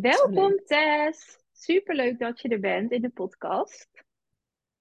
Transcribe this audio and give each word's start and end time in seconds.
Welkom 0.00 0.64
Tess. 0.64 1.38
Superleuk 1.52 2.18
dat 2.18 2.40
je 2.40 2.48
er 2.48 2.60
bent 2.60 2.92
in 2.92 3.02
de 3.02 3.10
podcast. 3.10 3.88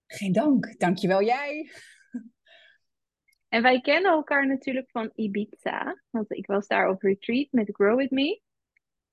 Geen 0.08 0.32
dank, 0.32 0.80
dankjewel 0.80 1.24
jij. 1.24 1.72
En 3.48 3.62
wij 3.62 3.82
kennen 3.82 4.12
elkaar 4.12 4.48
natuurlijk 4.48 4.90
van 4.92 5.12
Ibiza, 5.16 6.02
want 6.10 6.32
ik 6.32 6.46
was 6.46 6.68
daar 6.68 6.90
op 6.90 7.02
retreat 7.02 7.48
met 7.52 7.70
Grow 7.72 7.98
With 7.98 8.12
Me, 8.12 8.42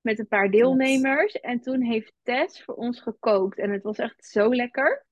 met 0.01 0.19
een 0.19 0.27
paar 0.27 0.49
deelnemers. 0.49 1.33
En 1.33 1.61
toen 1.61 1.81
heeft 1.81 2.13
Tess 2.21 2.63
voor 2.63 2.75
ons 2.75 3.01
gekookt 3.01 3.59
en 3.59 3.71
het 3.71 3.83
was 3.83 3.97
echt 3.97 4.25
zo 4.25 4.55
lekker. 4.55 5.05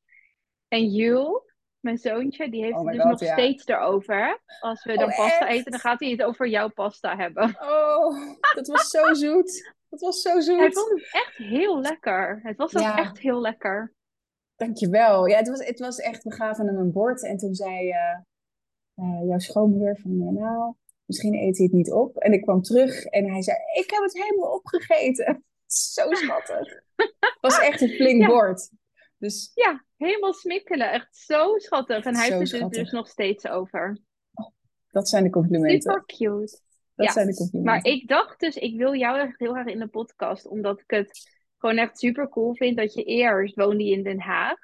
En 0.68 0.86
Jules, 0.86 1.54
mijn 1.80 1.98
zoontje, 1.98 2.50
die 2.50 2.64
heeft 2.64 2.78
Oh 2.78 2.86
het 2.86 2.94
dus 2.94 3.02
God, 3.02 3.12
nog 3.12 3.20
ja. 3.20 3.34
steeds 3.34 3.66
erover. 3.66 4.42
Als 4.60 4.84
we 4.84 4.98
dan 4.98 5.10
Oh, 5.10 5.18
pasta 5.18 5.48
echt? 5.48 5.58
eten, 5.58 5.72
dan 5.72 5.80
gaat 5.80 6.00
hij 6.00 6.10
het 6.10 6.24
over 6.24 6.48
jouw 6.48 6.70
pasta 6.70 7.16
hebben. 7.16 7.56
Oh, 7.60 8.36
dat 8.56 8.68
was 8.68 8.88
zo 8.88 9.14
zoet. 9.14 9.74
Dat 9.92 10.00
was 10.02 10.22
zo 10.22 10.40
zoet. 10.40 10.60
Hij 10.60 10.72
vond 10.72 10.90
het 10.90 11.10
echt 11.12 11.38
heel 11.38 11.82
lekker. 11.82 12.40
Het 12.44 12.58
was 12.58 12.76
ook 12.76 12.82
Ja. 12.82 12.98
echt 12.98 13.20
heel 13.20 13.42
lekker. 13.42 13.94
Dankjewel. 14.56 15.26
Ja, 15.28 15.38
het 15.38 15.48
was, 15.48 15.66
het 15.66 15.80
was 15.80 15.98
echt, 15.98 16.24
we 16.24 16.32
gaven 16.34 16.66
hem 16.68 16.78
een 16.78 16.92
bord 16.92 17.24
en 17.26 17.38
toen 17.38 17.54
zei 17.56 17.90
eh, 17.90 19.28
jouw 19.28 19.40
schoonmoeder 19.40 19.98
van, 20.02 20.12
eh, 20.12 20.42
nou, 20.42 20.74
misschien 21.06 21.34
eet 21.34 21.58
hij 21.58 21.66
het 21.66 21.76
niet 21.76 21.92
op. 21.92 22.18
En 22.18 22.34
ik 22.34 22.42
kwam 22.42 22.62
terug 22.62 23.04
en 23.06 23.32
hij 23.32 23.42
zei, 23.42 23.58
ik 23.74 23.90
heb 23.92 24.02
het 24.02 24.14
helemaal 24.14 24.54
opgegeten. 24.54 25.44
Zo 25.94 26.14
schattig. 26.14 26.70
Het 26.96 27.38
was 27.42 27.60
echt 27.60 27.82
een 27.82 27.90
flink 27.90 28.22
Ja. 28.22 28.28
bord. 28.28 28.70
Dus 29.18 29.52
Ja, 29.56 29.86
helemaal 29.98 30.34
smikkelen. 30.34 30.92
Echt 30.92 31.16
zo 31.18 31.58
schattig. 31.58 32.06
En 32.06 32.16
hij 32.16 32.32
heeft 32.38 32.52
het 32.52 32.62
er 32.62 32.70
dus 32.70 32.92
nog 32.92 33.08
steeds 33.08 33.48
over. 33.48 33.98
dat 34.92 35.10
zijn 35.10 35.24
de 35.24 35.30
complimenten. 35.30 35.92
Super 35.92 36.06
cute. 36.06 36.60
Dat 37.02 37.14
ja. 37.14 37.22
zijn 37.22 37.28
de 37.28 37.36
complimenten. 37.36 37.84
Maar 37.84 37.94
ik 37.94 38.08
dacht 38.08 38.40
dus, 38.40 38.56
ik 38.56 38.78
wil 38.78 38.96
jou 38.96 39.20
echt 39.20 39.40
heel 39.40 39.52
graag 39.52 39.66
in 39.66 39.80
de 39.80 39.88
podcast. 39.88 40.48
Omdat 40.48 40.80
ik 40.80 40.90
het 40.90 41.40
gewoon 41.58 41.78
echt 41.78 42.00
super 42.00 42.30
cool 42.30 42.56
vind 42.56 42.78
dat 42.78 42.94
je 42.94 43.04
eerst 43.04 43.56
woonde 43.56 43.84
in 43.90 44.04
Den 44.04 44.20
Haag. 44.20 44.60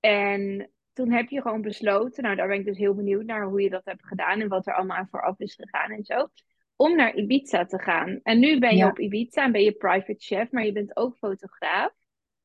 En 0.00 0.70
toen 0.92 1.12
heb 1.12 1.28
je 1.28 1.42
gewoon 1.42 1.62
besloten, 1.62 2.22
nou 2.22 2.36
daar 2.36 2.48
ben 2.48 2.58
ik 2.58 2.64
dus 2.64 2.78
heel 2.78 2.94
benieuwd 2.94 3.24
naar 3.24 3.44
hoe 3.44 3.62
je 3.62 3.70
dat 3.70 3.84
hebt 3.84 4.06
gedaan. 4.06 4.40
En 4.40 4.48
wat 4.48 4.66
er 4.66 4.74
allemaal 4.74 4.96
aan 4.96 5.08
vooraf 5.10 5.38
is 5.38 5.54
gegaan 5.54 5.90
en 5.90 6.04
zo. 6.04 6.28
Om 6.76 6.96
naar 6.96 7.14
Ibiza 7.14 7.64
te 7.64 7.78
gaan. 7.78 8.20
En 8.22 8.38
nu 8.38 8.58
ben 8.58 8.70
je 8.70 8.76
Ja. 8.76 8.88
op 8.88 8.98
Ibiza 8.98 9.44
en 9.44 9.52
ben 9.52 9.62
je 9.62 9.72
private 9.72 10.14
chef, 10.18 10.50
maar 10.50 10.64
je 10.64 10.72
bent 10.72 10.96
ook 10.96 11.16
fotograaf. 11.16 11.92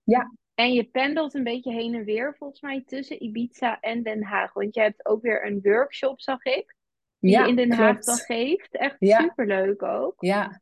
Ja. 0.04 0.34
En 0.56 0.74
je 0.74 0.84
pendelt 0.84 1.34
een 1.34 1.44
beetje 1.44 1.72
heen 1.72 1.94
en 1.94 2.04
weer 2.04 2.36
volgens 2.38 2.62
mij 2.62 2.84
tussen 2.86 3.24
Ibiza 3.24 3.80
en 3.80 4.04
Den 4.04 4.24
Haag. 4.24 4.54
Want 4.54 4.76
je 4.76 4.82
hebt 4.82 5.06
ook 5.06 5.22
weer 5.22 5.46
een 5.46 5.60
workshop, 5.62 6.22
zag 6.22 6.44
ik. 6.44 6.76
Die 7.20 7.32
ja, 7.32 7.42
je 7.44 7.50
in 7.50 7.56
Den 7.56 7.72
Haag 7.72 8.00
dan 8.00 8.18
geeft. 8.18 8.76
Echt 8.78 8.96
Ja. 9.00 9.20
superleuk 9.22 9.84
ook. 9.84 10.16
Ja, 10.18 10.60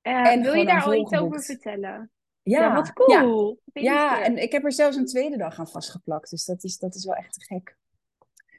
Eh, 0.00 0.32
En 0.32 0.42
wil 0.42 0.52
je 0.54 0.64
daar 0.64 0.82
al 0.82 0.94
iets 0.94 1.12
over 1.16 1.42
vertellen? 1.42 2.10
ja, 2.42 2.60
Ja, 2.60 2.74
wat 2.74 2.92
cool. 2.92 3.60
Ja, 3.72 4.22
en 4.22 4.36
ik 4.38 4.52
heb 4.52 4.64
er 4.64 4.72
zelfs 4.72 4.96
een 4.96 5.06
tweede 5.06 5.36
dag 5.36 5.58
aan 5.58 5.68
vastgeplakt. 5.68 6.30
Dus 6.30 6.44
dat 6.44 6.64
is, 6.64 6.78
dat 6.78 6.94
is 6.94 7.04
wel 7.04 7.14
echt 7.14 7.32
te 7.32 7.44
gek. 7.44 7.76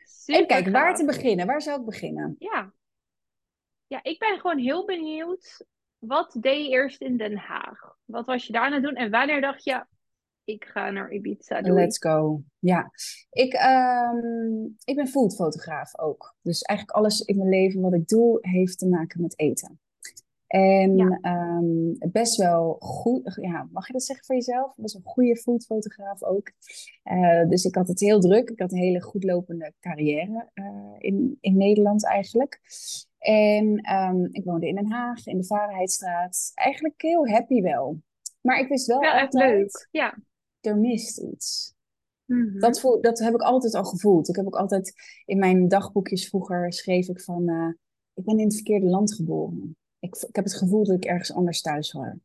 Super 0.03 0.41
En 0.41 0.47
kijk, 0.47 0.67
waar 0.69 0.95
te 0.95 1.05
beginnen? 1.05 1.45
Waar 1.45 1.61
zou 1.61 1.79
ik 1.79 1.85
beginnen? 1.85 2.35
Ja. 2.39 2.73
ja, 3.87 3.99
ik 4.03 4.19
ben 4.19 4.39
gewoon 4.39 4.57
heel 4.57 4.85
benieuwd. 4.85 5.65
Wat 5.97 6.35
deed 6.39 6.65
je 6.65 6.71
eerst 6.71 7.01
in 7.01 7.17
Den 7.17 7.37
Haag? 7.37 7.95
Wat 8.05 8.25
was 8.25 8.45
je 8.47 8.53
daar 8.53 8.63
aan 8.63 8.73
het 8.73 8.83
doen? 8.83 8.95
En 8.95 9.11
wanneer 9.11 9.41
dacht 9.41 9.63
je, 9.63 9.85
ik 10.45 10.65
ga 10.65 10.89
naar 10.89 11.11
Ibiza 11.11 11.61
doen? 11.61 11.73
Let's 11.73 11.97
go. 11.97 12.41
Ja, 12.59 12.91
ik, 13.29 13.53
ehm, 13.53 14.63
ik 14.83 14.95
ben 14.95 15.07
foodfotograaf 15.07 15.99
ook. 15.99 16.35
Dus 16.41 16.61
eigenlijk 16.61 16.97
alles 16.97 17.21
in 17.21 17.37
mijn 17.37 17.49
leven 17.49 17.81
wat 17.81 17.93
ik 17.93 18.07
doe, 18.07 18.37
heeft 18.41 18.77
te 18.77 18.87
maken 18.87 19.21
met 19.21 19.39
eten. 19.39 19.79
En 20.47 20.97
Ja. 20.97 21.17
ehm, 21.21 22.11
best 22.11 22.37
wel 22.37 22.75
goed, 22.79 23.37
ja, 23.41 23.67
mag 23.71 23.87
je 23.87 23.93
dat 23.93 24.03
zeggen 24.03 24.25
voor 24.25 24.35
jezelf? 24.35 24.73
Best 24.75 24.93
wel 24.93 25.01
een 25.05 25.11
goede 25.11 25.35
foodfotograaf 25.35 26.23
ook. 26.23 26.51
Eh, 27.03 27.47
dus 27.47 27.65
ik 27.65 27.75
had 27.75 27.87
het 27.87 27.99
heel 27.99 28.19
druk. 28.19 28.49
Ik 28.49 28.59
had 28.59 28.71
een 28.71 28.77
hele 28.77 29.01
goed 29.01 29.23
lopende 29.23 29.73
carrière 29.79 30.49
eh, 30.53 30.93
in, 30.97 31.37
in 31.41 31.57
Nederland 31.57 32.05
eigenlijk. 32.05 32.59
En 33.17 33.77
ehm, 33.77 34.25
ik 34.31 34.43
woonde 34.43 34.67
in 34.67 34.75
Den 34.75 34.91
Haag, 34.91 35.27
in 35.27 35.37
de 35.37 35.45
Varenheidstraat. 35.45 36.51
Eigenlijk 36.53 37.01
heel 37.01 37.27
happy 37.27 37.61
wel. 37.61 38.01
Maar 38.41 38.59
ik 38.59 38.67
wist 38.67 38.87
wel 38.87 39.01
echt 39.01 39.33
altijd, 39.33 39.51
leuk. 39.51 39.87
Ja. 39.91 40.17
Er 40.65 40.77
mist 40.77 41.17
iets. 41.17 41.73
Mhm. 42.25 42.59
Dat, 42.59 42.79
voel, 42.79 43.01
dat 43.01 43.19
heb 43.19 43.33
ik 43.33 43.41
altijd 43.41 43.73
al 43.73 43.85
gevoeld. 43.85 44.29
Ik 44.29 44.35
heb 44.35 44.45
ook 44.45 44.55
altijd 44.55 44.93
in 45.25 45.39
mijn 45.39 45.67
dagboekjes 45.67 46.27
vroeger 46.27 46.73
schreef 46.73 47.07
ik 47.07 47.21
van, 47.21 47.49
eh, 47.49 47.69
ik 48.13 48.25
ben 48.25 48.39
in 48.39 48.45
het 48.45 48.55
verkeerde 48.55 48.85
land 48.85 49.13
geboren. 49.13 49.77
Ik, 49.99 50.15
ik 50.15 50.35
heb 50.35 50.45
het 50.45 50.55
gevoel 50.55 50.83
dat 50.83 50.95
ik 50.95 51.05
ergens 51.05 51.33
anders 51.33 51.61
thuis 51.61 51.91
hoor. 51.91 52.19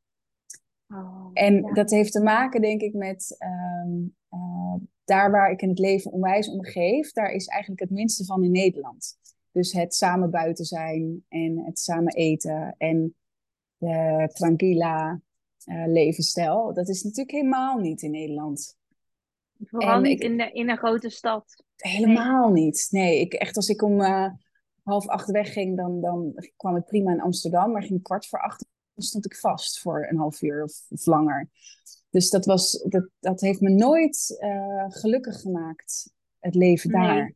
Oh, 0.88 1.30
En 1.32 1.54
ja. 1.54 1.72
dat 1.72 1.90
heeft 1.90 2.12
te 2.12 2.22
maken, 2.22 2.60
denk 2.60 2.80
ik, 2.80 2.94
met 2.94 3.36
ehm, 3.38 3.92
eh, 4.28 4.74
daar 5.04 5.30
waar 5.30 5.50
ik 5.50 5.62
in 5.62 5.68
het 5.68 5.78
leven 5.78 6.12
onwijs 6.12 6.48
om 6.48 6.64
geef, 6.64 7.12
daar 7.12 7.32
is 7.32 7.46
eigenlijk 7.46 7.80
het 7.80 7.90
minste 7.90 8.24
van 8.24 8.44
in 8.44 8.50
Nederland. 8.50 9.18
Dus 9.52 9.72
het 9.72 9.94
samen 9.94 10.30
buiten 10.30 10.64
zijn 10.64 11.24
en 11.28 11.58
het 11.64 11.78
samen 11.78 12.14
eten 12.14 12.74
en 12.78 13.14
de 13.76 14.28
tranquila 14.32 15.20
levensstijl. 15.66 16.74
Dat 16.74 16.88
is 16.88 17.02
natuurlijk 17.02 17.30
helemaal 17.30 17.78
niet 17.78 18.02
in 18.02 18.10
Nederland. 18.10 18.78
Vooral 19.64 19.94
en 19.96 20.02
niet 20.02 20.20
ik- 20.22 20.30
in, 20.30 20.36
de, 20.36 20.50
in 20.52 20.70
een 20.70 20.76
grote 20.78 21.08
stad. 21.10 21.64
Helemaal 21.76 22.50
niet. 22.50 22.88
Nee, 22.90 23.20
ik, 23.20 23.32
echt 23.32 23.56
als 23.56 23.68
ik 23.68 23.82
om 23.82 24.00
eh, 24.00 24.26
half 24.82 25.08
acht 25.08 25.30
wegging, 25.30 25.76
dan, 25.76 26.00
dan 26.00 26.34
kwam 26.56 26.76
ik 26.76 26.84
prima 26.84 27.12
in 27.12 27.20
Amsterdam. 27.20 27.72
Maar 27.72 27.82
ging 27.82 28.02
kwart 28.02 28.26
voor 28.26 28.40
acht, 28.40 28.66
dan 28.94 29.04
stond 29.04 29.24
ik 29.24 29.36
vast 29.36 29.80
voor 29.80 30.06
een 30.10 30.18
half 30.18 30.42
uur 30.42 30.62
of, 30.62 30.82
of 30.88 31.06
langer. 31.06 31.48
Dus 32.10 32.30
dat, 32.30 32.44
was, 32.44 32.84
dat, 32.88 33.08
dat 33.20 33.40
heeft 33.40 33.60
me 33.60 33.70
nooit 33.70 34.36
eh, 34.38 34.84
gelukkig 34.88 35.40
gemaakt, 35.40 36.12
het 36.38 36.54
leven 36.54 36.90
Nee. 36.90 37.00
daar. 37.06 37.34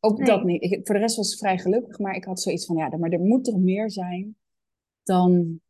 Ook 0.00 0.18
Nee. 0.18 0.26
dat 0.26 0.44
niet. 0.44 0.62
Ik, 0.62 0.80
voor 0.86 0.94
de 0.94 1.00
rest 1.00 1.16
was 1.16 1.32
ik 1.32 1.38
vrij 1.38 1.58
gelukkig, 1.58 1.98
maar 1.98 2.14
ik 2.14 2.24
had 2.24 2.40
zoiets 2.40 2.66
van, 2.66 2.76
ja, 2.76 2.96
maar 2.96 3.10
er 3.10 3.20
moet 3.20 3.44
toch 3.44 3.56
meer 3.58 3.90
zijn 3.90 4.36
dan 5.02 5.60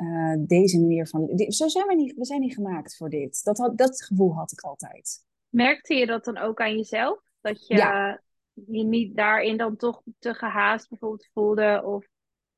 eh, 0.00 0.34
deze 0.38 0.80
manier 0.80 1.06
van... 1.06 1.28
Zo 1.48 1.68
zijn 1.68 1.86
we 1.86 1.94
niet, 1.94 2.16
we 2.16 2.24
zijn 2.24 2.40
niet 2.40 2.54
gemaakt 2.54 2.96
voor 2.96 3.10
dit. 3.10 3.44
Dat, 3.44 3.58
had, 3.58 3.78
dat 3.78 4.02
gevoel 4.02 4.34
had 4.34 4.52
ik 4.52 4.60
altijd. 4.60 5.24
Merkte 5.48 5.94
je 5.94 6.06
dat 6.06 6.24
dan 6.24 6.38
ook 6.38 6.60
aan 6.60 6.76
jezelf? 6.76 7.22
Dat 7.40 7.66
je 7.66 7.74
Ja. 7.74 8.22
je 8.52 8.84
niet 8.84 9.16
daarin 9.16 9.56
dan 9.56 9.76
toch 9.76 10.02
te 10.18 10.34
gehaast 10.34 10.88
bijvoorbeeld 10.88 11.28
voelde? 11.32 11.82
Of... 11.84 12.06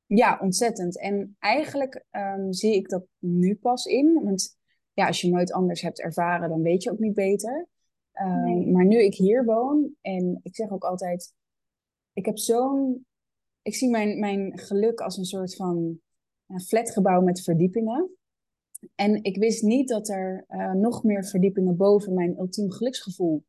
Ja, 0.05 0.39
ontzettend. 0.41 0.99
En 0.99 1.35
eigenlijk 1.39 2.03
ehm, 2.09 2.51
zie 2.51 2.75
ik 2.75 2.89
dat 2.89 3.05
nu 3.19 3.55
pas 3.55 3.85
in. 3.85 4.21
Want 4.23 4.57
ja, 4.93 5.07
als 5.07 5.21
je 5.21 5.29
nooit 5.29 5.51
anders 5.51 5.81
hebt 5.81 6.01
ervaren, 6.01 6.49
dan 6.49 6.61
weet 6.61 6.83
je 6.83 6.91
ook 6.91 6.99
niet 6.99 7.13
beter. 7.13 7.67
Ehm, 8.11 8.43
Nee. 8.43 8.71
Maar 8.71 8.85
nu 8.85 8.97
ik 9.03 9.15
hier 9.15 9.45
woon, 9.45 9.95
en 10.01 10.39
ik 10.43 10.55
zeg 10.55 10.69
ook 10.69 10.83
altijd, 10.83 11.33
ik 12.13 12.25
heb 12.25 12.37
zo'n, 12.37 13.05
ik 13.61 13.75
zie 13.75 13.89
mijn, 13.89 14.19
mijn 14.19 14.59
geluk 14.59 14.99
als 14.99 15.17
een 15.17 15.25
soort 15.25 15.55
van 15.55 16.01
ja, 16.53 16.59
flatgebouw 16.59 17.21
met 17.21 17.41
verdiepingen. 17.41 18.09
En 18.95 19.23
ik 19.23 19.37
wist 19.37 19.61
niet 19.63 19.87
dat 19.87 20.09
er 20.09 20.43
eh, 20.47 20.71
nog 20.71 21.03
meer 21.03 21.25
verdiepingen 21.25 21.77
boven 21.77 22.13
mijn 22.13 22.37
ultiem 22.37 22.71
geluksgevoel 22.71 23.43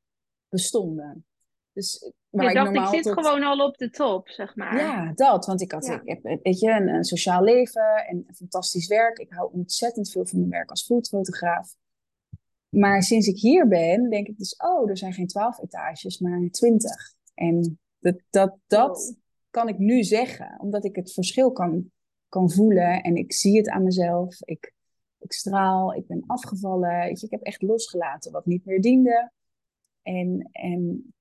bestonden. 0.48 1.26
Dus 1.72 2.10
waar 2.30 2.44
Je 2.44 2.50
ik 2.50 2.56
dacht, 2.72 2.76
ik 2.76 2.94
zit 2.94 3.02
tot- 3.02 3.12
gewoon 3.26 3.42
al 3.42 3.66
op 3.66 3.76
de 3.78 3.90
top, 3.90 4.28
zeg 4.28 4.56
maar. 4.56 4.76
ja, 4.76 5.12
dat. 5.14 5.46
Want 5.46 5.60
ik 5.60 5.72
had 5.72 5.86
Ja. 5.86 6.00
ik 6.04 6.08
heb, 6.22 6.38
weet 6.42 6.58
je, 6.60 6.70
een, 6.70 6.88
een 6.88 7.04
sociaal 7.04 7.42
leven 7.42 8.06
en 8.06 8.24
een 8.26 8.34
fantastisch 8.34 8.86
werk. 8.86 9.18
Ik 9.18 9.32
hou 9.32 9.52
ontzettend 9.52 10.10
veel 10.10 10.26
van 10.26 10.38
mijn 10.38 10.50
werk 10.50 10.70
als 10.70 10.84
foodfotograaf. 10.84 11.74
Maar 12.68 13.02
sinds 13.02 13.26
ik 13.26 13.38
hier 13.38 13.68
ben, 13.68 14.10
denk 14.10 14.26
ik 14.28 14.38
dus, 14.38 14.56
oh, 14.56 14.90
er 14.90 14.96
zijn 14.98 15.12
geen 15.12 15.26
twaalf 15.26 15.62
etages, 15.62 16.18
maar 16.18 16.48
twintig. 16.50 17.12
En 17.34 17.78
dat, 17.98 18.20
dat, 18.30 18.56
dat 18.66 18.96
Wow. 19.06 19.16
kan 19.50 19.68
ik 19.68 19.78
nu 19.78 20.02
zeggen, 20.02 20.60
omdat 20.60 20.84
ik 20.84 20.96
het 20.96 21.12
verschil 21.12 21.52
kan, 21.52 21.90
kan 22.34 22.50
voelen. 22.50 23.02
En 23.02 23.16
ik 23.16 23.32
zie 23.32 23.56
het 23.56 23.68
aan 23.68 23.82
mezelf. 23.82 24.36
Ik, 24.44 24.72
ik 25.18 25.32
straal, 25.32 25.94
ik 25.94 26.06
ben 26.06 26.24
afgevallen. 26.26 26.98
Weet 26.98 27.20
je, 27.20 27.26
ik 27.26 27.32
heb 27.32 27.42
echt 27.42 27.62
losgelaten 27.62 28.32
wat 28.32 28.46
niet 28.46 28.64
meer 28.64 28.80
diende. 28.80 29.32
En, 30.02 30.48
en 30.52 31.14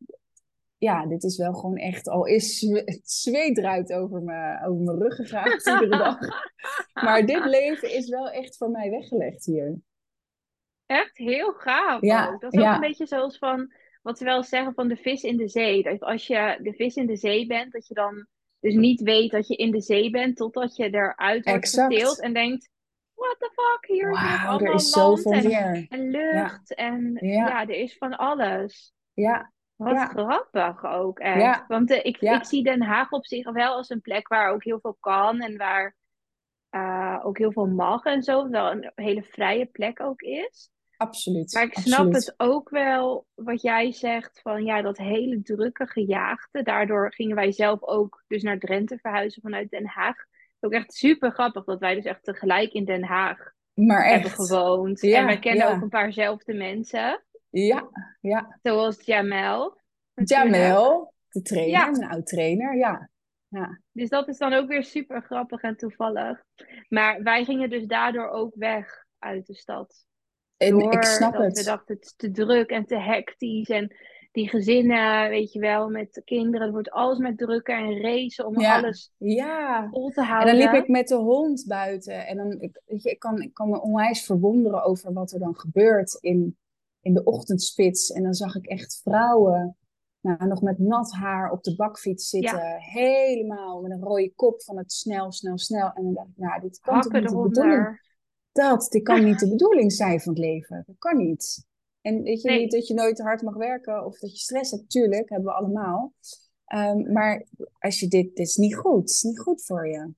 ja, 0.78 1.06
dit 1.06 1.24
is 1.24 1.38
wel 1.38 1.54
gewoon 1.54 1.78
echt, 1.78 2.08
al 2.08 2.26
is 2.26 2.62
het 2.62 3.02
zweet 3.04 3.58
eruit 3.58 3.94
over 3.94 4.22
mijn, 4.22 4.66
over 4.66 4.84
mijn 4.84 4.98
rug 4.98 5.16
gegaan 5.16 5.52
iedere 5.74 5.98
dag. 5.98 6.18
Maar 6.94 7.26
dit 7.26 7.46
leven 7.46 7.94
is 7.94 8.10
wel 8.10 8.30
echt 8.30 8.58
voor 8.58 8.70
mij 8.70 8.90
weggelegd 8.90 9.46
hier. 9.46 9.80
Echt 10.86 11.18
heel 11.18 11.54
gaaf 11.54 12.02
Ja, 12.02 12.28
ook. 12.28 12.42
Dat 12.42 12.54
is 12.54 12.60
ook 12.60 12.74
een 12.74 12.80
beetje 12.80 13.08
zoals 13.08 13.38
van 13.38 13.74
wat 14.02 14.18
ze 14.18 14.24
wel 14.24 14.44
zeggen 14.44 14.74
van 14.74 14.88
de 14.88 14.96
vis 14.96 15.24
in 15.24 15.38
de 15.38 15.48
zee. 15.48 15.84
Dat 15.84 16.00
als 16.00 16.28
je 16.28 16.60
de 16.62 16.74
vis 16.74 16.96
in 16.96 17.08
de 17.08 17.16
zee 17.16 17.48
bent, 17.48 17.72
dat 17.72 17.88
je 17.88 17.94
dan 17.94 18.28
dus 18.64 18.74
niet 18.74 19.02
weet 19.02 19.32
dat 19.32 19.48
je 19.48 19.56
in 19.56 19.72
de 19.72 19.82
zee 19.82 20.10
bent 20.10 20.38
totdat 20.38 20.76
je 20.76 20.90
eruit 20.90 21.46
wordt 21.46 21.64
Exact. 21.64 22.20
en 22.20 22.34
denkt, 22.34 22.70
what 23.14 23.36
the 23.40 23.50
fuck, 23.54 23.86
hier 23.96 24.12
is 24.12 24.18
er 24.18 24.48
allemaal 24.48 24.74
is 24.74 24.90
zoveel 24.90 25.32
en, 25.32 25.48
meer. 25.48 25.86
en 25.90 26.10
lucht 26.10 26.76
en 26.76 27.18
Ja. 27.22 27.48
ja, 27.48 27.62
er 27.62 27.76
is 27.76 27.98
van 27.98 28.18
alles. 28.18 28.94
Ja, 29.14 29.52
Wat 29.76 29.92
Ja. 29.94 30.06
grappig 30.06 30.86
ook 30.86 31.20
echt. 31.20 31.68
Want 31.68 31.92
eh, 31.92 32.06
ik, 32.06 32.18
ik 32.18 32.44
zie 32.44 32.64
Den 32.64 32.82
Haag 32.82 33.12
op 33.12 33.26
zich 33.26 33.52
wel 33.52 33.74
als 33.76 33.90
een 33.90 34.02
plek 34.02 34.28
waar 34.28 34.52
ook 34.52 34.64
heel 34.64 34.80
veel 34.80 34.98
kan 35.00 35.42
en 35.42 35.58
waar 35.58 35.96
eh, 36.70 37.20
ook 37.24 37.38
heel 37.38 37.52
veel 37.52 37.68
mag 37.68 38.04
en 38.04 38.24
zo. 38.24 38.50
Wel 38.50 38.72
een 38.72 38.92
hele 38.96 39.24
vrije 39.24 39.66
plek 39.66 40.00
ook 40.02 40.22
is. 40.22 40.70
Absoluut. 41.04 41.54
Maar 41.54 41.64
ik 41.64 41.74
snap 41.74 42.00
absoluut. 42.00 42.16
het 42.16 42.34
ook 42.38 42.70
wel 42.70 43.26
wat 43.34 43.62
jij 43.62 43.92
zegt 43.92 44.40
van 44.42 44.66
ja, 44.66 44.82
dat 44.82 44.98
hele 44.98 45.42
drukke 45.42 45.88
gejaagde. 45.88 46.64
Daardoor 46.64 47.14
gingen 47.14 47.36
wij 47.36 47.52
zelf 47.52 47.84
ook 47.84 48.24
dus 48.28 48.44
naar 48.44 48.58
Drenthe 48.60 48.98
verhuizen 48.98 49.42
vanuit 49.42 49.70
Den 49.70 49.86
Haag. 49.86 50.16
Ook 50.60 50.72
echt 50.72 50.94
super 50.94 51.32
grappig 51.32 51.64
dat 51.64 51.80
wij 51.80 51.96
dus 51.96 52.06
echt 52.06 52.24
tegelijk 52.24 52.72
in 52.72 52.86
Den 52.86 53.04
Haag 53.04 53.52
Maar 53.74 54.06
hebben 54.08 54.32
gewoond. 54.32 55.02
Ja, 55.02 55.20
en 55.20 55.26
wij 55.26 55.40
kennen 55.40 55.68
ja. 55.68 55.74
ook 55.74 55.82
een 55.82 55.90
paarzelfde 55.90 56.54
mensen. 56.54 57.24
Ja, 57.50 57.90
ja. 58.20 58.60
Zoals 58.62 59.02
Jamel. 59.02 59.82
Jamel, 60.14 61.14
de 61.30 61.42
trainer, 61.42 61.72
Ja. 61.72 61.90
mijn 61.90 62.10
oud 62.10 62.26
trainer, 62.26 62.76
ja. 62.78 63.10
ja. 63.48 63.80
Dus 63.92 64.10
dat 64.10 64.28
is 64.28 64.38
dan 64.38 64.54
ook 64.54 64.68
weer 64.68 64.84
super 64.84 65.22
grappig 65.22 65.62
en 65.62 65.78
toevallig. 65.78 66.44
Maar 66.90 67.24
wij 67.24 67.44
gingen 67.44 67.70
dus 67.70 67.86
daardoor 67.86 68.30
ook 68.30 68.54
weg 68.56 69.06
uit 69.20 69.46
de 69.46 69.56
stad. 69.56 70.06
En 70.68 70.80
ik 70.92 71.04
snap 71.04 71.34
dat 71.34 71.44
het. 71.44 71.58
we 71.58 71.64
dachten 71.64 71.96
het 71.96 72.06
is 72.06 72.14
te 72.16 72.32
druk 72.32 72.70
en 72.70 72.86
te 72.86 73.00
hectisch. 73.00 73.70
En 73.70 73.96
die 74.32 74.50
gezinnen, 74.50 75.30
weet 75.30 75.52
je 75.54 75.60
wel, 75.60 75.90
met 75.90 76.22
kinderen. 76.26 76.62
Het 76.62 76.72
wordt 76.72 76.92
alles 76.92 77.18
met 77.18 77.38
drukken 77.38 77.76
en 77.78 78.02
racen 78.02 78.46
om 78.46 78.60
Ja. 78.60 78.78
alles 78.78 79.12
Ja, 79.18 79.88
vol 79.92 80.10
te 80.10 80.22
en 80.22 80.28
houden. 80.28 80.58
dan 80.58 80.64
liep 80.64 80.82
ik 80.84 80.88
met 80.88 81.08
de 81.08 81.16
hond 81.16 81.66
buiten. 81.68 82.28
En 82.28 82.38
dan, 82.38 82.62
ik, 82.62 82.82
weet 82.86 83.04
je, 83.04 83.10
ik, 83.10 83.20
kan, 83.20 83.42
ik 83.42 83.54
kan 83.54 83.70
me 83.70 83.82
onwijs 83.82 84.26
verwonderen 84.26 84.84
over 84.84 85.14
wat 85.14 85.32
er 85.32 85.40
dan 85.40 85.56
gebeurt 85.56 86.18
in, 86.22 86.58
in 87.02 87.14
de 87.14 87.24
ochtendspits. 87.24 88.12
En 88.12 88.24
dan 88.24 88.34
zag 88.34 88.56
ik 88.56 88.66
echt 88.66 89.00
vrouwen, 89.04 89.78
nou, 90.22 90.48
nog 90.48 90.62
met 90.62 90.80
nat 90.80 91.12
haar 91.12 91.52
op 91.52 91.64
de 91.64 91.76
bakfiets 91.76 92.30
zitten. 92.30 92.76
Helemaal 92.78 93.82
met 93.82 93.92
een 93.92 94.04
rode 94.04 94.34
kop 94.36 94.64
van 94.64 94.78
het 94.78 94.92
snel, 94.92 95.32
snel, 95.32 95.58
snel. 95.58 95.92
En 95.94 96.04
dan 96.04 96.14
dacht 96.14 96.28
ik, 96.28 96.38
nou, 96.38 96.62
dit 96.62 96.80
kan 96.80 97.02
toch 97.02 97.12
niet 97.12 97.22
de 97.22 97.28
bedoeling 97.36 97.58
eronder. 97.58 98.02
Dat, 98.54 98.88
dit 98.92 99.04
kan 99.04 99.24
niet 99.24 99.40
de 99.40 99.50
bedoeling 99.56 99.92
zijn 99.92 100.20
van 100.22 100.34
het 100.34 100.42
leven. 100.42 100.84
Dat 100.88 100.96
kan 100.98 101.18
niet. 101.18 101.66
En 102.02 102.22
weet 102.24 102.42
je 102.42 102.50
Nee. 102.50 102.60
niet 102.60 102.72
dat 102.72 102.88
je 102.88 102.94
nooit 102.94 103.16
te 103.16 103.24
hard 103.24 103.42
mag 103.42 103.56
werken 103.56 104.06
of 104.06 104.20
dat 104.20 104.32
je 104.32 104.38
stress 104.38 104.72
hebt, 104.72 104.90
tuurlijk, 104.90 105.30
hebben 105.30 105.48
we 105.48 105.58
allemaal. 105.58 106.14
Ehm, 106.66 107.12
maar 107.12 107.46
als 107.80 108.00
je 108.00 108.08
dit, 108.08 108.36
dit 108.36 108.48
is 108.48 108.56
niet 108.56 108.76
goed, 108.76 109.00
het 109.02 109.10
is 109.10 109.22
niet 109.22 109.40
goed 109.40 109.66
voor 109.66 109.88
je. 109.88 110.12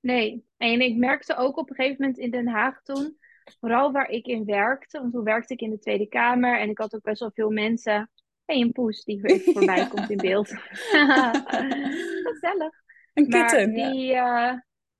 Nee, 0.00 0.46
en 0.56 0.80
ik 0.80 0.96
merkte 0.96 1.36
ook 1.36 1.56
op 1.56 1.70
een 1.70 1.76
gegeven 1.76 1.96
moment 2.00 2.18
in 2.18 2.30
Den 2.30 2.48
Haag 2.48 2.82
toen, 2.82 3.16
vooral 3.60 3.92
waar 3.92 4.10
ik 4.10 4.26
in 4.26 4.44
werkte, 4.44 4.98
want 5.00 5.12
toen 5.12 5.24
werkte 5.24 5.52
ik 5.52 5.60
in 5.60 5.70
de 5.70 5.78
Tweede 5.78 6.06
Kamer 6.06 6.60
en 6.60 6.68
ik 6.68 6.78
had 6.78 6.94
ook 6.94 7.02
best 7.02 7.20
wel 7.20 7.30
veel 7.34 7.50
mensen. 7.50 8.10
Hé, 8.44 8.54
een 8.54 8.72
poes 8.72 9.04
die 9.04 9.20
voorbij 9.52 9.76
Ja. 9.76 9.86
komt 9.86 10.10
in 10.10 10.16
beeld. 10.16 10.48
Gezellig. 12.30 12.72
Een 13.14 13.28
Maar 13.28 13.40
kitten, 13.40 13.76
ja. 13.76 13.90
die, 13.90 14.12
eh, 14.14 14.52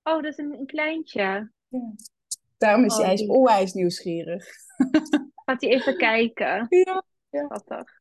oh, 0.02 0.22
dat 0.22 0.24
is 0.24 0.38
een, 0.38 0.52
een 0.52 0.66
kleintje. 0.66 1.50
Daarom 2.56 2.84
is 2.84 2.94
Oh, 2.98 3.04
hij 3.04 3.12
is 3.12 3.20
die- 3.20 3.28
onwijs 3.30 3.72
nieuwsgierig. 3.72 4.44
Gaat 5.44 5.60
hij 5.60 5.70
even 5.70 5.96
kijken. 5.96 6.66
Ja. 6.68 7.02
Schattig. 7.30 8.00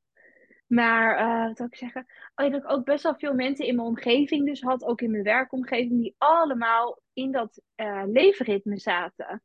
Maar 0.68 1.18
eh, 1.18 1.48
wat 1.48 1.58
wil 1.58 1.68
ik 1.68 1.76
zeggen? 1.76 2.06
Oh, 2.36 2.52
dat 2.52 2.64
ik 2.64 2.72
ook 2.72 2.86
best 2.86 3.04
wel 3.04 3.16
veel 3.16 3.34
mensen 3.34 3.66
in 3.66 3.76
mijn 3.76 3.88
omgeving 3.88 4.46
dus 4.46 4.62
had, 4.62 4.84
ook 4.84 5.02
in 5.02 5.12
mijn 5.12 5.24
werkomgeving, 5.24 6.02
die 6.02 6.16
allemaal 6.18 7.00
in 7.14 7.32
dat 7.32 7.62
eh, 7.76 8.04
leefritme 8.06 8.78
zaten. 8.80 9.44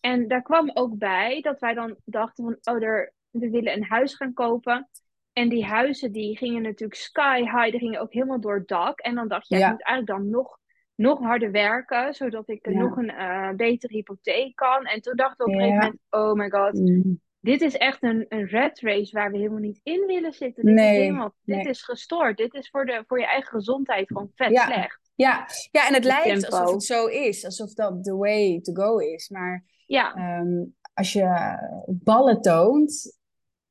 En 0.00 0.28
daar 0.28 0.42
kwam 0.42 0.70
ook 0.74 0.98
bij 0.98 1.40
dat 1.40 1.60
wij 1.60 1.74
dan 1.74 1.96
dachten 2.04 2.44
van, 2.44 2.74
oh, 2.74 2.82
er, 2.82 3.12
we 3.30 3.50
willen 3.50 3.72
een 3.72 3.84
huis 3.84 4.14
gaan 4.14 4.32
kopen. 4.32 4.88
En 5.32 5.48
die 5.48 5.64
huizen 5.64 6.12
die 6.12 6.36
gingen 6.36 6.62
natuurlijk 6.62 7.00
sky 7.00 7.40
high, 7.40 7.70
die 7.70 7.78
gingen 7.80 8.00
ook 8.00 8.12
helemaal 8.12 8.40
door 8.40 8.54
het 8.54 8.68
dak. 8.68 8.98
En 9.00 9.14
dan 9.14 9.28
dacht 9.28 9.48
je, 9.48 9.56
Ja. 9.56 9.64
ik 9.66 9.72
moet 9.72 9.82
eigenlijk 9.84 10.20
dan 10.20 10.30
nog, 10.30 10.58
nog 10.96 11.18
harder 11.20 11.50
werken, 11.50 12.14
zodat 12.14 12.48
ik 12.48 12.66
Ja. 12.68 12.78
nog 12.78 12.96
een 12.96 13.10
eh, 13.10 13.50
betere 13.50 13.92
hypotheek 13.96 14.56
kan. 14.56 14.84
En 14.86 15.00
toen 15.00 15.16
dachten 15.16 15.46
we 15.46 15.52
op 15.52 15.58
een 15.58 15.64
gegeven 15.64 15.82
moment, 15.84 16.00
oh 16.10 16.32
my 16.32 16.50
god, 16.50 16.72
Mm. 16.74 17.20
dit 17.40 17.60
is 17.60 17.76
echt 17.76 18.02
een, 18.02 18.26
een 18.28 18.46
red 18.46 18.80
race 18.80 19.12
waar 19.12 19.30
we 19.30 19.36
helemaal 19.38 19.58
niet 19.58 19.80
in 19.82 20.06
willen 20.06 20.32
zitten. 20.32 20.64
Dit 20.64 20.74
Nee, 20.74 20.90
is 20.90 20.96
helemaal, 20.96 21.34
dit 21.42 21.66
is 21.66 21.82
gestoord. 21.82 22.36
Dit 22.36 22.54
is 22.54 22.68
voor, 22.70 22.84
de, 22.86 23.04
voor 23.06 23.18
je 23.18 23.26
eigen 23.26 23.50
gezondheid 23.50 24.06
gewoon 24.06 24.30
vet 24.34 24.50
Ja. 24.50 24.64
slecht. 24.64 25.00
Ja. 25.14 25.46
ja, 25.70 25.88
en 25.88 25.94
het 25.94 26.04
lijkt 26.04 26.40
tempo. 26.40 26.56
alsof 26.56 26.72
het 26.72 26.82
zo 26.82 27.06
is, 27.06 27.44
alsof 27.44 27.74
dat 27.74 28.04
the 28.04 28.16
way 28.16 28.60
to 28.60 28.72
go 28.72 28.98
is. 28.98 29.28
Maar 29.28 29.64
Ja, 29.86 30.14
Ehm, 30.14 30.64
als 30.94 31.12
je 31.12 31.56
ballen 31.86 32.40
toont 32.40 33.18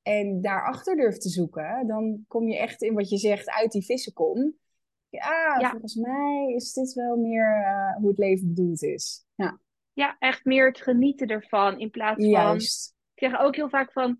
en 0.01 0.41
daarachter 0.41 0.95
durft 0.95 1.21
te 1.21 1.29
zoeken, 1.29 1.87
dan 1.87 2.23
kom 2.27 2.47
je 2.47 2.57
echt 2.57 2.81
in 2.81 2.93
wat 2.93 3.09
je 3.09 3.17
zegt 3.17 3.49
uit 3.49 3.71
die 3.71 3.85
vissenkom. 3.85 4.53
Ja, 5.09 5.57
Ja. 5.59 5.69
volgens 5.69 5.95
mij 5.95 6.53
is 6.55 6.73
dit 6.73 6.93
wel 6.93 7.15
meer 7.17 7.63
eh, 7.65 7.95
hoe 7.95 8.09
het 8.09 8.17
leven 8.17 8.47
bedoeld 8.47 8.83
is. 8.83 9.25
Ja, 9.35 9.59
ja, 9.93 10.15
echt 10.19 10.45
meer 10.45 10.67
het 10.67 10.81
genieten 10.81 11.27
ervan 11.27 11.79
in 11.79 11.89
plaats 11.89 12.21
van... 12.23 12.29
juist. 12.31 12.95
Ik 13.13 13.29
zeg 13.29 13.39
ook 13.39 13.55
heel 13.55 13.69
vaak 13.69 13.91
van, 13.91 14.19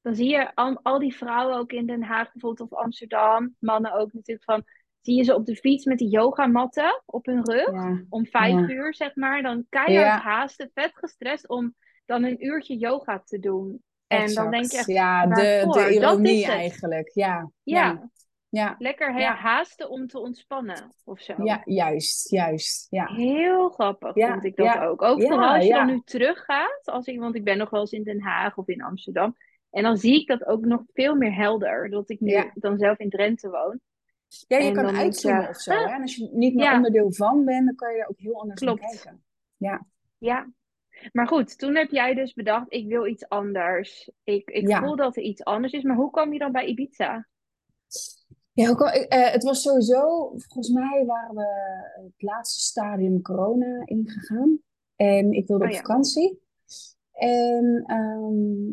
dan 0.00 0.14
zie 0.14 0.28
je 0.28 0.54
al, 0.54 0.80
al 0.82 0.98
die 0.98 1.16
vrouwen 1.16 1.56
ook 1.56 1.72
in 1.72 1.86
Den 1.86 2.02
Haag 2.02 2.32
bijvoorbeeld 2.32 2.70
of 2.72 2.78
Amsterdam, 2.78 3.56
mannen 3.58 3.92
ook 3.92 4.12
natuurlijk 4.12 4.44
van, 4.44 4.64
zie 5.00 5.16
je 5.16 5.22
ze 5.22 5.34
op 5.34 5.46
de 5.46 5.56
fiets 5.56 5.84
met 5.84 5.98
die 5.98 6.08
yogamatten 6.08 7.02
op 7.06 7.26
hun 7.26 7.44
rug 7.44 7.72
Ja, 7.72 8.04
om 8.08 8.26
vijf 8.26 8.52
Ja. 8.52 8.68
uur 8.68 8.94
zeg 8.94 9.14
maar, 9.14 9.42
dan 9.42 9.66
keihard 9.68 10.06
Ja. 10.06 10.20
haasten, 10.20 10.70
vet 10.74 10.92
gestrest 10.94 11.48
om 11.48 11.74
dan 12.06 12.22
een 12.24 12.44
uurtje 12.44 12.76
yoga 12.76 13.22
te 13.24 13.38
doen. 13.38 13.82
En 14.06 14.34
dan 14.34 14.50
denk 14.50 14.70
je 14.70 14.76
echt, 14.78 14.86
Ja, 14.86 15.26
de, 15.26 15.34
de 15.34 15.66
Dat 15.66 15.76
is 15.88 15.96
ironie 15.96 16.44
het. 16.44 16.54
eigenlijk. 16.54 17.10
Ja, 17.14 17.50
ja, 17.62 18.10
ja, 18.54 18.64
ja, 18.64 18.74
lekker 18.78 19.18
Ja. 19.18 19.34
haasten 19.34 19.90
om 19.90 20.06
te 20.06 20.18
ontspannen 20.18 20.94
of 21.04 21.20
zo. 21.20 21.34
ja, 21.44 21.62
juist, 21.64 22.30
juist. 22.30 22.86
Ja, 22.90 23.06
Heel 23.06 23.68
grappig 23.68 24.14
Ja, 24.14 24.30
vond 24.32 24.44
ik 24.44 24.56
dat 24.56 24.66
ja. 24.66 24.84
ook. 24.86 25.02
Ook 25.02 25.20
Ja, 25.20 25.28
vooral 25.28 25.54
als 25.54 25.62
je 25.62 25.68
ja. 25.68 25.76
dan 25.84 25.86
nu 25.94 26.00
teruggaat, 26.04 26.80
als 26.84 27.06
ik, 27.06 27.18
want 27.18 27.34
ik 27.34 27.44
ben 27.44 27.58
nog 27.58 27.70
wel 27.70 27.80
eens 27.80 27.92
in 27.92 28.02
Den 28.04 28.20
Haag 28.22 28.56
of 28.56 28.68
in 28.68 28.82
Amsterdam. 28.82 29.36
En 29.70 29.82
dan 29.82 29.96
zie 29.96 30.20
ik 30.20 30.26
dat 30.26 30.44
ook 30.46 30.64
nog 30.64 30.82
veel 30.92 31.14
meer 31.14 31.34
helder, 31.34 31.90
dat 31.90 32.10
ik 32.10 32.20
nu 32.20 32.30
Ja. 32.30 32.50
dan 32.54 32.78
zelf 32.78 32.98
in 32.98 33.10
Drenthe 33.10 33.50
woon. 33.50 33.80
ja 34.48 34.58
je 34.58 34.64
En 34.68 34.74
kan 34.74 34.96
uitzoomen 34.96 35.48
of 35.48 35.56
zo. 35.60 35.72
Hè? 35.72 35.84
En 35.92 36.00
als 36.02 36.14
je 36.16 36.28
niet 36.32 36.54
meer 36.54 36.64
Ja. 36.64 36.76
onderdeel 36.76 37.12
van 37.12 37.44
bent, 37.44 37.66
dan 37.66 37.74
kan 37.74 37.92
je 37.94 38.00
er 38.00 38.08
ook 38.08 38.18
heel 38.18 38.40
anders 38.40 38.60
naar 38.60 38.74
Klopt. 38.76 38.90
kijken. 39.02 39.24
Ja. 40.18 40.52
Maar 41.12 41.26
goed, 41.26 41.58
toen 41.58 41.74
heb 41.76 41.90
jij 41.90 42.14
dus 42.14 42.32
bedacht, 42.32 42.72
ik 42.72 42.86
wil 42.88 43.06
iets 43.06 43.28
anders. 43.28 44.10
Ik, 44.24 44.50
ik 44.50 44.68
Ja. 44.68 44.78
voel 44.80 44.96
dat 44.96 45.16
er 45.16 45.22
iets 45.22 45.44
anders 45.44 45.72
is. 45.72 45.82
Maar 45.82 45.96
hoe 45.96 46.10
kwam 46.10 46.32
je 46.32 46.38
dan 46.38 46.52
bij 46.52 46.66
Ibiza? 46.66 47.26
Ja, 48.54 48.70
ook 48.70 48.80
al, 48.80 48.88
eh, 48.88 49.32
het 49.32 49.42
was 49.42 49.62
sowieso, 49.62 50.28
volgens 50.28 50.68
mij 50.68 51.04
waren 51.06 51.34
we 51.34 51.46
het 52.02 52.22
laatste 52.22 52.60
stadium 52.60 53.22
corona 53.22 53.82
ingegaan. 53.84 54.58
En 54.96 55.32
ik 55.32 55.46
wilde 55.46 55.64
Oh 55.64 55.70
op 55.70 55.76
ja. 55.76 55.80
vakantie. 55.80 56.40
En 57.12 57.82
ehm, 57.86 58.72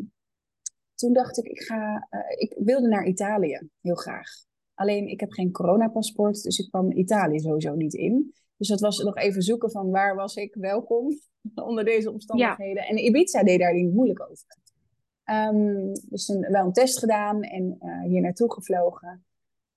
toen 0.94 1.12
dacht 1.12 1.38
ik, 1.38 1.44
ik 1.44 1.62
ga, 1.62 2.06
eh, 2.10 2.20
ik 2.38 2.54
wilde 2.58 2.88
naar 2.88 3.06
Italië, 3.06 3.68
heel 3.80 3.94
graag. 3.94 4.28
Alleen 4.74 5.08
ik 5.08 5.20
heb 5.20 5.30
geen 5.30 5.52
coronapaspoort, 5.52 6.42
dus 6.42 6.58
ik 6.58 6.68
kwam 6.68 6.92
Italië 6.92 7.38
sowieso 7.38 7.74
niet 7.74 7.94
in. 7.94 8.34
Dus 8.56 8.68
dat 8.68 8.80
was 8.80 8.98
nog 8.98 9.16
even 9.16 9.42
zoeken 9.42 9.70
van 9.70 9.90
waar 9.90 10.14
was 10.14 10.36
ik 10.36 10.54
welkom 10.54 11.20
onder 11.54 11.84
deze 11.84 12.10
omstandigheden. 12.10 12.86
En 12.86 13.04
Ibiza 13.04 13.42
deed 13.42 13.58
daar 13.58 13.74
niet 13.74 13.94
moeilijk 13.94 14.20
over. 14.30 14.56
Ehm, 15.24 15.92
dus 16.08 16.26
toen 16.26 16.40
wel 16.40 16.66
een 16.66 16.72
test 16.72 16.98
gedaan 16.98 17.42
en 17.42 17.76
eh, 17.78 18.02
hier 18.02 18.20
naartoe 18.20 18.52
gevlogen. 18.52 19.24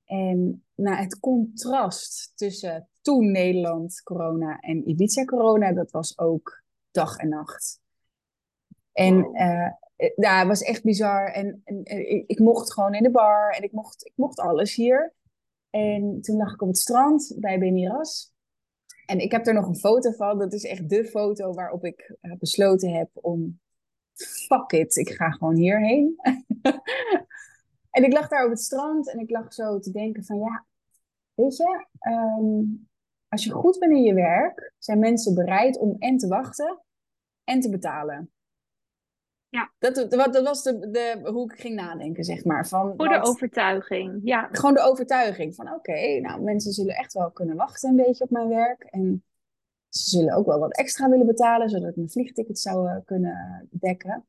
En 0.06 0.64
nou, 0.76 0.96
het 0.96 1.20
contrast 1.20 2.32
tussen 2.36 2.90
toen 3.02 3.32
Nederland 3.32 4.02
corona 4.04 4.60
en 4.60 4.90
Ibiza 4.90 5.26
corona, 5.26 5.74
dat 5.74 5.92
was 5.92 6.18
ook 6.18 6.64
dag 6.92 7.18
en 7.18 7.30
nacht. 7.30 7.80
En 8.92 9.22
Wow. 9.22 9.36
eh, 9.36 9.66
eh, 9.96 10.12
ja, 10.16 10.40
het 10.40 10.48
was 10.48 10.62
echt 10.62 10.84
bizar. 10.84 11.32
En, 11.32 11.62
en, 11.64 11.84
en 11.84 12.10
ik, 12.10 12.24
ik 12.28 12.40
mocht 12.40 12.74
gewoon 12.74 12.94
in 12.94 13.04
de 13.04 13.12
bar 13.12 13.50
en 13.52 13.64
ik 13.64 13.72
mocht, 13.72 14.06
ik 14.06 14.14
mocht 14.16 14.40
alles 14.40 14.76
hier. 14.76 15.14
En 15.70 16.22
toen 16.22 16.38
lag 16.38 16.54
ik 16.54 16.62
op 16.62 16.68
het 16.68 16.78
strand 16.78 17.36
bij 17.38 17.60
Beniras. 17.60 18.34
En 19.06 19.20
ik 19.20 19.32
heb 19.32 19.48
er 19.48 19.54
nog 19.54 19.68
een 19.68 19.76
foto 19.76 20.12
van. 20.12 20.40
Dat 20.40 20.54
is 20.54 20.64
echt 20.64 20.90
de 20.90 21.06
foto 21.06 21.54
waarop 21.54 21.86
ik 21.86 22.16
eh, 22.22 22.32
besloten 22.40 22.94
heb 22.94 23.10
om... 23.14 23.60
Fuck 24.48 24.72
it, 24.72 24.96
ik 24.96 25.10
ga 25.10 25.30
gewoon 25.30 25.56
hierheen. 25.56 26.16
en 27.96 28.04
ik 28.04 28.14
lag 28.14 28.28
daar 28.28 28.44
op 28.44 28.50
het 28.50 28.62
strand 28.62 29.12
en 29.12 29.20
ik 29.20 29.30
lag 29.30 29.54
zo 29.54 29.80
te 29.80 29.92
denken 29.92 30.24
van 30.24 30.38
ja, 30.38 30.66
weet 31.34 31.58
je, 31.58 31.86
ehm, 32.00 32.64
als 33.28 33.44
je 33.44 33.52
goed 33.52 33.80
bent 33.80 33.92
in 33.92 34.04
je 34.04 34.14
werk, 34.14 34.74
zijn 34.78 35.00
mensen 35.00 35.36
bereid 35.36 35.78
om 35.78 35.96
en 36.00 36.18
te 36.18 36.28
wachten 36.28 36.82
en 37.44 37.60
te 37.60 37.70
betalen. 37.70 38.32
Ja. 39.50 39.72
Dat, 39.78 39.96
dat, 39.96 40.34
dat 40.34 40.44
was 40.44 40.64
de, 40.64 40.90
de, 40.90 41.30
hoe 41.32 41.52
ik 41.52 41.60
ging 41.60 41.76
nadenken, 41.76 42.24
zeg 42.24 42.44
maar. 42.44 42.68
Van, 42.68 42.94
Voor 42.98 43.10
de 43.10 43.22
overtuiging. 43.22 44.20
Ja, 44.24 44.50
gewoon 44.52 44.74
de 44.74 44.82
overtuiging 44.82 45.56
van 45.56 45.74
oké, 45.74 46.20
nou 46.20 46.42
mensen 46.42 46.72
zullen 46.72 46.96
echt 46.96 47.14
wel 47.14 47.32
kunnen 47.32 47.56
wachten 47.56 47.90
een 47.90 47.96
beetje 47.96 48.24
op 48.24 48.30
mijn 48.30 48.48
werk. 48.48 48.84
En 48.84 49.24
ze 49.90 50.10
zullen 50.10 50.36
ook 50.36 50.46
wel 50.46 50.60
wat 50.60 50.78
extra 50.78 51.10
willen 51.10 51.26
betalen, 51.26 51.70
zodat 51.70 51.90
ik 51.90 51.96
mijn 51.96 52.10
vliegticket 52.10 52.60
zou 52.60 52.90
eh, 52.90 52.98
kunnen 53.06 53.68
dekken. 53.72 54.26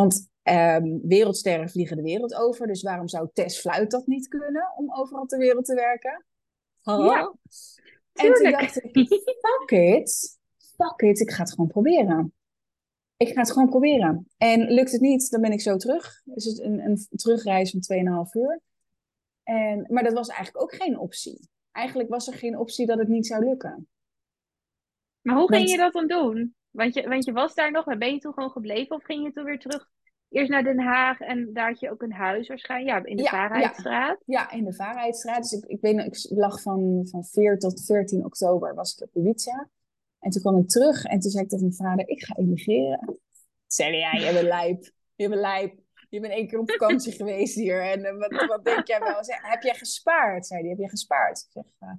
Want 0.00 0.30
ehm, 0.42 0.98
wereldsterren 1.02 1.70
vliegen 1.70 1.96
de 1.96 2.02
wereld 2.02 2.34
over, 2.34 2.66
dus 2.66 2.82
waarom 2.82 3.08
zou 3.08 3.28
Tess 3.32 3.60
Fluit 3.60 3.90
dat 3.90 4.06
niet 4.06 4.28
kunnen 4.28 4.72
om 4.76 4.94
overal 4.94 5.26
ter 5.26 5.38
wereld 5.38 5.64
te 5.64 5.74
werken? 5.74 6.24
Ja, 6.82 7.34
En 8.12 8.32
toen 8.32 8.50
dacht 8.50 8.84
ik, 8.84 9.08
fuck 9.40 9.70
it, 9.70 10.38
fuck 10.76 11.00
it, 11.00 11.20
ik 11.20 11.30
ga 11.30 11.42
het 11.42 11.50
gewoon 11.50 11.68
proberen. 11.68 12.34
Ik 13.16 13.28
ga 13.28 13.40
het 13.40 13.52
gewoon 13.52 13.68
proberen. 13.68 14.28
En 14.36 14.70
lukt 14.72 14.92
het 14.92 15.00
niet, 15.00 15.30
dan 15.30 15.40
ben 15.40 15.52
ik 15.52 15.60
zo 15.60 15.76
terug. 15.76 16.22
Dus 16.24 16.44
het 16.44 16.58
een, 16.58 16.84
een 16.84 17.06
terugreis 17.10 17.70
van 17.70 18.26
2,5 18.26 18.30
uur. 18.32 18.60
En, 19.42 19.86
maar 19.88 20.02
dat 20.02 20.12
was 20.12 20.28
eigenlijk 20.28 20.62
ook 20.62 20.74
geen 20.74 20.98
optie. 20.98 21.48
Eigenlijk 21.72 22.08
was 22.08 22.26
er 22.26 22.34
geen 22.34 22.58
optie 22.58 22.86
dat 22.86 22.98
het 22.98 23.08
niet 23.08 23.26
zou 23.26 23.44
lukken. 23.44 23.88
Maar 25.20 25.36
hoe 25.36 25.54
ging 25.54 25.70
je 25.70 25.76
dat 25.76 25.92
dan 25.92 26.06
doen? 26.06 26.54
Want 26.70 26.94
je, 26.94 27.08
want 27.08 27.24
je 27.24 27.32
was 27.32 27.54
daar 27.54 27.70
nog, 27.70 27.86
maar 27.86 27.98
ben 27.98 28.12
je 28.12 28.18
toen 28.18 28.32
gewoon 28.32 28.50
gebleven? 28.50 28.96
Of 28.96 29.04
ging 29.04 29.24
je 29.24 29.32
toen 29.32 29.44
weer 29.44 29.58
terug 29.58 29.88
eerst 30.30 30.50
naar 30.50 30.62
Den 30.62 30.80
Haag 30.80 31.20
en 31.20 31.52
daar 31.52 31.68
had 31.68 31.80
je 31.80 31.90
ook 31.90 32.02
een 32.02 32.12
huis 32.12 32.48
waarschijnlijk? 32.48 32.96
Ja, 32.96 33.10
in 33.10 33.16
de 33.16 33.22
Ja, 33.22 33.28
Vaarheidstraat. 33.28 34.22
Ja, 34.26 34.50
in 34.50 34.64
de 34.64 34.72
Vaarheidstraat. 34.72 35.42
Dus 35.42 35.52
ik, 35.52 35.64
ik, 35.64 35.80
weet, 35.80 35.98
ik 35.98 36.38
lag 36.38 36.62
van, 36.62 37.06
van 37.10 37.24
4 37.24 37.58
tot 37.58 37.84
14 37.84 38.24
oktober 38.24 38.74
was 38.74 38.94
ik 38.94 39.02
op 39.02 39.14
Ibiza. 39.14 39.68
En 40.18 40.30
toen 40.30 40.42
kwam 40.42 40.58
ik 40.58 40.68
terug 40.68 41.04
en 41.04 41.20
toen 41.20 41.30
zei 41.30 41.44
ik 41.44 41.50
tegen 41.50 41.64
mijn 41.64 41.76
vader, 41.76 42.08
ik 42.08 42.24
ga 42.24 42.34
emigreren. 42.36 43.00
Toen 43.06 43.18
zei 43.66 43.90
hij, 43.90 43.98
ja, 43.98 44.26
je 44.26 44.32
bent 44.32 44.46
lijp. 44.46 44.90
Je 45.14 45.28
bent 45.28 45.40
lijp. 45.40 45.78
Je 46.08 46.20
bent 46.20 46.32
één 46.32 46.46
keer 46.46 46.58
op 46.58 46.70
vakantie 46.70 47.12
geweest 47.20 47.54
hier. 47.54 47.82
En 47.82 48.04
eh, 48.04 48.16
wat, 48.18 48.46
wat 48.46 48.64
denk 48.64 48.86
jij 48.86 49.00
wel? 49.00 49.24
Zei, 49.24 49.38
heb 49.42 49.62
jij 49.62 49.74
gespaard? 49.74 50.46
Zei 50.46 50.60
hij, 50.60 50.68
heb 50.68 50.78
jij 50.78 50.88
gespaard? 50.88 51.38
Ik 51.38 51.52
zeg, 51.52 51.64
eh, 51.78 51.92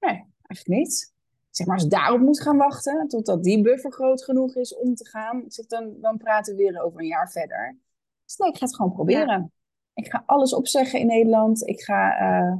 nee, 0.00 0.24
eigenlijk 0.46 0.80
niet. 0.80 1.13
Zeg, 1.56 1.66
maar 1.66 1.76
als 1.76 1.88
daarop 1.88 2.20
moet 2.20 2.40
gaan 2.40 2.56
wachten, 2.56 3.08
totdat 3.08 3.44
die 3.44 3.62
buffer 3.62 3.92
groot 3.92 4.24
genoeg 4.24 4.56
is 4.56 4.76
om 4.76 4.94
te 4.94 5.08
gaan, 5.08 5.44
zeg, 5.48 5.66
dan, 5.66 6.00
dan 6.00 6.16
praten 6.16 6.56
we 6.56 6.62
weer 6.62 6.82
over 6.82 7.00
een 7.00 7.06
jaar 7.06 7.30
verder. 7.30 7.78
Dus 8.24 8.36
nee, 8.36 8.48
ik 8.48 8.56
ga 8.56 8.64
het 8.64 8.76
gewoon 8.76 8.92
proberen. 8.92 9.52
Ik 9.94 10.10
ga 10.10 10.22
alles 10.26 10.54
opzeggen 10.54 11.00
in 11.00 11.06
Nederland. 11.06 11.66
Ik 11.68 11.80
ga 11.80 12.18
eh, 12.18 12.56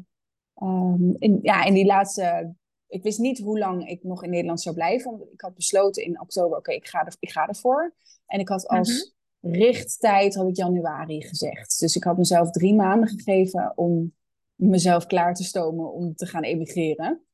ehm, 0.55 1.15
in, 1.19 1.39
ja, 1.43 1.65
in 1.65 1.75
die 1.75 1.87
laatste. 1.87 2.55
Ik 2.87 3.03
wist 3.03 3.19
niet 3.19 3.39
hoe 3.39 3.59
lang 3.59 3.89
ik 3.89 4.03
nog 4.03 4.25
in 4.25 4.31
Nederland 4.31 4.61
zou 4.61 4.75
blijven. 4.75 5.11
Want 5.11 5.33
ik 5.33 5.41
had 5.41 5.55
besloten 5.55 6.05
in 6.05 6.21
oktober: 6.21 6.59
oké, 6.59 6.73
ik, 6.73 6.87
ga 6.87 7.07
er, 7.07 7.17
ik 7.19 7.31
ga 7.31 7.47
ervoor. 7.47 7.95
En 8.27 8.41
ik 8.41 8.49
had 8.49 8.69
als 8.69 9.15
richttijd 9.41 10.35
had 10.35 10.49
ik 10.49 10.57
januari 10.57 11.23
gezegd. 11.23 11.79
Dus 11.79 11.97
ik 11.97 12.05
had 12.05 12.17
mezelf 12.17 12.51
drie 12.51 12.75
maanden 12.75 13.09
gegeven 13.09 13.73
om 13.77 14.15
mezelf 14.55 15.07
klaar 15.07 15.35
te 15.35 15.45
stomen 15.45 15.93
om 15.93 16.15
te 16.15 16.27
gaan 16.27 16.43
emigreren. 16.43 17.25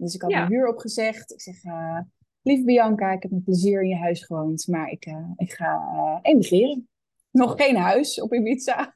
Dus 0.00 0.14
ik 0.14 0.22
had 0.22 0.30
Ja. 0.30 0.38
mijn 0.38 0.50
huur 0.50 0.68
opgezegd. 0.68 1.32
Ik 1.32 1.40
zeg: 1.40 1.64
eh 1.64 1.98
Lieve 2.42 2.64
Bianca, 2.64 3.12
ik 3.12 3.22
heb 3.22 3.30
met 3.30 3.44
plezier 3.44 3.82
in 3.82 3.88
je 3.88 3.96
huis 3.96 4.24
gewoond, 4.24 4.66
maar 4.66 4.88
ik, 4.90 5.04
eh, 5.04 5.30
ik 5.36 5.52
ga 5.52 5.74
eh, 5.92 6.18
emigreren. 6.32 6.88
Nog 7.30 7.54
geen 7.56 7.76
huis 7.76 8.20
op 8.20 8.34
Ibiza. 8.34 8.94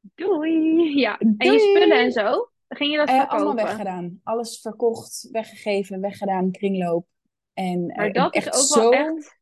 Doei! 0.00 0.98
Ja, 0.98 1.18
en 1.18 1.52
je 1.52 1.58
spullen 1.58 1.98
en 1.98 2.12
zo? 2.12 2.48
Ging 2.68 2.90
je 2.90 2.96
dat 2.96 3.10
verkopen? 3.10 3.36
allemaal 3.36 3.64
weggedaan. 3.64 4.20
Alles 4.22 4.60
verkocht, 4.60 5.28
weggegeven, 5.32 6.00
weggedaan, 6.00 6.50
kringloop. 6.50 7.06
En, 7.54 7.86
Maar 7.86 8.12
dat 8.12 8.34
echt 8.34 8.54
is 8.54 8.76
ook 8.76 8.92
wel 8.92 8.92
echt 8.92 9.36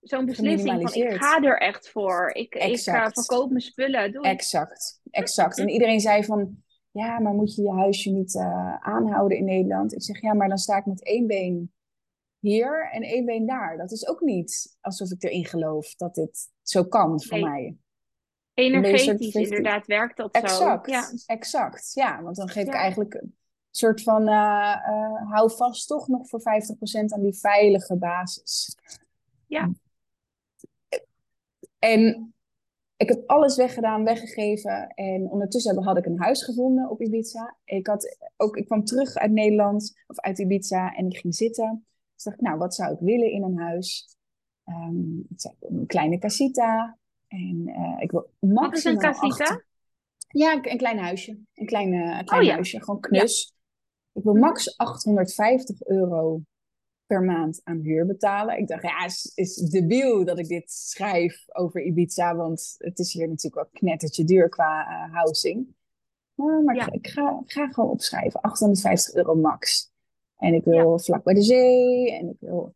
zo'n 0.00 0.24
beslissing 0.24 0.90
van 0.90 1.02
ik 1.02 1.12
ga 1.14 1.42
er 1.42 1.58
echt 1.58 1.90
voor. 1.90 2.30
Ik, 2.32 2.54
ik 2.54 2.62
uh, 2.62 2.68
Exact. 2.70 3.14
verkoop 3.14 3.48
mijn 3.50 3.60
spullen. 3.60 4.12
Doe. 4.12 4.22
Exact, 4.24 5.00
exact. 5.10 5.58
En 5.58 5.68
iedereen 5.68 6.00
zei 6.00 6.24
van, 6.24 6.63
ja, 6.94 7.18
maar 7.18 7.32
moet 7.32 7.54
je 7.54 7.62
je 7.62 7.72
huisje 7.72 8.10
niet 8.10 8.36
eh, 8.36 8.74
aanhouden 8.74 9.38
in 9.38 9.44
Nederland? 9.44 9.92
Ik 9.92 10.02
zeg, 10.02 10.20
ja, 10.20 10.34
maar 10.34 10.48
dan 10.48 10.58
sta 10.58 10.76
ik 10.76 10.86
met 10.86 11.04
één 11.04 11.26
been 11.26 11.72
hier 12.38 12.90
en 12.92 13.02
één 13.02 13.24
been 13.24 13.46
daar. 13.46 13.76
Dat 13.76 13.92
is 13.92 14.08
ook 14.08 14.20
niet 14.20 14.76
alsof 14.80 15.10
ik 15.10 15.22
erin 15.22 15.44
geloof 15.44 15.94
dat 15.94 16.14
dit 16.14 16.48
zo 16.62 16.84
kan 16.84 17.22
voor 17.22 17.38
Nee. 17.38 17.48
mij. 17.48 17.76
Energetisch 18.54 19.30
50. 19.30 19.40
inderdaad 19.40 19.86
werkt 19.86 20.16
dat 20.16 20.34
Exact, 20.34 20.86
zo. 20.86 20.92
Ja. 20.92 21.10
exact. 21.26 21.90
Ja, 21.94 22.22
want 22.22 22.36
dan 22.36 22.48
geef 22.48 22.66
ik 22.66 22.74
eigenlijk 22.74 23.14
een 23.14 23.36
soort 23.70 24.02
van, 24.02 24.28
eh, 24.28 24.76
eh, 24.86 25.30
hou 25.30 25.50
vast 25.50 25.88
toch 25.88 26.08
nog 26.08 26.28
voor 26.28 26.40
50% 26.40 27.12
aan 27.12 27.22
die 27.22 27.38
veilige 27.38 27.96
basis. 27.96 28.76
Ja. 29.46 29.70
En 31.78 32.33
ik 33.04 33.08
heb 33.16 33.22
alles 33.26 33.56
weggedaan, 33.56 34.04
weggegeven. 34.04 34.88
En 34.88 35.30
ondertussen 35.30 35.82
had 35.82 35.96
ik 35.96 36.06
een 36.06 36.20
huis 36.20 36.44
gevonden 36.44 36.90
op 36.90 37.00
Ibiza. 37.02 37.56
Ik, 37.64 37.86
had 37.86 38.16
ook, 38.36 38.56
ik 38.56 38.66
kwam 38.66 38.84
terug 38.84 39.14
uit 39.14 39.30
Nederland, 39.30 39.92
of 40.06 40.18
uit 40.20 40.38
Ibiza, 40.38 40.94
en 40.94 41.06
ik 41.06 41.16
ging 41.16 41.34
zitten. 41.34 41.86
Dus 42.14 42.24
dacht 42.24 42.36
ik, 42.36 42.42
nou, 42.42 42.58
wat 42.58 42.74
zou 42.74 42.92
ik 42.92 42.98
willen 43.00 43.30
in 43.30 43.42
een 43.42 43.58
huis? 43.58 44.16
Ehm, 44.64 45.18
ik 45.18 45.40
zei, 45.40 45.54
een 45.60 45.86
kleine 45.86 46.18
casita. 46.18 46.98
En 47.28 47.62
eh, 47.66 47.96
ik 47.98 48.10
wil 48.10 48.20
Wat 48.38 48.50
is 48.76 48.84
maximaal 48.84 48.94
een 48.94 49.00
casita? 49.00 49.44
acht- 49.44 49.64
ja, 50.28 50.52
een, 50.52 50.70
een 50.70 50.76
klein 50.78 50.98
huisje. 50.98 51.38
Een 51.54 51.66
klein, 51.66 51.92
een 51.92 52.24
klein 52.24 52.40
Oh 52.42 52.46
ja. 52.48 52.54
huisje, 52.54 52.82
gewoon 52.84 53.00
knus. 53.00 53.54
Ik 54.12 54.22
wil 54.22 54.32
Mhm. 54.32 54.42
max 54.42 54.76
850 54.78 55.82
euro 55.86 56.40
per 57.06 57.22
maand 57.22 57.60
aan 57.64 57.78
huur 57.78 58.06
betalen. 58.06 58.58
Ik 58.58 58.68
dacht, 58.68 58.82
ja, 58.82 59.04
is, 59.04 59.32
is 59.34 59.54
debiel 59.56 60.24
dat 60.24 60.38
ik 60.38 60.48
dit 60.48 60.70
schrijf 60.70 61.44
over 61.52 61.82
Ibiza, 61.82 62.36
want 62.36 62.74
het 62.78 62.98
is 62.98 63.12
hier 63.12 63.28
natuurlijk 63.28 63.54
wel 63.54 63.80
knettertje 63.80 64.24
duur 64.24 64.48
qua 64.48 64.86
eh, 64.86 65.14
housing. 65.14 65.66
Maar, 66.34 66.62
maar 66.62 66.74
Ja. 66.74 66.92
ik, 66.92 67.06
ga, 67.06 67.40
ik 67.44 67.52
ga 67.52 67.68
gewoon 67.68 67.90
opschrijven, 67.90 68.40
850 68.40 69.14
euro 69.14 69.34
max. 69.34 69.92
En 70.38 70.54
ik 70.54 70.64
wil 70.64 70.98
vlak 70.98 71.24
bij 71.24 71.34
de 71.34 71.42
zee 71.42 72.12
en 72.12 72.28
ik 72.28 72.36
wil... 72.40 72.74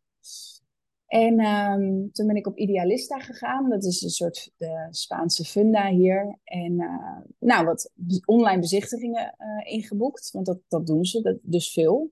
En 1.07 1.39
ehm, 1.39 2.09
toen 2.11 2.27
ben 2.27 2.35
ik 2.35 2.47
op 2.47 2.57
Idealista 2.57 3.19
gegaan. 3.19 3.69
Dat 3.69 3.83
is 3.83 4.01
een 4.01 4.09
soort 4.09 4.51
de 4.57 4.87
Spaanse 4.89 5.45
funda 5.45 5.89
hier. 5.89 6.39
En 6.43 6.79
eh, 6.79 7.17
nou, 7.39 7.65
wat 7.65 7.91
online 8.25 8.59
bezichtigingen 8.59 9.35
eh, 9.37 9.73
ingeboekt. 9.73 10.31
Want 10.31 10.45
dat, 10.45 10.59
dat 10.67 10.87
doen 10.87 11.05
ze, 11.05 11.21
dat, 11.21 11.37
dus 11.41 11.71
veel. 11.71 12.11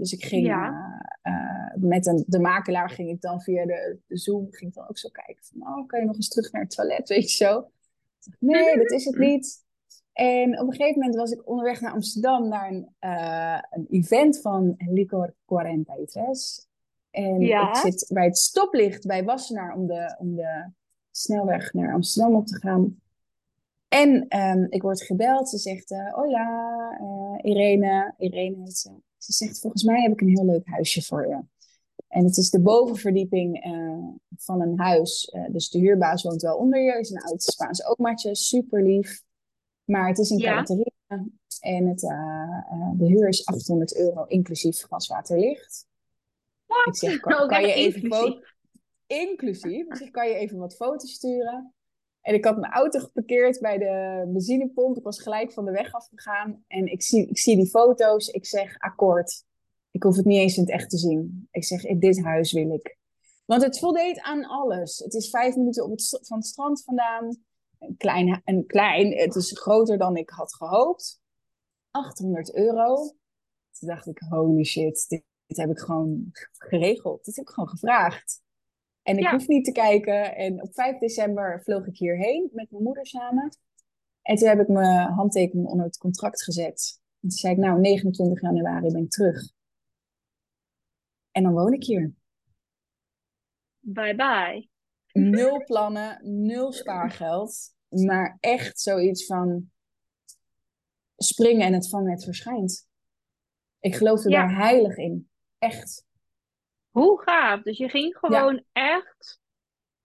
Dus 0.00 0.12
ik 0.12 0.24
ging 0.24 0.46
Ja. 0.46 0.68
eh, 1.22 1.32
eh, 1.34 1.74
met 1.76 2.06
een, 2.06 2.24
de 2.26 2.38
makelaar 2.38 2.90
ging 2.90 3.08
ik 3.10 3.20
dan 3.20 3.40
via 3.40 3.66
de, 3.66 3.98
de 4.06 4.16
Zoom 4.18 4.46
ging 4.50 4.70
ik 4.70 4.76
dan 4.76 4.88
ook 4.88 4.98
zo 4.98 5.08
kijken 5.08 5.44
van, 5.44 5.60
oh, 5.66 5.86
kan 5.86 6.00
je 6.00 6.06
nog 6.06 6.16
eens 6.16 6.28
terug 6.28 6.52
naar 6.52 6.62
het 6.62 6.70
toilet, 6.74 7.08
weet 7.08 7.30
je 7.32 7.44
zo. 7.44 7.70
Nee, 8.38 8.76
dat 8.76 8.90
is 8.90 9.04
het 9.04 9.18
niet. 9.18 9.64
En 10.12 10.60
op 10.60 10.66
een 10.66 10.72
gegeven 10.74 10.98
moment 11.00 11.18
was 11.18 11.30
ik 11.30 11.48
onderweg 11.48 11.80
naar 11.80 11.92
Amsterdam 11.92 12.48
naar 12.48 12.70
een, 12.70 12.88
eh, 12.98 13.58
een 13.70 13.86
event 13.90 14.40
van 14.40 14.74
Licor 14.78 15.34
43. 15.46 16.66
En 17.10 17.40
Ja. 17.40 17.68
ik 17.68 17.76
zit 17.76 18.10
bij 18.14 18.24
het 18.24 18.38
stoplicht 18.38 19.06
bij 19.06 19.24
Wassenaar 19.24 19.74
om 19.74 19.86
de, 19.86 20.16
om 20.18 20.34
de 20.36 20.70
snelweg 21.10 21.72
naar 21.72 21.92
Amsterdam 21.94 22.34
op 22.34 22.46
te 22.46 22.56
gaan. 22.58 23.00
En 23.88 24.28
ehm, 24.28 24.66
ik 24.68 24.82
word 24.82 25.02
gebeld. 25.02 25.48
Ze 25.48 25.58
zegt, 25.58 25.94
hola, 26.10 26.96
eh, 27.00 27.50
Irene. 27.50 28.14
Irene 28.18 28.56
heet 28.62 28.76
ze. 28.76 28.90
Ze 29.22 29.32
zegt, 29.32 29.60
volgens 29.60 29.82
mij 29.82 30.02
heb 30.02 30.12
ik 30.12 30.20
een 30.20 30.28
heel 30.28 30.44
leuk 30.44 30.66
huisje 30.66 31.02
voor 31.02 31.26
je. 31.26 31.40
En 32.08 32.24
het 32.24 32.36
is 32.36 32.50
de 32.50 32.60
bovenverdieping 32.60 33.62
eh, 33.62 34.08
van 34.36 34.60
een 34.60 34.78
huis. 34.78 35.24
Eh, 35.24 35.44
dus 35.48 35.70
de 35.70 35.78
huurbaas 35.78 36.22
woont 36.22 36.42
wel 36.42 36.56
onder 36.56 36.80
je. 36.80 36.98
Is 36.98 37.10
een 37.10 37.22
oud 37.22 37.42
Spaans 37.42 37.84
omaatje. 37.84 38.34
Super 38.34 38.82
lief. 38.82 39.22
Maar 39.84 40.08
het 40.08 40.18
is 40.18 40.30
in 40.30 40.38
Ja. 40.38 40.50
Calaterina. 40.50 41.26
En 41.60 41.86
het, 41.86 42.02
eh, 42.02 42.90
de 42.94 43.06
huur 43.06 43.28
is 43.28 43.46
800 43.46 43.96
euro 43.96 44.24
inclusief 44.24 44.82
gas, 44.88 45.06
water, 45.06 45.38
licht. 45.38 45.86
Ik 46.84 46.96
zeg, 46.96 47.20
kan, 47.20 47.60
je 47.66 47.72
even 47.72 48.02
inclusief. 48.02 48.28
foto... 48.28 48.40
Inclusief. 49.06 49.86
Ik 49.86 49.96
zeg, 49.96 50.10
kan 50.10 50.28
je 50.28 50.34
even 50.34 50.58
wat 50.58 50.76
foto's 50.76 51.12
sturen? 51.12 51.74
En 52.20 52.34
ik 52.34 52.44
had 52.44 52.58
mijn 52.58 52.72
auto 52.72 52.98
geparkeerd 52.98 53.60
bij 53.60 53.78
de 53.78 54.24
benzinepomp. 54.32 54.96
Ik 54.96 55.02
was 55.02 55.22
gelijk 55.22 55.52
van 55.52 55.64
de 55.64 55.70
weg 55.70 55.92
afgegaan. 55.92 56.64
En 56.66 56.86
ik 56.86 57.02
zie, 57.02 57.26
ik 57.26 57.38
zie 57.38 57.56
die 57.56 57.66
foto's. 57.66 58.28
Ik 58.28 58.46
zeg, 58.46 58.78
akkoord. 58.78 59.44
Ik 59.90 60.02
hoef 60.02 60.16
het 60.16 60.24
niet 60.24 60.38
eens 60.38 60.56
in 60.56 60.62
het 60.62 60.72
echt 60.72 60.90
te 60.90 60.98
zien. 60.98 61.48
Ik 61.50 61.64
zeg, 61.64 61.82
dit 61.82 62.22
huis 62.22 62.52
wil 62.52 62.74
ik. 62.74 62.98
Want 63.44 63.62
het 63.62 63.78
voldeed 63.78 64.20
aan 64.20 64.44
alles. 64.44 64.98
Het 64.98 65.14
is 65.14 65.30
vijf 65.30 65.56
minuten 65.56 65.84
op 65.84 65.90
het, 65.90 66.18
van 66.22 66.38
het 66.38 66.46
strand 66.46 66.82
vandaan. 66.84 67.36
Een 67.78 67.96
klein, 67.96 68.42
een 68.44 68.66
klein, 68.66 69.18
het 69.18 69.34
is 69.34 69.58
groter 69.58 69.98
dan 69.98 70.16
ik 70.16 70.30
had 70.30 70.54
gehoopt. 70.54 71.20
800 71.90 72.54
euro. 72.54 72.96
Toen 73.78 73.88
dacht 73.88 74.06
ik, 74.06 74.22
holy 74.28 74.64
shit, 74.64 75.04
dit, 75.08 75.22
dit 75.46 75.56
heb 75.56 75.70
ik 75.70 75.78
gewoon 75.78 76.30
geregeld. 76.52 77.24
Dit 77.24 77.36
heb 77.36 77.44
ik 77.44 77.50
gewoon 77.50 77.68
gevraagd. 77.68 78.40
En 79.02 79.16
ik 79.16 79.22
Ja. 79.22 79.30
hoef 79.30 79.46
niet 79.46 79.64
te 79.64 79.72
kijken. 79.72 80.36
En 80.36 80.62
op 80.62 80.74
5 80.74 80.98
december 80.98 81.62
vloog 81.62 81.86
ik 81.86 81.96
hierheen 81.96 82.48
met 82.52 82.70
mijn 82.70 82.82
moeder 82.82 83.06
samen. 83.06 83.56
En 84.22 84.36
toen 84.36 84.48
heb 84.48 84.60
ik 84.60 84.68
mijn 84.68 85.12
handtekening 85.12 85.68
onder 85.68 85.86
het 85.86 85.98
contract 85.98 86.42
gezet. 86.42 87.00
En 87.02 87.28
toen 87.28 87.38
zei 87.38 87.52
ik, 87.52 87.58
nou, 87.58 87.80
29 87.80 88.40
januari 88.40 88.92
ben 88.92 89.02
ik 89.02 89.10
terug. 89.10 89.52
En 91.30 91.42
dan 91.42 91.52
woon 91.52 91.72
ik 91.72 91.84
hier. 91.84 92.14
Bye 93.80 94.14
bye. 94.14 94.68
Nul 95.12 95.64
plannen, 95.66 96.20
nul 96.46 96.72
spaargeld. 96.72 97.74
Maar 97.88 98.36
echt 98.40 98.80
zoiets 98.80 99.26
van 99.26 99.70
springen 101.16 101.66
en 101.66 101.72
het 101.72 101.88
vangnet 101.88 102.24
verschijnt. 102.24 102.88
Ik 103.80 103.94
geloof 103.94 104.24
er 104.24 104.30
Ja. 104.30 104.46
daar 104.46 104.56
heilig 104.56 104.96
in. 104.96 105.30
Echt. 105.58 106.06
Hoe 106.90 107.22
gaaf. 107.22 107.62
Dus 107.62 107.78
je 107.78 107.88
ging 107.88 108.16
gewoon 108.16 108.64
echt 108.72 109.40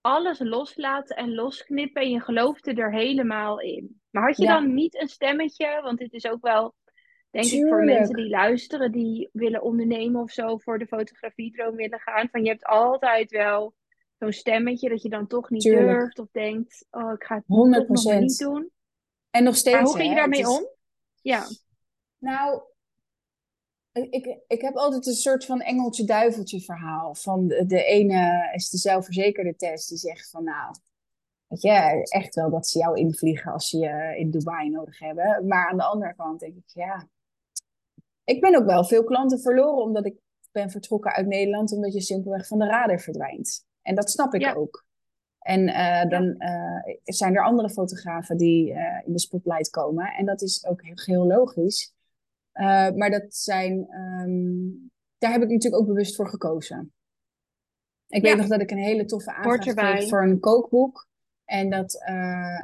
alles 0.00 0.38
loslaten 0.38 1.16
en 1.16 1.34
losknippen 1.34 2.02
en 2.02 2.10
je 2.10 2.20
geloofde 2.20 2.72
er 2.74 2.92
helemaal 2.92 3.60
in. 3.60 4.00
Maar 4.10 4.26
had 4.26 4.36
je 4.36 4.42
Ja. 4.44 4.54
dan 4.60 4.74
niet 4.74 5.00
een 5.00 5.08
stemmetje, 5.08 5.80
want 5.82 5.98
dit 5.98 6.12
is 6.12 6.26
ook 6.26 6.42
wel 6.42 6.74
denk 7.30 7.46
ik 7.46 7.66
voor 7.68 7.84
mensen 7.84 8.16
die 8.16 8.28
luisteren, 8.28 8.92
die 8.92 9.28
willen 9.32 9.62
ondernemen 9.62 10.22
of 10.22 10.30
zo, 10.30 10.56
voor 10.56 10.78
de 10.78 10.86
fotografiedroom 10.86 11.76
willen 11.76 12.00
gaan. 12.00 12.28
Van 12.30 12.42
je 12.42 12.48
hebt 12.48 12.64
altijd 12.64 13.30
wel 13.30 13.74
zo'n 14.18 14.32
stemmetje 14.32 14.88
dat 14.88 15.02
je 15.02 15.08
dan 15.08 15.26
toch 15.26 15.50
niet 15.50 15.62
durft 15.62 16.18
of 16.18 16.28
denkt, 16.30 16.86
oh, 16.90 17.12
ik 17.12 17.24
ga 17.24 17.34
het 17.34 17.44
100%. 17.46 17.86
toch 17.86 18.04
nog 18.04 18.20
niet 18.20 18.38
doen. 18.38 18.70
En 19.30 19.44
nog 19.44 19.56
steeds. 19.56 19.76
Maar 19.76 19.84
hoe 19.84 19.96
ging 19.96 20.08
je 20.08 20.14
daarmee 20.16 20.48
om? 20.48 20.68
Ja. 21.22 21.44
Nou, 22.18 22.62
ik, 24.02 24.38
ik 24.46 24.60
heb 24.60 24.76
altijd 24.76 25.06
een 25.06 25.12
soort 25.12 25.44
van 25.44 25.60
engeltje-duiveltje 25.60 26.60
verhaal. 26.60 27.14
Van 27.14 27.46
de, 27.46 27.66
de 27.66 27.84
ene 27.84 28.50
is 28.54 28.70
de 28.70 28.78
zelfverzekerde 28.78 29.56
test 29.56 29.88
die 29.88 29.98
zegt 29.98 30.30
van 30.30 30.44
nou, 30.44 30.74
weet 31.46 31.62
je, 31.62 32.06
echt 32.08 32.34
wel 32.34 32.50
dat 32.50 32.66
ze 32.66 32.78
jou 32.78 32.96
invliegen 32.96 33.52
als 33.52 33.68
ze 33.68 33.78
je 33.78 34.14
in 34.18 34.30
Dubai 34.30 34.70
nodig 34.70 34.98
hebben. 34.98 35.46
Maar 35.46 35.68
aan 35.70 35.76
de 35.76 35.84
andere 35.84 36.14
kant 36.14 36.40
denk 36.40 36.56
ik, 36.56 36.64
ja, 36.66 37.08
ik 38.24 38.40
ben 38.40 38.56
ook 38.56 38.66
wel 38.66 38.84
veel 38.84 39.04
klanten 39.04 39.40
verloren 39.40 39.82
omdat 39.82 40.06
ik 40.06 40.16
ben 40.52 40.70
vertrokken 40.70 41.12
uit 41.12 41.26
Nederland, 41.26 41.72
omdat 41.72 41.92
je 41.92 42.00
simpelweg 42.00 42.46
van 42.46 42.58
de 42.58 42.66
radar 42.66 43.00
verdwijnt. 43.00 43.66
En 43.82 43.94
dat 43.94 44.10
snap 44.10 44.34
ik 44.34 44.56
ook. 44.56 44.84
En 45.38 45.68
uh, 45.68 46.04
dan 46.04 46.24
uh, 46.38 46.94
zijn 47.04 47.34
er 47.34 47.44
andere 47.44 47.70
fotografen 47.70 48.36
die 48.36 48.70
uh, 48.70 49.02
in 49.04 49.12
de 49.12 49.18
spotlight 49.18 49.70
komen. 49.70 50.06
En 50.06 50.26
dat 50.26 50.42
is 50.42 50.66
ook 50.66 50.82
heel, 50.82 50.94
heel 51.04 51.26
logisch. 51.26 51.94
Maar 52.94 53.10
dat 53.10 53.34
zijn, 53.34 53.72
um, 53.94 54.90
daar 55.18 55.32
heb 55.32 55.42
ik 55.42 55.48
natuurlijk 55.48 55.82
ook 55.82 55.88
bewust 55.88 56.16
voor 56.16 56.28
gekozen. 56.28 56.92
Ik 58.08 58.22
weet 58.22 58.36
nog 58.36 58.46
dat 58.46 58.60
ik 58.60 58.70
een 58.70 58.78
hele 58.78 59.04
toffe 59.04 59.34
aanvraag 59.34 59.74
kreeg 59.74 60.08
voor 60.08 60.22
een 60.22 60.40
kookboek. 60.40 61.08
En, 61.44 61.70
dat, 61.70 62.02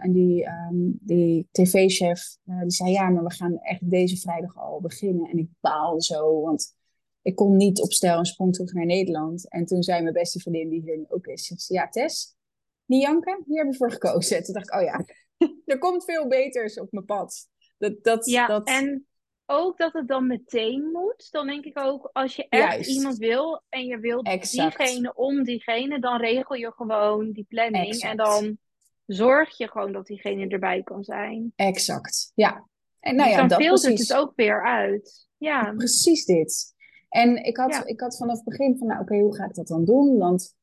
en 0.02 0.12
die, 0.12 0.46
um, 0.46 0.98
die 1.00 1.48
tv-chef 1.50 2.36
die 2.44 2.70
zei, 2.70 2.90
ja, 2.90 3.08
maar 3.08 3.24
we 3.24 3.32
gaan 3.32 3.58
echt 3.58 3.90
deze 3.90 4.16
vrijdag 4.16 4.56
al 4.56 4.80
beginnen. 4.80 5.30
En 5.30 5.38
ik 5.38 5.48
baalde 5.60 6.02
zo, 6.02 6.40
want 6.40 6.74
ik 7.22 7.34
kon 7.34 7.56
niet 7.56 7.80
op 7.80 7.92
stijl 7.92 8.18
en 8.18 8.24
sprong 8.24 8.52
terug 8.52 8.72
naar 8.72 8.86
Nederland. 8.86 9.50
En 9.50 9.64
toen 9.64 9.82
zei 9.82 10.02
mijn 10.02 10.14
beste 10.14 10.40
vriendin, 10.40 10.68
die 10.68 10.80
hier 10.80 11.04
ook 11.08 11.26
is, 11.26 11.64
ja 11.68 11.88
Tess, 11.88 12.36
niet 12.84 13.02
janken, 13.02 13.42
hier 13.46 13.56
hebben 13.56 13.72
we 13.72 13.78
voor 13.78 13.92
gekozen. 13.92 14.42
Toen 14.44 14.54
dacht 14.54 14.66
ik, 14.66 14.74
oh 14.74 14.82
ja, 14.82 15.04
er 15.72 15.78
komt 15.78 16.04
veel 16.04 16.28
beters 16.28 16.80
op 16.80 16.92
mijn 16.92 17.04
pad. 17.04 17.48
Dat, 17.78 18.04
dat, 18.04 18.26
ja, 18.26 18.46
dat... 18.46 18.68
en 18.68 19.06
ook 19.52 19.78
dat 19.78 19.92
het 19.92 20.08
dan 20.08 20.26
meteen 20.26 20.90
moet. 20.92 21.28
Dan 21.30 21.46
denk 21.46 21.64
ik 21.64 21.78
ook, 21.78 22.10
als 22.12 22.36
je 22.36 22.46
echt 22.48 22.86
iemand 22.86 23.16
wil 23.16 23.62
en 23.68 23.86
je 23.86 23.98
wilt 23.98 24.50
diegene 24.50 25.14
om 25.14 25.42
diegene, 25.44 26.00
dan 26.00 26.20
regel 26.20 26.54
je 26.54 26.72
gewoon 26.72 27.32
die 27.32 27.46
planning. 27.48 28.00
En 28.00 28.16
dan 28.16 28.58
zorg 29.06 29.56
je 29.56 29.68
gewoon 29.68 29.92
dat 29.92 30.06
diegene 30.06 30.48
erbij 30.48 30.82
kan 30.82 31.04
zijn. 31.04 31.52
Exact, 31.56 32.32
ja. 32.34 32.68
En 33.00 33.14
nou 33.16 33.28
dus 33.28 33.36
ja, 33.36 33.40
dan 33.40 33.48
dat 33.48 33.62
filtert 33.62 33.98
het 33.98 34.14
ook 34.14 34.32
weer 34.36 34.64
uit. 34.64 35.28
Ja. 35.38 35.72
Precies 35.76 36.24
dit. 36.24 36.74
En 37.08 37.44
ik 37.44 37.56
had, 37.56 37.82
ik 37.84 38.00
had 38.00 38.16
vanaf 38.16 38.36
het 38.36 38.44
begin 38.44 38.78
van, 38.78 38.86
nou 38.86 39.00
oké, 39.00 39.18
hoe 39.18 39.36
ga 39.36 39.44
ik 39.44 39.54
dat 39.54 39.66
dan 39.66 39.84
doen? 39.84 40.18
Want 40.18 40.54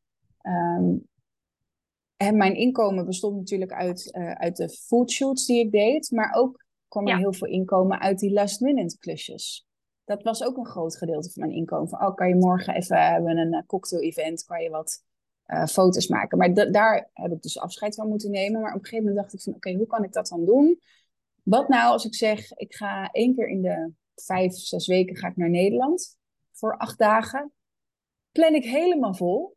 um, 0.41 1.07
en 2.17 2.37
mijn 2.37 2.55
inkomen 2.55 3.05
bestond 3.05 3.35
natuurlijk 3.35 3.71
uit, 3.71 4.15
uh, 4.17 4.31
uit 4.31 4.55
de 4.55 4.69
foodshoots 4.69 5.45
die 5.45 5.59
ik 5.59 5.71
deed, 5.71 6.11
maar 6.11 6.33
ook 6.33 6.65
kwam 6.89 7.07
er 7.07 7.17
heel 7.17 7.33
veel 7.33 7.47
inkomen 7.47 7.99
uit 7.99 8.19
die 8.19 8.31
last 8.31 8.59
minute 8.59 8.97
klusjes. 8.97 9.67
Dat 10.05 10.23
was 10.23 10.43
ook 10.43 10.57
een 10.57 10.65
groot 10.65 10.97
gedeelte 10.97 11.31
van 11.31 11.41
mijn 11.41 11.57
inkomen. 11.57 11.89
Van, 11.89 12.01
oh, 12.01 12.15
kan 12.15 12.27
je 12.27 12.35
morgen 12.35 12.73
even 12.73 13.11
hebben 13.11 13.37
een 13.37 13.53
uh, 13.53 13.61
cocktail 13.65 14.01
event, 14.01 14.43
kan 14.43 14.61
je 14.61 14.69
wat 14.69 15.03
uh, 15.47 15.65
foto's 15.65 16.07
maken. 16.07 16.37
Maar 16.37 16.71
daar 16.71 17.09
heb 17.13 17.31
ik 17.31 17.41
dus 17.41 17.59
afscheid 17.59 17.95
van 17.95 18.07
moeten 18.07 18.31
nemen. 18.31 18.61
Maar 18.61 18.73
op 18.73 18.79
een 18.79 18.85
gegeven 18.85 19.05
moment 19.05 19.23
dacht 19.23 19.33
ik 19.33 19.41
van, 19.41 19.53
oké, 19.53 19.73
hoe 19.73 19.87
kan 19.87 20.03
ik 20.03 20.13
dat 20.13 20.27
dan 20.27 20.45
doen? 20.45 20.79
Wat 21.43 21.67
nou 21.67 21.91
als 21.91 22.05
ik 22.05 22.15
zeg, 22.15 22.51
ik 22.51 22.75
ga 22.75 23.09
één 23.11 23.35
keer 23.35 23.47
in 23.47 23.61
de 23.61 23.91
vijf, 24.15 24.53
zes 24.53 24.87
weken 24.87 25.15
ga 25.15 25.27
ik 25.27 25.35
naar 25.35 25.49
Nederland 25.49 26.17
voor 26.51 26.77
acht 26.77 26.97
dagen. 26.97 27.51
Plan 28.31 28.53
ik 28.53 28.63
helemaal 28.63 29.13
vol. 29.13 29.55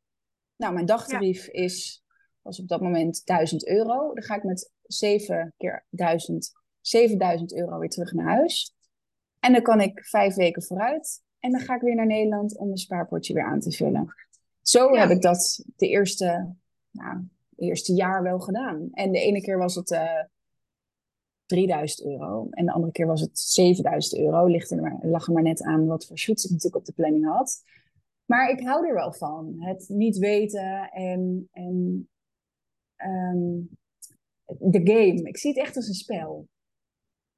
Nou, 0.56 0.72
mijn 0.72 0.86
dagtarief 0.86 1.46
is 1.46 2.02
was 2.42 2.60
op 2.60 2.68
dat 2.68 2.80
moment 2.80 3.24
1000 3.24 3.66
euro. 3.66 4.14
Dan 4.14 4.22
ga 4.22 4.36
ik 4.36 4.42
met 4.42 4.72
7 4.82 5.54
keer 5.56 5.86
1000, 5.90 6.52
7000 6.82 7.54
euro 7.54 7.78
weer 7.78 7.88
terug 7.88 8.12
naar 8.12 8.26
huis. 8.26 8.74
En 9.40 9.52
dan 9.52 9.62
kan 9.62 9.80
ik 9.80 10.04
vijf 10.04 10.34
weken 10.34 10.62
vooruit. 10.62 11.22
En 11.38 11.50
dan 11.50 11.60
ga 11.60 11.74
ik 11.74 11.80
weer 11.80 11.94
naar 11.94 12.06
Nederland 12.06 12.56
om 12.56 12.66
mijn 12.66 12.78
spaarpotje 12.78 13.34
weer 13.34 13.44
aan 13.44 13.60
te 13.60 13.70
vullen. 13.70 14.14
Zo 14.62 14.94
heb 14.94 15.10
ik 15.10 15.22
dat 15.22 15.64
de 15.76 15.88
eerste, 15.88 16.54
nou, 16.90 17.28
eerste 17.56 17.92
jaar 17.92 18.22
wel 18.22 18.40
gedaan. 18.40 18.88
En 18.92 19.12
de 19.12 19.20
ene 19.20 19.40
keer 19.40 19.58
was 19.58 19.74
het 19.74 19.90
uh, 19.90 20.18
eh, 20.18 20.26
3000 21.46 22.06
euro. 22.06 22.46
En 22.50 22.66
de 22.66 22.72
andere 22.72 22.92
keer 22.92 23.06
was 23.06 23.20
het 23.20 23.38
7000 23.38 24.20
euro. 24.20 24.46
Ligt 24.46 24.70
er 24.70 24.80
maar, 24.80 24.98
lag 25.02 25.26
er 25.26 25.32
maar 25.32 25.42
net 25.42 25.62
aan 25.62 25.86
wat 25.86 26.06
voor 26.06 26.18
shoots 26.18 26.44
ik 26.44 26.50
natuurlijk 26.50 26.76
op 26.76 26.84
de 26.84 26.92
planning 26.92 27.26
had. 27.26 27.62
Maar 28.24 28.50
ik 28.50 28.60
hou 28.60 28.86
er 28.86 28.94
wel 28.94 29.12
van. 29.12 29.56
Het 29.58 29.88
niet 29.88 30.18
weten 30.18 30.90
en, 30.90 31.48
en 31.52 32.08
um, 32.96 33.68
de 34.58 34.80
game. 34.84 35.22
Ik 35.22 35.38
zie 35.38 35.50
het 35.50 35.60
echt 35.60 35.76
als 35.76 35.88
een 35.88 35.94
spel. 35.94 36.48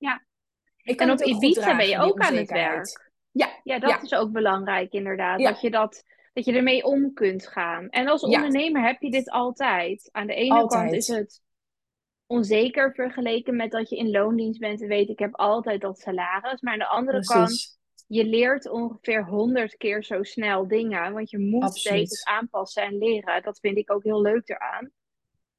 Ja. 0.04 0.24
en 0.96 1.10
op 1.10 1.20
Ibiza 1.20 1.76
ben 1.76 1.88
je 1.88 1.98
ook 1.98 2.18
aan 2.18 2.36
het 2.36 2.50
werk. 2.50 3.12
Ja, 3.30 3.60
ja 3.62 3.78
dat 3.78 4.02
is 4.02 4.14
ook 4.14 4.32
belangrijk 4.32 4.92
inderdaad. 4.92 5.40
Dat, 5.40 5.60
je 5.60 5.70
dat, 5.70 6.04
dat 6.32 6.44
je 6.44 6.52
ermee 6.52 6.84
om 6.84 7.12
kunt 7.12 7.46
gaan. 7.46 7.88
En 7.88 8.08
als 8.08 8.22
ondernemer 8.22 8.82
heb 8.82 9.00
je 9.00 9.10
dit 9.10 9.30
altijd. 9.30 10.08
Aan 10.12 10.26
de 10.26 10.34
ene 10.34 10.66
kant 10.66 10.92
is 10.92 11.06
het 11.06 11.42
onzeker 12.26 12.94
vergeleken 12.94 13.56
met 13.56 13.70
dat 13.70 13.88
je 13.88 13.96
in 13.96 14.10
loondienst 14.10 14.60
bent 14.60 14.82
en 14.82 14.88
weet 14.88 15.08
ik 15.08 15.18
heb 15.18 15.34
altijd 15.34 15.80
dat 15.80 15.98
salaris. 15.98 16.60
Maar 16.60 16.72
aan 16.72 16.78
de 16.78 16.86
andere 16.86 17.24
kant, 17.24 17.78
je 18.06 18.24
leert 18.24 18.70
ongeveer 18.70 19.24
honderd 19.24 19.76
keer 19.76 20.04
zo 20.04 20.22
snel 20.22 20.68
dingen. 20.68 21.12
Want 21.12 21.30
je 21.30 21.38
moet 21.38 21.76
steeds 21.78 22.24
aanpassen 22.24 22.82
en 22.82 22.98
leren. 22.98 23.42
Dat 23.42 23.58
vind 23.58 23.76
ik 23.76 23.92
ook 23.92 24.04
heel 24.04 24.20
leuk 24.20 24.48
eraan. 24.48 24.90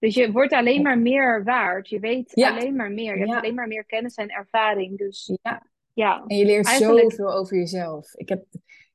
Dus 0.05 0.15
je 0.15 0.31
wordt 0.31 0.53
alleen 0.53 0.81
maar 0.81 0.99
meer 0.99 1.43
waard. 1.43 1.89
Je 1.89 1.99
weet 1.99 2.33
alleen 2.33 2.75
maar 2.75 2.91
meer. 2.91 3.17
Je 3.17 3.25
hebt 3.25 3.37
alleen 3.37 3.55
maar 3.55 3.67
meer 3.67 3.85
kennis 3.85 4.15
en 4.15 4.29
ervaring. 4.29 4.97
Dus 4.97 5.37
ja. 5.41 5.67
ja. 5.93 6.23
En 6.27 6.37
je 6.37 6.45
leert 6.45 6.65
Eigenlijk... 6.65 7.11
zoveel 7.11 7.33
over 7.33 7.57
jezelf. 7.57 8.13
Ik 8.13 8.29
heb 8.29 8.45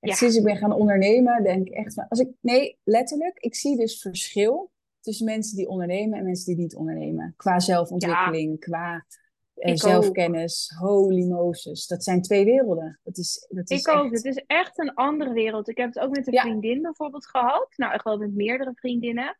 echt, 0.00 0.18
sinds 0.18 0.36
ik 0.36 0.44
ben 0.44 0.56
gaan 0.56 0.72
ondernemen, 0.72 1.42
denk 1.42 1.66
ik 1.66 1.74
echt 1.74 1.94
van. 1.94 2.08
Als 2.08 2.20
ik, 2.20 2.28
nee, 2.40 2.78
letterlijk, 2.84 3.38
ik 3.38 3.54
zie 3.54 3.76
dus 3.76 4.00
verschil 4.00 4.70
tussen 5.00 5.24
mensen 5.24 5.56
die 5.56 5.68
ondernemen 5.68 6.18
en 6.18 6.24
mensen 6.24 6.46
die 6.46 6.62
niet 6.62 6.76
ondernemen. 6.76 7.34
Qua 7.36 7.60
zelfontwikkeling, 7.60 8.60
qua 8.60 9.06
eh, 9.54 9.74
zelfkennis. 9.74 10.74
Holy 10.78 11.24
Moses. 11.24 11.86
Dat 11.86 12.04
zijn 12.04 12.22
twee 12.22 12.44
werelden. 12.44 13.00
Dat 13.02 13.16
is, 13.16 13.46
dat 13.48 13.70
is 13.70 13.80
ik 13.80 13.88
ook. 13.88 14.12
Het 14.12 14.24
is 14.24 14.42
echt 14.46 14.78
een 14.78 14.94
andere 14.94 15.32
wereld. 15.32 15.68
Ik 15.68 15.76
heb 15.76 15.94
het 15.94 15.98
ook 15.98 16.16
met 16.16 16.26
een 16.26 16.38
vriendin 16.38 16.82
bijvoorbeeld 16.82 17.26
gehad. 17.26 17.68
Nou, 17.76 17.94
ik 17.94 18.00
geloof 18.00 18.18
met 18.18 18.34
meerdere 18.34 18.72
vriendinnen 18.74 19.36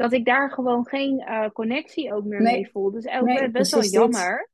dat 0.00 0.12
ik 0.12 0.24
daar 0.24 0.50
gewoon 0.50 0.86
geen 0.86 1.20
uh, 1.20 1.48
connectie 1.52 2.14
ook 2.14 2.24
meer 2.24 2.42
mee 2.42 2.70
voel. 2.70 2.90
Dus 2.90 3.06
ook 3.06 3.24
nee, 3.24 3.50
best 3.50 3.72
wel 3.72 3.84
jammer. 3.84 4.50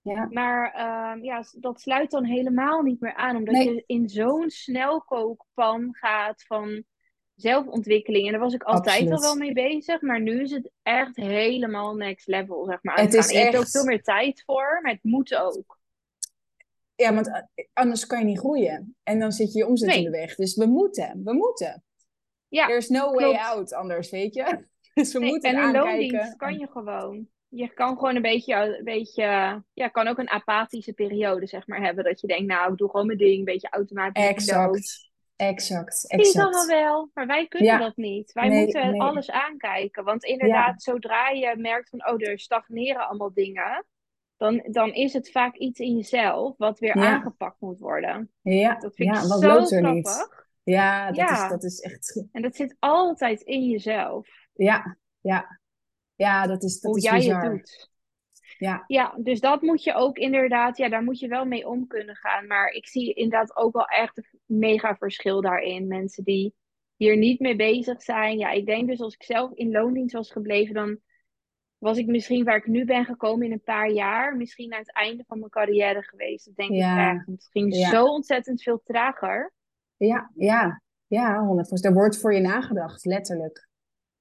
Ja. 0.00 0.26
Maar 0.30 0.74
uh, 0.74 1.24
ja, 1.24 1.44
dat 1.52 1.80
sluit 1.80 2.10
dan 2.10 2.24
helemaal 2.24 2.82
niet 2.82 3.00
meer 3.00 3.14
aan, 3.14 3.36
omdat 3.36 3.62
je 3.62 3.82
in 3.86 4.08
zo'n 4.08 4.50
snelkookpan 4.50 5.88
gaat 5.94 6.44
van 6.46 6.84
zelfontwikkeling. 7.34 8.26
En 8.26 8.32
daar 8.32 8.40
was 8.40 8.54
ik 8.54 8.62
altijd 8.62 9.10
al 9.10 9.20
wel 9.20 9.36
mee 9.36 9.52
bezig, 9.52 10.00
maar 10.00 10.20
nu 10.20 10.42
is 10.42 10.50
het 10.50 10.70
echt 10.82 11.16
helemaal 11.16 11.94
next 11.94 12.26
level, 12.26 12.64
zeg 12.64 12.82
maar. 12.82 13.00
Het 13.00 13.14
is 13.14 13.30
Je 13.30 13.38
hebt 13.38 13.56
ook 13.56 13.68
veel 13.68 13.84
meer 13.84 14.02
tijd 14.02 14.42
voor, 14.46 14.78
maar 14.82 14.92
het 14.92 15.04
moet 15.04 15.34
ook. 15.34 15.78
Ja, 16.94 17.14
want 17.14 17.28
eh, 17.28 17.64
anders 17.72 18.06
kan 18.06 18.18
je 18.18 18.24
niet 18.24 18.38
groeien. 18.38 18.96
En 19.02 19.18
dan 19.18 19.32
zit 19.32 19.52
je 19.52 19.58
je 19.58 19.66
omzet 19.66 19.94
in 19.94 20.04
de 20.04 20.10
weg. 20.10 20.34
Dus 20.34 20.56
we 20.56 20.66
moeten, 20.66 21.20
we 21.24 21.32
moeten. 21.32 21.82
Ja, 22.48 22.66
There's 22.66 22.88
no 22.88 23.12
way 23.12 23.34
out 23.34 23.72
anders, 23.72 24.10
weet 24.10 24.34
je. 24.34 24.66
Dus 25.02 25.12
we 25.12 25.20
moeten 25.20 25.50
En 25.50 25.62
in 25.62 25.72
loondienst 25.72 26.36
kan 26.36 26.58
je 26.58 26.68
gewoon. 26.70 27.28
Je 27.48 27.68
kan 27.68 27.98
gewoon 27.98 28.16
een 28.16 28.22
beetje, 28.22 28.54
een 28.54 28.84
beetje, 28.84 29.22
ja, 29.72 29.88
kan 29.88 30.08
ook 30.08 30.18
een 30.18 30.30
apathische 30.30 30.92
periode, 30.92 31.46
zeg 31.46 31.66
maar, 31.66 31.80
hebben. 31.80 32.04
Dat 32.04 32.20
je 32.20 32.26
denkt, 32.26 32.46
nou, 32.46 32.72
ik 32.72 32.78
doe 32.78 32.90
gewoon 32.90 33.06
mijn 33.06 33.18
ding, 33.18 33.38
een 33.38 33.44
beetje 33.44 33.68
automatisch. 33.70 34.24
Exact. 34.24 35.06
Exact, 35.36 36.04
exact. 36.08 36.32
Die 36.32 36.42
allemaal 36.42 36.66
wel, 36.66 37.10
maar 37.14 37.26
wij 37.26 37.48
kunnen 37.48 37.78
dat 37.78 37.96
niet. 37.96 38.32
Wij 38.32 38.50
moeten 38.50 38.98
alles 38.98 39.30
aankijken. 39.30 40.04
Want 40.04 40.24
inderdaad, 40.24 40.82
zodra 40.82 41.28
je 41.28 41.54
merkt 41.56 41.88
van, 41.88 42.08
oh, 42.08 42.28
er 42.28 42.38
stagneren 42.38 43.08
allemaal 43.08 43.32
dingen, 43.32 43.86
dan, 44.36 44.62
dan 44.70 44.92
is 44.92 45.12
het 45.12 45.30
vaak 45.30 45.56
iets 45.56 45.80
in 45.80 45.96
jezelf 45.96 46.56
wat 46.56 46.78
weer 46.78 46.94
aangepakt 46.94 47.60
moet 47.60 47.78
worden. 47.78 48.30
Ja, 48.42 48.78
dat 48.78 48.94
vind 48.94 49.16
ik 49.16 49.22
wat 49.22 49.40
zo 49.40 49.48
loopt 49.48 49.72
er 49.72 49.92
niet? 49.92 50.28
Ja, 50.62 51.12
dat, 51.12 51.30
Is, 51.30 51.48
dat 51.48 51.64
is 51.64 51.80
echt... 51.80 52.26
En 52.32 52.42
dat 52.42 52.56
zit 52.56 52.76
altijd 52.78 53.40
in 53.40 53.68
jezelf. 53.68 54.28
Ja, 54.64 54.96
ja. 55.20 55.60
Ja, 56.14 56.46
dat 56.46 56.62
is 56.62 56.80
dat 56.80 56.90
Hoe 56.90 56.96
is 56.98 57.04
jij 57.04 57.16
bizar. 57.16 57.42
het 57.42 57.50
doet. 57.52 57.90
Ja. 58.58 58.84
ja, 58.86 59.14
dus 59.22 59.40
dat 59.40 59.62
moet 59.62 59.82
je 59.84 59.94
ook 59.94 60.16
inderdaad, 60.18 60.76
ja, 60.76 60.88
daar 60.88 61.02
moet 61.02 61.18
je 61.18 61.28
wel 61.28 61.44
mee 61.44 61.68
om 61.68 61.86
kunnen 61.86 62.16
gaan. 62.16 62.46
Maar 62.46 62.70
ik 62.70 62.86
zie 62.88 63.12
inderdaad 63.12 63.56
ook 63.56 63.72
wel 63.72 63.84
echt 63.84 64.16
een 64.18 64.58
mega 64.58 64.96
verschil 64.96 65.40
daarin. 65.40 65.86
Mensen 65.86 66.24
die 66.24 66.54
hier 66.96 67.16
niet 67.16 67.40
mee 67.40 67.56
bezig 67.56 68.02
zijn. 68.02 68.38
Ja, 68.38 68.50
ik 68.50 68.66
denk 68.66 68.88
dus 68.88 69.00
als 69.00 69.14
ik 69.14 69.22
zelf 69.22 69.52
in 69.52 69.70
loondienst 69.70 70.14
was 70.14 70.30
gebleven, 70.32 70.74
dan 70.74 70.98
was 71.78 71.98
ik 71.98 72.06
misschien 72.06 72.44
waar 72.44 72.56
ik 72.56 72.66
nu 72.66 72.84
ben 72.84 73.04
gekomen 73.04 73.46
in 73.46 73.52
een 73.52 73.62
paar 73.62 73.90
jaar, 73.90 74.36
misschien 74.36 74.72
aan 74.72 74.78
het 74.78 74.92
einde 74.92 75.24
van 75.26 75.38
mijn 75.38 75.50
carrière 75.50 76.02
geweest. 76.02 76.44
Dat 76.46 76.56
denk 76.56 76.70
Ja, 76.70 77.10
ik 77.10 77.16
echt. 77.16 77.26
Het 77.26 77.48
ging 77.50 77.74
ja, 77.76 77.90
zo 77.90 78.04
ontzettend 78.04 78.62
veel 78.62 78.80
trager. 78.84 79.52
ja, 79.96 80.30
ja, 80.34 80.82
ja, 81.06 81.46
100%. 81.46 81.84
Er 81.84 81.92
wordt 81.92 82.20
voor 82.20 82.34
je 82.34 82.40
nagedacht, 82.40 83.04
letterlijk. 83.04 83.67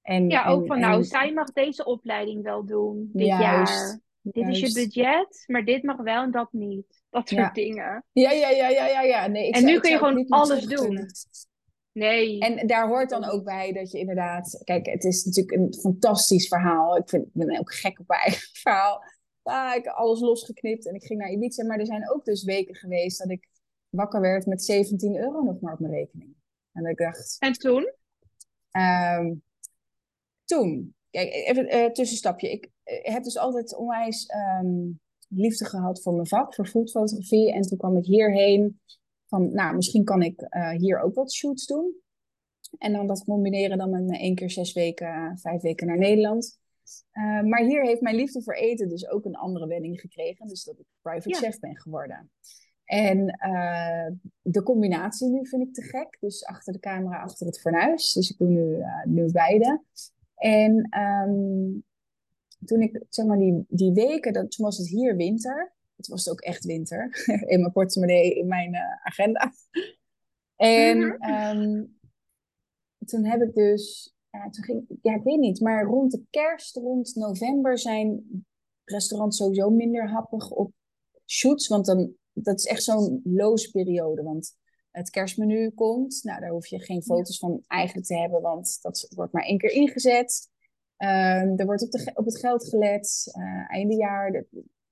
En, 0.08 0.30
Ja, 0.30 0.46
ook 0.46 0.62
en, 0.62 0.68
van 0.68 0.80
nou, 0.80 0.98
en 0.98 1.04
zij 1.06 1.34
mag 1.34 1.52
deze 1.52 1.86
opleiding 1.86 2.44
wel 2.44 2.66
doen 2.66 3.10
dit 3.14 3.28
juist, 3.28 3.74
jaar. 3.74 4.00
Dit 4.22 4.48
is 4.48 4.60
je 4.60 4.74
budget, 4.74 5.44
maar 5.48 5.66
dit 5.66 5.84
mag 5.84 5.98
wel 5.98 6.24
en 6.24 6.32
dat 6.32 6.48
niet. 6.52 7.04
Dat 7.10 7.30
soort 7.30 7.42
Ja, 7.42 7.52
dingen. 7.52 8.06
ja, 8.12 8.32
ja, 8.32 8.50
ja, 8.50 8.70
ja, 8.70 8.88
ja, 8.88 9.02
ja. 9.02 9.28
Nee, 9.28 9.48
ik 9.48 9.54
En 9.54 9.62
zou, 9.62 9.74
nu 9.74 9.80
kun 9.80 9.92
je 9.92 9.98
gewoon 9.98 10.28
alles 10.28 10.66
doen. 10.66 11.06
Nee, 11.92 12.40
En 12.40 12.68
daar 12.68 12.88
hoort 12.88 13.10
dan 13.10 13.26
ook 13.26 13.44
bij 13.44 13.72
dat 13.72 13.92
je 13.92 14.00
inderdaad... 14.00 14.62
Kijk, 14.64 14.86
het 14.86 15.04
is 15.04 15.26
natuurlijk 15.26 15.58
een 15.58 15.74
fantastisch 15.74 16.48
verhaal. 16.48 16.98
Ik, 16.98 17.10
vind, 17.10 17.26
ik 17.26 17.34
ben 17.34 17.60
ook 17.60 17.74
gek 17.74 18.00
op 18.00 18.08
mijn 18.08 18.20
eigen 18.20 18.50
verhaal. 18.62 19.04
Ah, 19.44 19.76
ik 19.76 19.84
heb 19.84 19.94
alles 19.94 20.20
losgeknipt 20.20 20.88
en 20.88 20.96
ik 20.96 21.04
ging 21.04 21.20
naar 21.20 21.32
Ibiza. 21.32 21.66
Maar 21.66 21.80
er 21.80 21.86
zijn 21.86 22.12
ook 22.12 22.26
dus 22.26 22.44
weken 22.44 22.76
geweest 22.76 23.18
dat 23.20 23.30
ik 23.30 23.48
wakker 23.90 24.22
werd 24.22 24.46
met 24.46 24.64
17 24.64 25.18
euro 25.18 25.44
nog 25.44 25.60
maar 25.60 25.74
op 25.74 25.80
mijn 25.80 25.94
rekening. 25.94 26.36
En 26.72 26.82
dat 26.84 26.92
ik 26.92 26.98
dacht... 26.98 27.36
En 27.40 27.54
toen? 27.54 27.94
ehm, 28.72 29.34
toen, 30.48 30.96
kijk, 31.10 31.34
even 31.34 31.76
een 31.76 31.94
tussenstapje. 31.94 32.52
Ik 32.52 32.70
eh, 32.84 33.14
heb 33.14 33.24
dus 33.24 33.38
altijd 33.38 33.76
onwijs 33.76 34.26
ehm, 34.26 34.90
liefde 35.28 35.66
gehad 35.66 36.02
voor 36.02 36.14
mijn 36.14 36.28
vak, 36.28 36.56
voor 36.56 36.68
foodfotografie. 36.68 37.54
En 37.54 37.62
toen 37.62 37.78
kwam 37.78 37.98
ik 37.98 38.06
hierheen 38.06 38.80
van, 39.26 39.54
nou, 39.54 39.76
misschien 39.76 40.04
kan 40.04 40.22
ik 40.22 40.42
eh, 40.42 40.70
hier 40.70 41.00
ook 41.00 41.16
wat 41.16 41.34
shoots 41.34 41.66
doen. 41.66 41.96
En 42.78 42.94
dan 42.94 43.08
dat 43.08 43.24
combineren 43.24 43.78
dan 43.78 43.90
met 43.90 44.04
me 44.04 44.18
één 44.18 44.36
keer 44.36 44.52
zes 44.52 44.74
weken, 44.74 45.08
eh, 45.08 45.32
vijf 45.36 45.62
weken 45.62 45.88
naar 45.88 45.98
Nederland. 45.98 46.60
Eh, 47.12 47.42
maar 47.42 47.64
hier 47.64 47.84
heeft 47.86 48.02
mijn 48.02 48.16
liefde 48.16 48.42
voor 48.42 48.54
eten 48.54 48.90
dus 48.90 49.10
ook 49.10 49.26
een 49.26 49.36
andere 49.36 49.68
wending 49.68 50.00
gekregen. 50.00 50.48
Dus 50.48 50.64
dat 50.64 50.80
ik 50.80 50.86
private 51.02 51.30
Ja. 51.30 51.38
chef 51.38 51.60
ben 51.60 51.78
geworden. 51.78 52.32
En 52.86 53.28
eh, 53.30 54.12
de 54.42 54.64
combinatie 54.64 55.30
nu 55.30 55.48
vind 55.48 55.62
ik 55.62 55.74
te 55.74 55.82
gek. 55.82 56.18
Dus 56.20 56.46
achter 56.46 56.74
de 56.74 56.80
camera, 56.80 57.22
achter 57.22 57.46
het 57.46 57.60
fornuis. 57.60 58.14
Dus 58.14 58.30
ik 58.30 58.38
doe 58.38 58.48
nu, 58.48 58.80
eh, 58.80 59.06
nu 59.06 59.32
beide. 59.32 59.82
En 60.38 60.88
ehm, 60.90 61.80
toen 62.66 62.82
ik, 62.82 63.04
zeg 63.10 63.26
maar, 63.26 63.38
die, 63.38 63.66
die 63.68 63.94
weken, 63.94 64.34
dat, 64.34 64.52
toen 64.52 64.66
was 64.66 64.78
het 64.78 64.88
hier 64.88 65.16
winter. 65.16 65.76
Het 65.96 66.08
was 66.08 66.30
ook 66.30 66.42
echt 66.42 66.66
winter. 66.66 67.24
In 67.52 67.60
mijn 67.60 67.72
portemonnee, 67.72 68.36
in 68.36 68.48
mijn 68.48 68.74
eh, 68.74 68.82
agenda. 69.04 69.54
En 70.56 70.98
Mhm. 70.98 71.22
ehm, 71.22 71.84
toen 73.06 73.26
heb 73.26 73.42
ik 73.42 73.54
dus, 73.54 74.16
ja, 74.30 74.50
toen 74.50 74.64
ging, 74.64 74.86
ja, 75.02 75.16
ik 75.16 75.24
weet 75.24 75.40
niet, 75.40 75.60
maar 75.62 75.84
rond 75.86 76.12
de 76.12 76.24
kerst, 76.30 76.76
rond 76.76 77.16
november 77.16 77.78
zijn 77.80 78.24
restaurants 78.84 79.38
sowieso 79.38 79.70
minder 79.70 80.10
happig 80.10 80.52
op 80.52 80.72
shoots. 81.26 81.68
Want 81.68 81.86
dan, 81.86 82.14
dat 82.34 82.60
is 82.60 82.66
echt 82.66 82.84
zo'n 82.84 83.22
loze 83.24 83.72
periode. 83.72 84.24
Want 84.24 84.56
het 84.98 85.10
kerstmenu 85.10 85.70
komt, 85.70 86.20
nou, 86.24 86.40
daar 86.40 86.50
hoef 86.50 86.68
je 86.68 86.80
geen 86.80 87.04
foto's 87.04 87.40
van 87.40 87.64
eigenlijk 87.68 88.08
te 88.08 88.18
hebben, 88.18 88.42
want 88.42 88.80
dat 88.82 89.08
wordt 89.16 89.34
maar 89.34 89.44
één 89.44 89.58
keer 89.58 89.72
ingezet. 89.72 90.50
Ehm, 90.98 91.54
er 91.56 91.66
wordt 91.66 91.84
op, 91.84 91.92
de, 91.92 92.12
op 92.14 92.26
het 92.26 92.40
geld 92.40 92.70
gelet, 92.70 93.32
eh 93.32 93.72
einde 93.72 93.96
jaar. 93.96 94.32
De- 94.32 94.48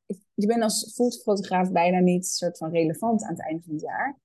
ik- 0.06 0.24
je 0.34 0.48
bent 0.48 0.64
als 0.64 0.92
foodfotograaf 0.96 1.72
bijna 1.72 2.00
niet 2.00 2.28
soort 2.28 2.58
van 2.58 2.72
relevant 2.72 3.24
aan 3.24 3.30
het 3.34 3.42
einde 3.42 3.64
van 3.64 3.74
het 3.74 3.82
jaar. 3.82 4.20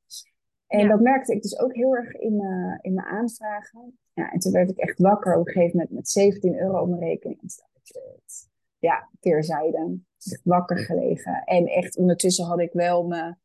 En 0.66 0.80
Ja. 0.80 0.88
dat 0.88 1.00
merkte 1.00 1.32
ik 1.34 1.42
dus 1.42 1.58
ook 1.58 1.74
heel 1.74 1.96
erg 1.96 2.12
in 2.12 2.36
mijn, 2.36 2.78
in 2.82 2.94
mijn 2.94 3.06
aanvragen. 3.06 3.98
Ja, 4.12 4.30
en 4.32 4.38
toen 4.38 4.52
werd 4.52 4.70
ik 4.70 4.76
echt 4.78 4.98
wakker 4.98 5.34
op 5.38 5.46
een 5.46 5.52
gegeven 5.52 5.76
moment 5.76 5.94
met 5.94 6.08
17 6.08 6.58
euro 6.58 6.80
op 6.82 6.88
mijn 6.88 7.00
rekening. 7.02 7.40
Ja, 8.78 9.08
teerzijde. 9.20 9.98
Echt 10.18 10.40
wakker 10.44 10.78
gelegen. 10.78 11.42
En 11.44 11.66
echt 11.66 11.96
ondertussen 11.96 12.44
had 12.44 12.60
ik 12.60 12.72
wel 12.72 13.06
mijn, 13.06 13.38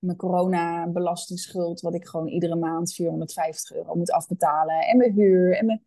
mijn 0.00 0.16
corona-belastingsschuld, 0.16 1.80
wat 1.80 1.94
ik 1.94 2.06
gewoon 2.06 2.28
iedere 2.28 2.56
maand 2.56 2.94
450 2.94 3.76
euro 3.76 3.94
moet 3.94 4.10
afbetalen. 4.10 4.80
En 4.80 4.96
mijn 4.96 5.12
huur. 5.12 5.56
En 5.56 5.66
mijn... 5.66 5.84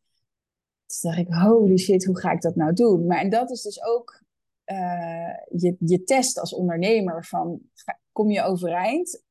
Toen 0.85 1.11
dacht 1.11 1.27
ik, 1.27 1.33
holy 1.33 1.77
shit, 1.77 2.05
hoe 2.05 2.19
ga 2.19 2.31
ik 2.31 2.41
dat 2.41 2.55
nou 2.55 2.73
doen? 2.73 3.05
Maar 3.05 3.17
en 3.17 3.29
dat 3.29 3.51
is 3.51 3.61
dus 3.61 3.83
ook 3.83 4.21
eh, 4.63 5.35
je, 5.49 5.75
je 5.79 6.03
test 6.03 6.39
als 6.39 6.53
ondernemer 6.53 7.25
van, 7.25 7.61
kom 8.11 8.29
je 8.29 8.41
overeind? 8.41 9.23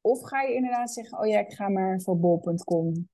Of 0.00 0.22
ga 0.22 0.42
je 0.42 0.54
inderdaad 0.54 0.92
zeggen, 0.92 1.18
oh 1.18 1.26
ja, 1.26 1.38
ik 1.38 1.52
ga 1.52 1.68
maar 1.68 2.00
voor 2.00 2.18
bol.com 2.18 3.08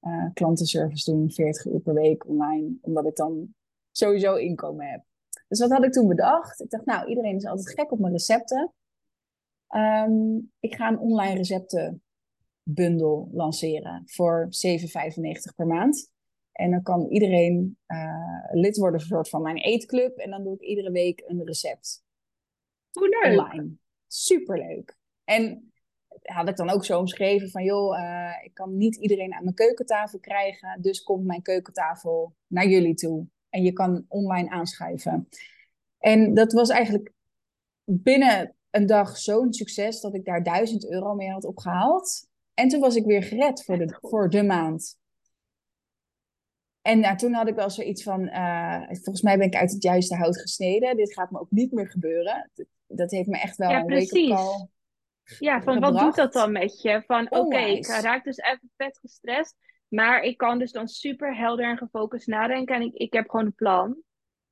eh, 0.00 0.26
klantenservice 0.32 1.10
doen, 1.10 1.30
40 1.30 1.66
uur 1.66 1.80
per 1.80 1.94
week 1.94 2.28
online, 2.28 2.78
omdat 2.80 3.06
ik 3.06 3.16
dan 3.16 3.54
sowieso 3.90 4.34
inkomen 4.34 4.86
heb. 4.86 5.02
Dus 5.48 5.58
wat 5.60 5.70
had 5.70 5.84
ik 5.84 5.92
toen 5.92 6.08
bedacht? 6.08 6.60
Ik 6.60 6.70
dacht, 6.70 6.84
nou, 6.84 7.08
iedereen 7.08 7.36
is 7.36 7.46
altijd 7.46 7.70
gek 7.70 7.92
op 7.92 7.98
mijn 7.98 8.12
recepten. 8.12 8.72
Ehm, 9.68 10.36
ik 10.60 10.74
ga 10.74 10.88
een 10.88 10.98
online 10.98 11.34
receptenbundel 11.34 13.28
lanceren 13.32 14.02
voor 14.06 14.46
7,95 14.50 15.54
per 15.56 15.66
maand. 15.66 16.10
En 16.52 16.70
dan 16.70 16.82
kan 16.82 17.06
iedereen 17.06 17.78
eh, 17.86 18.44
lid 18.50 18.76
worden 18.76 19.00
van 19.00 19.08
een 19.08 19.14
soort 19.16 19.28
van 19.28 19.42
mijn 19.42 19.56
eetclub. 19.56 20.16
En 20.16 20.30
dan 20.30 20.44
doe 20.44 20.54
ik 20.54 20.60
iedere 20.60 20.90
week 20.90 21.22
een 21.26 21.44
recept 21.44 22.04
Hoe 22.92 23.08
leuk. 23.08 23.38
online. 23.38 23.70
Superleuk. 24.06 24.96
En 25.24 25.72
had 26.22 26.48
ik 26.48 26.56
dan 26.56 26.70
ook 26.70 26.84
zo 26.84 26.98
omschreven 26.98 27.50
van, 27.50 27.64
joh, 27.64 27.98
eh, 27.98 28.44
ik 28.44 28.54
kan 28.54 28.76
niet 28.76 28.96
iedereen 28.96 29.34
aan 29.34 29.42
mijn 29.42 29.54
keukentafel 29.54 30.18
krijgen, 30.18 30.82
dus 30.82 31.02
komt 31.02 31.24
mijn 31.24 31.42
keukentafel 31.42 32.34
naar 32.46 32.66
jullie 32.66 32.94
toe. 32.94 33.26
En 33.48 33.62
je 33.62 33.72
kan 33.72 34.04
online 34.08 34.50
aanschuiven. 34.50 35.28
En 35.98 36.34
dat 36.34 36.52
was 36.52 36.68
eigenlijk 36.68 37.12
binnen 37.84 38.56
een 38.78 38.86
dag 38.86 39.16
zo'n 39.16 39.52
succes 39.52 40.00
dat 40.00 40.14
ik 40.14 40.24
daar 40.24 40.42
1000 40.42 40.90
euro 40.90 41.14
mee 41.14 41.30
had 41.30 41.44
opgehaald. 41.44 42.28
En 42.54 42.68
toen 42.68 42.80
was 42.80 42.96
ik 42.96 43.04
weer 43.04 43.22
gered 43.22 43.64
voor 43.64 43.78
de, 43.78 43.96
voor 44.00 44.30
de 44.30 44.42
maand. 44.42 44.96
En 46.82 47.00
nou, 47.00 47.16
toen 47.16 47.32
had 47.32 47.48
ik 47.48 47.54
wel 47.54 47.70
zoiets 47.70 48.02
van, 48.02 48.28
eh, 48.28 48.82
volgens 48.86 49.22
mij 49.22 49.38
ben 49.38 49.46
ik 49.46 49.54
uit 49.54 49.72
het 49.72 49.82
juiste 49.82 50.16
hout 50.16 50.40
gesneden. 50.40 50.96
Dit 50.96 51.12
gaat 51.12 51.30
me 51.30 51.40
ook 51.40 51.50
niet 51.50 51.72
meer 51.72 51.90
gebeuren. 51.90 52.50
Dat, 52.86 53.10
heeft 53.10 53.28
me 53.28 53.38
echt 53.38 53.56
wel 53.56 53.70
Ja, 53.70 53.78
een 53.78 53.88
wake-up 53.88 54.28
call 54.28 54.68
Ja, 55.38 55.62
van 55.62 55.80
wat 55.80 55.98
doet 55.98 56.14
dat 56.14 56.32
dan 56.32 56.52
met 56.52 56.82
je? 56.82 57.02
Van 57.06 57.30
oké, 57.30 57.58
ik 57.58 57.86
raak 57.86 58.24
dus 58.24 58.36
even 58.36 58.70
vet 58.76 58.98
gestrest, 58.98 59.56
maar 59.88 60.22
ik 60.22 60.36
kan 60.36 60.58
dus 60.58 60.72
dan 60.72 60.88
super 60.88 61.36
helder 61.36 61.64
en 61.64 61.76
gefocust 61.76 62.26
nadenken 62.26 62.74
en 62.74 62.82
ik, 62.82 62.94
ik 62.94 63.12
heb 63.12 63.30
gewoon 63.30 63.46
een 63.46 63.54
plan 63.54 64.02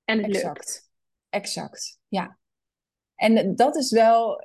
en 0.05 0.17
het 0.19 0.27
lukt. 0.27 0.37
Exact. 0.37 0.91
Exact, 1.29 1.99
ja. 2.09 2.39
En 3.17 3.57
dat 3.57 3.77
is 3.77 3.91
wel... 3.91 4.43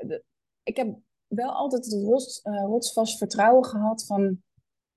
Ik 0.64 0.78
heb 0.78 0.96
wel 1.28 1.52
altijd 1.52 1.86
het 1.86 2.04
rots, 2.04 2.42
eh, 2.42 2.64
rotsvast 2.66 3.18
vertrouwen 3.18 3.66
gehad 3.66 4.06
van... 4.06 4.42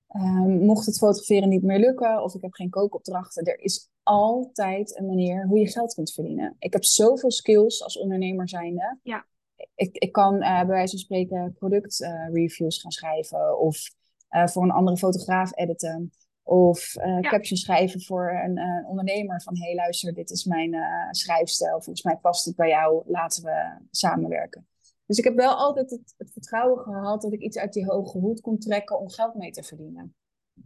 ehm, 0.08 0.64
mocht 0.64 0.86
het 0.86 0.98
fotograferen 0.98 1.48
niet 1.48 1.62
meer 1.62 1.78
lukken 1.78 2.22
of 2.22 2.34
ik 2.34 2.42
heb 2.42 2.52
geen 2.52 2.70
kookopdrachten... 2.70 3.44
er 3.44 3.60
is 3.60 3.90
altijd 4.02 4.98
een 4.98 5.06
manier 5.06 5.46
hoe 5.46 5.58
je 5.58 5.70
geld 5.70 5.94
kunt 5.94 6.12
verdienen. 6.12 6.56
Ik 6.58 6.72
heb 6.72 6.84
zoveel 6.84 7.30
skills 7.30 7.82
als 7.82 7.98
ondernemer 7.98 8.48
zijnde. 8.48 8.98
Ja. 9.02 9.26
Ik, 9.74 9.96
ik 9.96 10.12
kan 10.12 10.42
eh, 10.42 10.56
bij 10.56 10.66
wijze 10.66 10.90
van 10.90 10.98
spreken 10.98 11.54
productreviews 11.58 12.80
gaan 12.80 12.90
schrijven... 12.90 13.58
of 13.58 13.90
eh, 14.28 14.46
voor 14.46 14.62
een 14.62 14.70
andere 14.70 14.96
fotograaf 14.96 15.56
editen... 15.56 16.12
Of 16.46 16.94
eh 16.96 17.18
Ja. 17.20 17.30
caption 17.30 17.56
schrijven 17.58 18.02
voor 18.02 18.30
een 18.44 18.56
eh, 18.56 18.88
ondernemer 18.88 19.42
van 19.42 19.56
hé 19.56 19.64
hey, 19.64 19.74
luister, 19.74 20.14
dit 20.14 20.30
is 20.30 20.44
mijn 20.44 20.74
eh, 20.74 21.08
schrijfstijl. 21.10 21.82
Volgens 21.82 22.02
mij 22.02 22.16
past 22.16 22.44
het 22.44 22.56
bij 22.56 22.68
jou, 22.68 23.02
laten 23.06 23.42
we 23.44 23.78
samenwerken. 23.90 24.66
Dus 25.06 25.18
ik 25.18 25.24
heb 25.24 25.34
wel 25.34 25.54
altijd 25.54 25.90
het, 25.90 26.14
het 26.16 26.32
vertrouwen 26.32 26.78
gehad 26.78 27.22
dat 27.22 27.32
ik 27.32 27.40
iets 27.40 27.58
uit 27.58 27.72
die 27.72 27.84
hoge 27.84 28.18
hoed 28.18 28.40
kon 28.40 28.58
trekken 28.58 29.00
om 29.00 29.10
geld 29.10 29.34
mee 29.34 29.50
te 29.50 29.62
verdienen. 29.62 30.14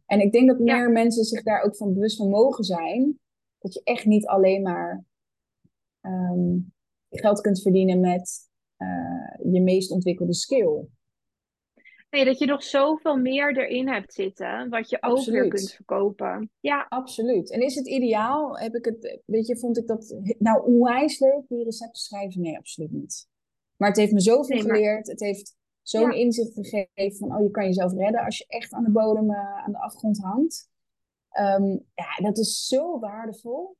En 0.06 0.20
ik 0.20 0.32
denk 0.32 0.48
dat 0.48 0.58
Ja. 0.58 0.76
meer 0.76 0.90
mensen 0.90 1.24
zich 1.24 1.42
daar 1.42 1.62
ook 1.62 1.76
van 1.76 1.94
bewust 1.94 2.16
van 2.16 2.28
mogen 2.28 2.64
zijn. 2.64 3.18
Dat 3.58 3.74
je 3.74 3.80
echt 3.84 4.04
niet 4.04 4.26
alleen 4.26 4.62
maar 4.62 5.04
ehm, 6.00 6.56
geld 7.10 7.40
kunt 7.40 7.62
verdienen 7.62 8.00
met 8.00 8.46
je 9.52 9.60
meest 9.60 9.90
ontwikkelde 9.90 10.34
skill. 10.34 10.86
Nee, 12.10 12.24
dat 12.24 12.38
je 12.38 12.46
nog 12.46 12.62
zoveel 12.62 13.16
meer 13.16 13.56
erin 13.58 13.88
hebt 13.88 14.12
zitten, 14.14 14.68
wat 14.68 14.90
je 14.90 15.02
ook 15.02 15.24
weer 15.24 15.48
kunt 15.48 15.72
verkopen. 15.72 16.50
Ja, 16.60 16.86
Absoluut. 16.88 17.50
En 17.50 17.60
is 17.60 17.74
het 17.74 17.86
ideaal? 17.88 18.58
Heb 18.58 18.74
ik 18.74 18.84
het, 18.84 19.20
weet 19.26 19.46
je, 19.46 19.58
vond 19.58 19.78
ik 19.78 19.86
dat 19.86 20.16
nou 20.38 20.64
onwijs 20.64 21.18
leuk, 21.18 21.42
die 21.48 21.64
recepten 21.64 22.00
schrijven? 22.00 22.40
Nee, 22.40 22.56
absoluut 22.56 22.90
niet. 22.92 23.28
Maar 23.76 23.88
het 23.88 23.96
heeft 23.98 24.12
me 24.12 24.20
zoveel 24.20 24.56
Nee, 24.56 24.66
maar- 24.66 24.76
geleerd. 24.76 25.06
Het 25.06 25.20
heeft 25.20 25.56
zo'n 25.82 26.00
Ja. 26.10 26.12
inzicht 26.12 26.52
gegeven 26.54 27.18
van, 27.18 27.36
oh, 27.36 27.42
je 27.42 27.50
kan 27.50 27.64
jezelf 27.64 27.92
redden 27.92 28.24
als 28.24 28.38
je 28.38 28.44
echt 28.46 28.72
aan 28.72 28.84
de 28.84 28.90
bodem, 28.90 29.30
eh, 29.30 29.64
aan 29.64 29.72
de 29.72 29.78
afgrond 29.78 30.18
hangt. 30.22 30.68
Ehm, 31.30 31.70
ja, 31.94 32.16
dat 32.22 32.38
is 32.38 32.66
zo 32.66 32.98
waardevol. 32.98 33.76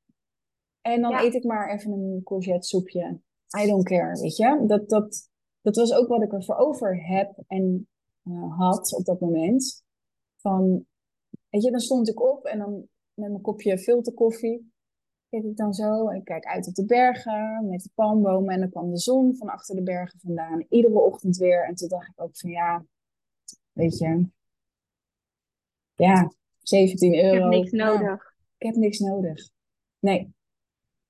En 0.81 1.01
dan 1.03 1.11
Ja. 1.11 1.23
eet 1.25 1.35
ik 1.35 1.45
maar 1.45 1.73
even 1.75 1.93
een 1.93 2.21
courgette 2.25 2.67
soepje. 2.69 3.21
I 3.63 3.67
don't 3.67 3.85
care, 3.85 4.21
weet 4.21 4.37
je. 4.37 4.65
Dat, 4.67 4.89
dat, 4.89 5.31
dat 5.61 5.77
was 5.77 5.93
ook 5.93 6.09
wat 6.09 6.23
ik 6.23 6.33
ervoor 6.33 6.57
over 6.57 7.07
heb 7.07 7.43
en 7.47 7.89
eh, 8.29 8.59
had 8.59 8.95
op 8.95 9.05
dat 9.05 9.21
moment. 9.21 9.85
Van, 10.37 10.87
weet 11.49 11.63
je, 11.63 11.71
dan 11.71 11.81
stond 11.81 12.09
ik 12.09 12.21
op 12.23 12.45
en 12.45 12.59
dan 12.59 12.73
met 13.15 13.31
mijn 13.31 13.41
kopje 13.43 13.79
filterkoffie. 13.79 14.73
keek 15.29 15.43
ik 15.45 15.57
dan 15.57 15.73
zo. 15.75 16.09
Ik 16.11 16.25
kijk 16.25 16.45
uit 16.45 16.67
op 16.67 16.75
de 16.75 16.85
bergen 16.85 17.69
met 17.69 17.83
de 17.83 17.91
palmbomen. 17.95 18.55
En 18.55 18.61
dan 18.61 18.71
kwam 18.71 18.91
de 18.91 18.99
zon 18.99 19.37
van 19.37 19.49
achter 19.49 19.75
de 19.77 19.83
bergen 19.83 20.19
vandaan. 20.21 20.67
Iedere 20.69 20.99
ochtend 20.99 21.37
weer. 21.37 21.65
En 21.65 21.75
toen 21.75 21.89
dacht 21.89 22.09
ik 22.09 22.21
ook 22.21 22.37
van 22.39 22.51
ja, 22.51 22.85
weet 23.73 23.99
je. 23.99 24.27
Ja, 25.95 26.33
17 26.63 27.15
euro. 27.15 27.35
Ik 27.37 27.41
heb 27.41 27.51
niks 27.51 27.71
Ja, 27.71 27.85
nodig. 27.85 28.35
ik 28.59 28.67
heb 28.67 28.75
niks 28.77 28.99
nodig. 28.99 29.51
Nee, 29.99 30.35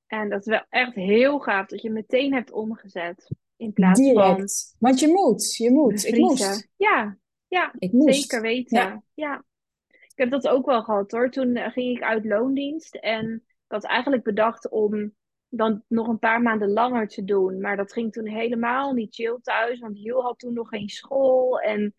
En 0.06 0.28
dat 0.28 0.40
is 0.40 0.46
wel 0.46 0.64
echt 0.68 0.94
heel 0.94 1.38
gaaf 1.38 1.66
dat 1.66 1.82
je 1.82 1.90
meteen 1.90 2.32
hebt 2.32 2.50
omgezet. 2.52 3.30
In 3.58 3.72
plaats 3.72 4.12
van. 4.12 4.48
Want 4.78 5.00
je 5.00 5.08
moet, 5.08 5.56
je 5.56 5.70
moet. 5.70 6.04
Ik 6.04 6.18
moest. 6.18 6.68
Ja, 6.76 7.18
ja, 7.48 7.74
Ik 7.78 7.92
moest. 7.92 8.20
zeker 8.20 8.40
weten. 8.40 8.78
Ja, 8.78 9.02
Ja. 9.14 9.44
Ik 9.88 10.24
heb 10.24 10.30
dat 10.30 10.48
ook 10.48 10.66
wel 10.66 10.82
gehad 10.82 11.10
hoor. 11.10 11.30
Toen 11.30 11.56
eh, 11.56 11.72
ging 11.72 11.96
ik 11.96 12.02
uit 12.02 12.24
loondienst 12.24 12.94
en 12.94 13.34
ik 13.44 13.64
had 13.66 13.84
eigenlijk 13.84 14.22
bedacht 14.22 14.68
om 14.68 15.12
dan 15.48 15.82
nog 15.88 16.08
een 16.08 16.18
paar 16.18 16.42
maanden 16.42 16.72
langer 16.72 17.08
te 17.08 17.24
doen. 17.24 17.60
Maar 17.60 17.76
dat 17.76 17.92
ging 17.92 18.12
toen 18.12 18.26
helemaal 18.26 18.92
niet 18.92 19.14
chill 19.14 19.38
thuis, 19.42 19.80
want 19.80 20.02
Jules 20.02 20.22
had 20.22 20.38
toen 20.38 20.52
nog 20.52 20.68
geen 20.68 20.88
school 20.88 21.60
en 21.60 21.94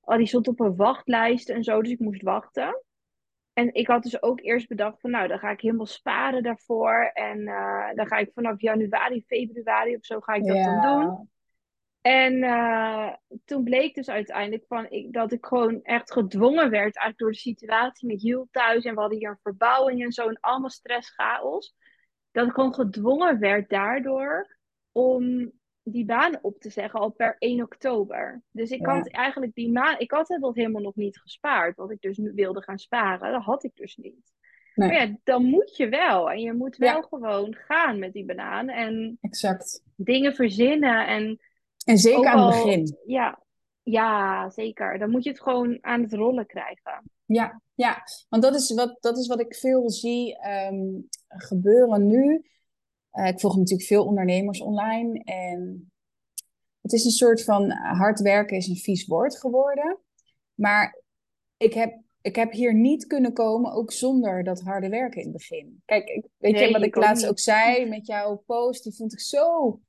oh, 0.00 0.16
die 0.16 0.26
stond 0.26 0.48
op 0.48 0.60
een 0.60 0.76
wachtlijst 0.76 1.48
en 1.48 1.64
zo, 1.64 1.82
dus 1.82 1.92
ik 1.92 1.98
moest 1.98 2.22
wachten. 2.22 2.82
En 3.58 3.74
ik 3.74 3.86
had 3.86 4.02
dus 4.02 4.22
ook 4.22 4.40
eerst 4.40 4.68
bedacht 4.68 5.00
van 5.00 5.10
nou, 5.10 5.28
dan 5.28 5.38
ga 5.38 5.50
ik 5.50 5.60
helemaal 5.60 5.86
sparen 5.86 6.42
daarvoor 6.42 7.10
en 7.12 7.46
eh, 7.46 7.94
dan 7.94 8.06
ga 8.06 8.16
ik 8.16 8.30
vanaf 8.34 8.60
januari, 8.60 9.24
februari 9.26 9.96
of 9.96 10.04
zo 10.04 10.20
ga 10.20 10.32
ik 10.32 10.46
dat 10.46 10.64
dan 10.64 10.82
doen. 10.82 11.30
En 12.00 12.42
eh, 12.42 13.12
toen 13.44 13.64
bleek 13.64 13.94
dus 13.94 14.08
uiteindelijk 14.08 14.64
van 14.66 14.90
ik, 14.90 15.12
dat 15.12 15.32
ik 15.32 15.46
gewoon 15.46 15.82
echt 15.82 16.12
gedwongen 16.12 16.70
werd, 16.70 16.96
eigenlijk 16.96 17.18
door 17.18 17.30
de 17.30 17.38
situatie 17.38 18.08
met 18.08 18.22
Jules 18.22 18.48
thuis. 18.50 18.84
En 18.84 18.94
we 18.94 19.00
hadden 19.00 19.18
hier 19.18 19.30
een 19.30 19.38
verbouwing 19.42 20.04
en 20.04 20.12
zo, 20.12 20.28
en 20.28 20.40
allemaal 20.40 20.70
stress, 20.70 21.10
chaos. 21.10 21.74
Dat 22.30 22.46
ik 22.46 22.52
gewoon 22.52 22.74
gedwongen 22.74 23.38
werd 23.38 23.68
daardoor 23.68 24.56
om 24.92 25.52
die 25.92 26.04
baan 26.04 26.38
op 26.42 26.60
te 26.60 26.70
zeggen 26.70 27.00
al 27.00 27.10
per 27.10 27.36
1 27.38 27.62
oktober. 27.62 28.42
Dus 28.50 28.70
ik 28.70 28.80
ja, 28.80 28.94
had 28.94 29.08
eigenlijk 29.08 29.54
die 29.54 29.72
maand, 29.72 30.00
ik 30.00 30.10
had 30.10 30.26
dat 30.26 30.54
helemaal 30.54 30.82
nog 30.82 30.94
niet 30.94 31.18
gespaard, 31.18 31.76
wat 31.76 31.90
ik 31.90 32.00
dus 32.00 32.16
nu 32.16 32.32
wilde 32.34 32.62
gaan 32.62 32.78
sparen. 32.78 33.32
Dat 33.32 33.42
had 33.42 33.64
ik 33.64 33.72
dus 33.74 33.96
niet. 33.96 34.32
Maar 34.74 34.88
nee, 34.88 35.08
ja, 35.08 35.16
dan 35.24 35.44
moet 35.44 35.76
je 35.76 35.88
wel. 35.88 36.30
En 36.30 36.40
je 36.40 36.52
moet 36.52 36.76
wel 36.76 36.96
ja, 36.96 37.06
gewoon 37.08 37.54
gaan 37.54 37.98
met 37.98 38.12
die 38.12 38.24
banaan 38.24 38.68
en 38.68 39.18
exact. 39.20 39.82
dingen 39.96 40.34
verzinnen 40.34 41.06
en 41.06 41.40
En 41.84 41.98
zeker 41.98 42.26
aan 42.26 42.46
het 42.46 42.64
begin. 42.64 42.96
ja, 43.06 43.42
ja, 43.82 44.50
zeker. 44.50 44.98
Dan 44.98 45.10
moet 45.10 45.24
je 45.24 45.30
het 45.30 45.42
gewoon 45.42 45.78
aan 45.80 46.02
het 46.02 46.12
rollen 46.12 46.46
krijgen. 46.46 47.10
Ja, 47.24 47.60
ja, 47.74 48.02
want 48.28 48.42
dat 48.42 48.54
is 48.54 48.74
wat, 48.74 48.96
dat 49.00 49.18
is 49.18 49.26
wat 49.26 49.40
ik 49.40 49.54
veel 49.54 49.90
zie 49.90 50.38
ehm, 50.38 51.00
gebeuren 51.28 52.06
nu. 52.06 52.44
Eh, 53.10 53.26
ik 53.26 53.40
volg 53.40 53.56
natuurlijk 53.56 53.88
veel 53.88 54.04
ondernemers 54.04 54.60
online 54.60 55.22
en 55.24 55.90
het 56.80 56.92
is 56.92 57.04
een 57.04 57.10
soort 57.10 57.44
van 57.44 57.70
hard 57.70 58.20
werken 58.20 58.56
is 58.56 58.66
een 58.66 58.76
vies 58.76 59.06
woord 59.06 59.38
geworden. 59.38 59.98
Maar 60.54 61.02
ik 61.56 61.74
heb, 61.74 62.00
ik 62.20 62.36
heb 62.36 62.52
hier 62.52 62.74
niet 62.74 63.06
kunnen 63.06 63.32
komen, 63.32 63.72
ook 63.72 63.92
zonder 63.92 64.44
dat 64.44 64.60
harde 64.60 64.88
werken 64.88 65.20
in 65.20 65.28
het 65.28 65.36
begin. 65.36 65.82
Kijk, 65.84 66.08
ik, 66.08 66.26
weet 66.36 66.58
je 66.58 66.70
wat 66.70 66.82
ik 66.82 66.96
laatst 66.96 67.26
ook 67.26 67.38
zei 67.38 67.88
met 67.88 68.06
jouw 68.06 68.42
post? 68.46 68.82
Die 68.82 68.94
vond 68.94 69.12
ik 69.12 69.20
zo 69.20 69.80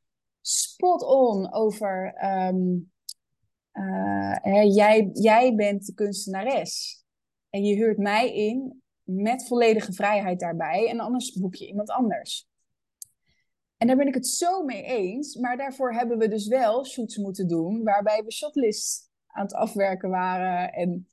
spot 0.41 1.03
on 1.03 1.53
over 1.53 2.13
ehm, 2.15 2.77
eh, 3.71 4.35
hè, 4.41 4.61
jij, 4.61 5.09
jij 5.13 5.55
bent 5.55 5.85
de 5.85 5.93
kunstenares. 5.93 7.03
En 7.49 7.63
je 7.63 7.75
huurt 7.75 7.97
mij 7.97 8.35
in 8.35 8.81
met 9.03 9.47
volledige 9.47 9.93
vrijheid 9.93 10.39
daarbij. 10.39 10.89
En 10.89 10.99
anders 10.99 11.33
boek 11.33 11.55
je 11.55 11.67
iemand 11.67 11.89
anders. 11.89 12.48
En 13.79 13.87
daar 13.87 13.95
ben 13.95 14.07
ik 14.07 14.13
het 14.13 14.27
zo 14.27 14.63
mee 14.63 14.83
eens. 14.83 15.35
Maar 15.35 15.57
daarvoor 15.57 15.93
hebben 15.93 16.17
we 16.17 16.27
dus 16.27 16.47
wel 16.47 16.85
shoots 16.85 17.17
moeten 17.17 17.47
doen. 17.47 17.83
Waarbij 17.83 18.23
we 18.23 18.31
shotlists 18.31 19.09
aan 19.27 19.43
het 19.43 19.53
afwerken 19.53 20.09
waren. 20.09 20.73
En 20.73 21.07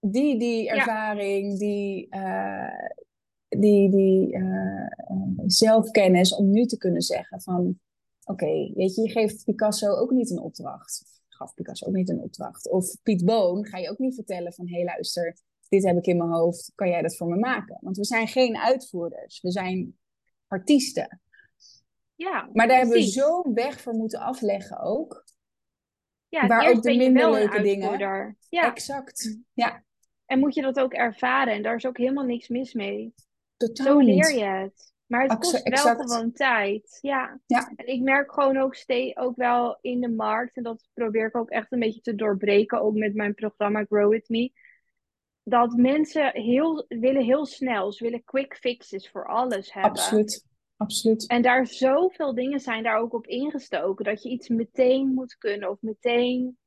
die, 0.00 0.38
die 0.38 0.62
Ja, 0.62 0.74
ervaring, 0.74 1.58
die, 1.58 2.08
eh, 2.10 2.88
die, 3.48 3.90
die 3.90 4.32
eh, 4.32 4.88
zelfkennis 5.46 6.34
om 6.34 6.50
nu 6.50 6.66
te 6.66 6.76
kunnen 6.76 7.02
zeggen 7.02 7.40
van... 7.40 7.78
Oké, 8.24 8.72
weet 8.74 8.94
je, 8.94 9.02
je 9.02 9.10
geeft 9.10 9.44
Picasso 9.44 9.88
ook 9.88 10.10
niet 10.10 10.30
een 10.30 10.40
opdracht. 10.40 11.04
Gaf 11.28 11.54
Picasso 11.54 11.86
ook 11.86 11.94
niet 11.94 12.08
een 12.08 12.20
opdracht. 12.20 12.70
Of 12.70 13.02
Piet 13.02 13.24
Boon 13.24 13.66
ga 13.66 13.78
je 13.78 13.90
ook 13.90 13.98
niet 13.98 14.14
vertellen 14.14 14.52
van... 14.52 14.66
Hé, 14.66 14.74
hey, 14.74 14.84
luister, 14.84 15.36
dit 15.68 15.84
heb 15.84 15.96
ik 15.96 16.06
in 16.06 16.16
mijn 16.16 16.30
hoofd. 16.30 16.72
Kan 16.74 16.88
jij 16.88 17.02
dat 17.02 17.16
voor 17.16 17.28
me 17.28 17.36
maken? 17.36 17.78
Want 17.80 17.96
we 17.96 18.04
zijn 18.04 18.28
geen 18.28 18.56
uitvoerders. 18.56 19.40
We 19.40 19.50
zijn 19.50 19.96
artiesten. 20.46 21.20
Ja, 22.14 22.48
Maar 22.52 22.68
daar 22.68 22.78
hebben 22.78 22.96
we 22.96 23.02
zo'n 23.02 23.54
weg 23.54 23.80
voor 23.80 23.94
moeten 23.94 24.20
afleggen 24.20 24.80
ook. 24.80 25.24
Ja, 26.28 26.46
Waar 26.46 26.70
ook 26.70 26.82
de 26.82 26.96
minder 26.96 27.30
leuke 27.30 27.62
dingen... 27.62 28.36
Ja, 28.48 28.64
Exact. 28.64 29.38
Ja, 29.52 29.84
en 30.26 30.38
moet 30.38 30.54
je 30.54 30.62
dat 30.62 30.80
ook 30.80 30.92
ervaren. 30.92 31.54
En 31.54 31.62
daar 31.62 31.74
is 31.74 31.86
ook 31.86 31.98
helemaal 31.98 32.24
niks 32.24 32.48
mis 32.48 32.72
mee. 32.72 33.14
totaal 33.56 33.86
Zo 33.86 33.98
leer 33.98 34.34
je 34.34 34.44
het. 34.44 34.92
Maar 35.06 35.22
het 35.22 35.38
kost 35.38 35.68
wel 35.68 35.96
gewoon 35.96 36.32
tijd. 36.32 36.98
Ja. 37.00 37.40
Ja, 37.46 37.72
En 37.76 37.86
ik 37.86 38.02
merk 38.02 38.32
gewoon 38.32 38.56
ook, 38.56 38.74
steeds, 38.74 39.16
ook 39.16 39.36
wel 39.36 39.78
in 39.80 40.00
de 40.00 40.08
markt, 40.08 40.56
en 40.56 40.62
dat 40.62 40.88
probeer 40.92 41.26
ik 41.26 41.36
ook 41.36 41.50
echt 41.50 41.72
een 41.72 41.78
beetje 41.78 42.00
te 42.00 42.14
doorbreken, 42.14 42.80
ook 42.80 42.94
met 42.94 43.14
mijn 43.14 43.34
programma 43.34 43.84
Grow 43.84 44.10
With 44.10 44.28
Me, 44.28 44.52
dat 45.42 45.72
mensen 45.72 46.30
heel, 46.32 46.84
willen 46.88 47.24
heel 47.24 47.46
snel, 47.46 47.92
ze 47.92 48.04
willen 48.04 48.24
quick 48.24 48.56
fixes 48.56 49.10
voor 49.10 49.26
alles 49.26 49.72
hebben. 49.72 49.90
absoluut. 49.90 50.44
Absoluut. 50.84 51.26
En 51.26 51.42
daar 51.42 51.66
zoveel 51.66 52.34
dingen 52.34 52.60
zijn 52.60 52.82
daar 52.82 52.98
ook 52.98 53.14
op 53.14 53.26
ingestoken, 53.26 54.04
dat 54.04 54.22
je 54.22 54.28
iets 54.28 54.48
meteen 54.48 55.14
moet 55.14 55.36
kunnen 55.38 55.70
of 55.70 55.80
meteen 55.80 56.58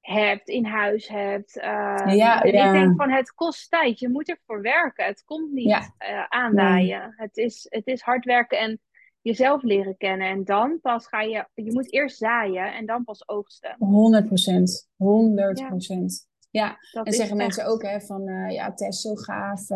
hebt, 0.00 0.48
in 0.48 0.64
huis 0.64 1.08
hebt. 1.08 1.58
Ehm, 1.58 2.08
Ja, 2.08 2.42
en 2.42 2.48
ik 2.48 2.54
ja, 2.54 2.72
denk 2.72 2.96
van 2.96 3.10
het 3.10 3.34
kost 3.34 3.70
tijd, 3.70 3.98
je 3.98 4.08
moet 4.08 4.28
ervoor 4.28 4.62
werken. 4.62 5.04
Het 5.04 5.24
komt 5.24 5.52
niet 5.52 5.68
ja. 5.68 5.94
eh, 5.98 6.50
Nee. 6.50 6.94
Het 7.16 7.36
is, 7.36 7.66
het 7.68 7.86
is 7.86 8.00
hard 8.00 8.24
werken 8.24 8.58
en 8.58 8.80
jezelf 9.20 9.62
leren 9.62 9.96
kennen. 9.96 10.28
En 10.28 10.44
dan 10.44 10.78
pas 10.80 11.06
ga 11.06 11.20
je, 11.20 11.46
je 11.54 11.72
moet 11.72 11.92
eerst 11.92 12.16
zaaien 12.16 12.74
en 12.74 12.86
dan 12.86 13.04
pas 13.04 13.28
oogsten. 13.28 13.76
100 13.78 14.26
procent. 14.26 14.90
100 14.96 15.58
Ja, 15.58 15.66
procent. 15.66 16.28
Ja, 16.50 16.78
en 17.02 17.12
zeggen 17.12 17.36
mensen 17.36 17.66
ook 17.66 17.82
hè, 17.82 18.00
van 18.00 18.28
eh, 18.28 18.50
ja, 18.54 18.72
Tess, 18.74 19.00
zo 19.00 19.14
gaaf. 19.14 19.66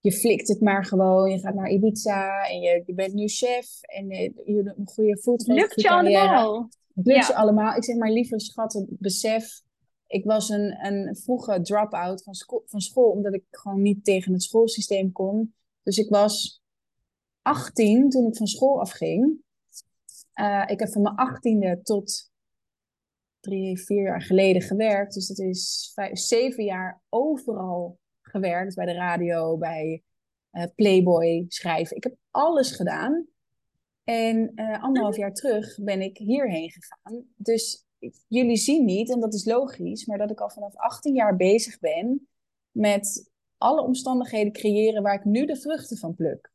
Je 0.00 0.12
flikt 0.12 0.48
het 0.48 0.60
maar 0.60 0.84
gewoon. 0.84 1.30
Je 1.30 1.38
gaat 1.38 1.54
naar 1.54 1.70
Ibiza 1.70 2.48
en 2.48 2.60
je, 2.60 2.82
je 2.86 2.94
bent 2.94 3.14
nu 3.14 3.28
chef 3.28 3.82
en 3.82 4.10
eh, 4.10 4.30
je 4.44 4.62
doet 4.62 4.66
een 4.78 4.88
goede 4.88 5.08
Lukt 5.08 5.22
foodfotografie 5.22 5.82
je 5.82 5.90
allemaal? 5.90 6.68
Lukt 6.94 7.26
je 7.26 7.32
Ja, 7.32 7.38
allemaal. 7.38 7.76
Ik 7.76 7.84
zeg 7.84 7.96
maar, 7.96 8.10
lieve 8.10 8.40
schatten, 8.40 8.86
besef. 8.90 9.62
Ik 10.06 10.24
was 10.24 10.48
een, 10.48 10.86
een 10.86 11.16
vroege 11.16 11.60
drop-out 11.62 12.22
van, 12.22 12.34
scho- 12.34 12.62
van 12.66 12.80
school, 12.80 13.10
omdat 13.10 13.34
ik 13.34 13.44
gewoon 13.50 13.82
niet 13.82 14.04
tegen 14.04 14.32
het 14.32 14.42
schoolsysteem 14.42 15.12
kon. 15.12 15.54
Dus 15.82 15.98
ik 15.98 16.08
was 16.08 16.62
18 17.42 18.08
toen 18.08 18.26
ik 18.26 18.36
van 18.36 18.46
school 18.46 18.80
afging. 18.80 19.38
Eh, 20.32 20.62
ik 20.66 20.78
heb 20.80 20.88
van 20.88 21.02
mijn 21.02 21.14
18e 21.16 21.82
tot 21.82 22.30
drie, 23.40 23.84
vier 23.84 24.02
jaar 24.02 24.22
geleden 24.22 24.62
gewerkt. 24.62 25.14
Dus 25.14 25.26
dat 25.26 25.38
is 25.38 25.90
vijf, 25.94 26.18
zeven 26.18 26.64
jaar 26.64 27.02
overal 27.08 27.98
gewerkt. 28.30 28.74
Bij 28.74 28.86
de 28.86 28.92
radio, 28.92 29.56
bij 29.56 30.02
eh, 30.50 30.64
Playboy 30.74 31.44
schrijven. 31.48 31.96
Ik 31.96 32.02
heb 32.02 32.14
alles 32.30 32.70
gedaan. 32.70 33.26
En 34.04 34.52
eh, 34.54 34.82
anderhalf 34.82 35.16
jaar 35.16 35.34
terug 35.34 35.78
ben 35.82 36.00
ik 36.00 36.16
hierheen 36.18 36.70
gegaan. 36.70 37.24
Dus 37.36 37.84
jullie 38.28 38.56
zien 38.56 38.84
niet, 38.84 39.10
en 39.10 39.20
dat 39.20 39.34
is 39.34 39.44
logisch, 39.44 40.06
maar 40.06 40.18
dat 40.18 40.30
ik 40.30 40.40
al 40.40 40.50
vanaf 40.50 40.76
18 40.76 41.14
jaar 41.14 41.36
bezig 41.36 41.78
ben 41.78 42.28
met 42.70 43.30
alle 43.58 43.82
omstandigheden 43.82 44.52
creëren 44.52 45.02
waar 45.02 45.14
ik 45.14 45.24
nu 45.24 45.46
de 45.46 45.56
vruchten 45.56 45.96
van 45.96 46.14
pluk. 46.14 46.52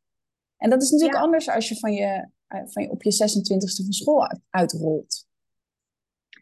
En 0.57 0.69
dat 0.69 0.81
is 0.81 0.89
natuurlijk 0.89 1.17
ja, 1.17 1.23
anders 1.23 1.49
als 1.49 1.69
je, 1.69 1.75
van 1.75 1.93
je, 1.93 2.29
eh, 2.47 2.61
van 2.65 2.83
je 2.83 2.89
op 2.89 3.03
je 3.03 3.13
26e 3.13 3.83
van 3.83 3.93
school 3.93 4.27
uit- 4.27 4.41
uitrolt. 4.49 5.27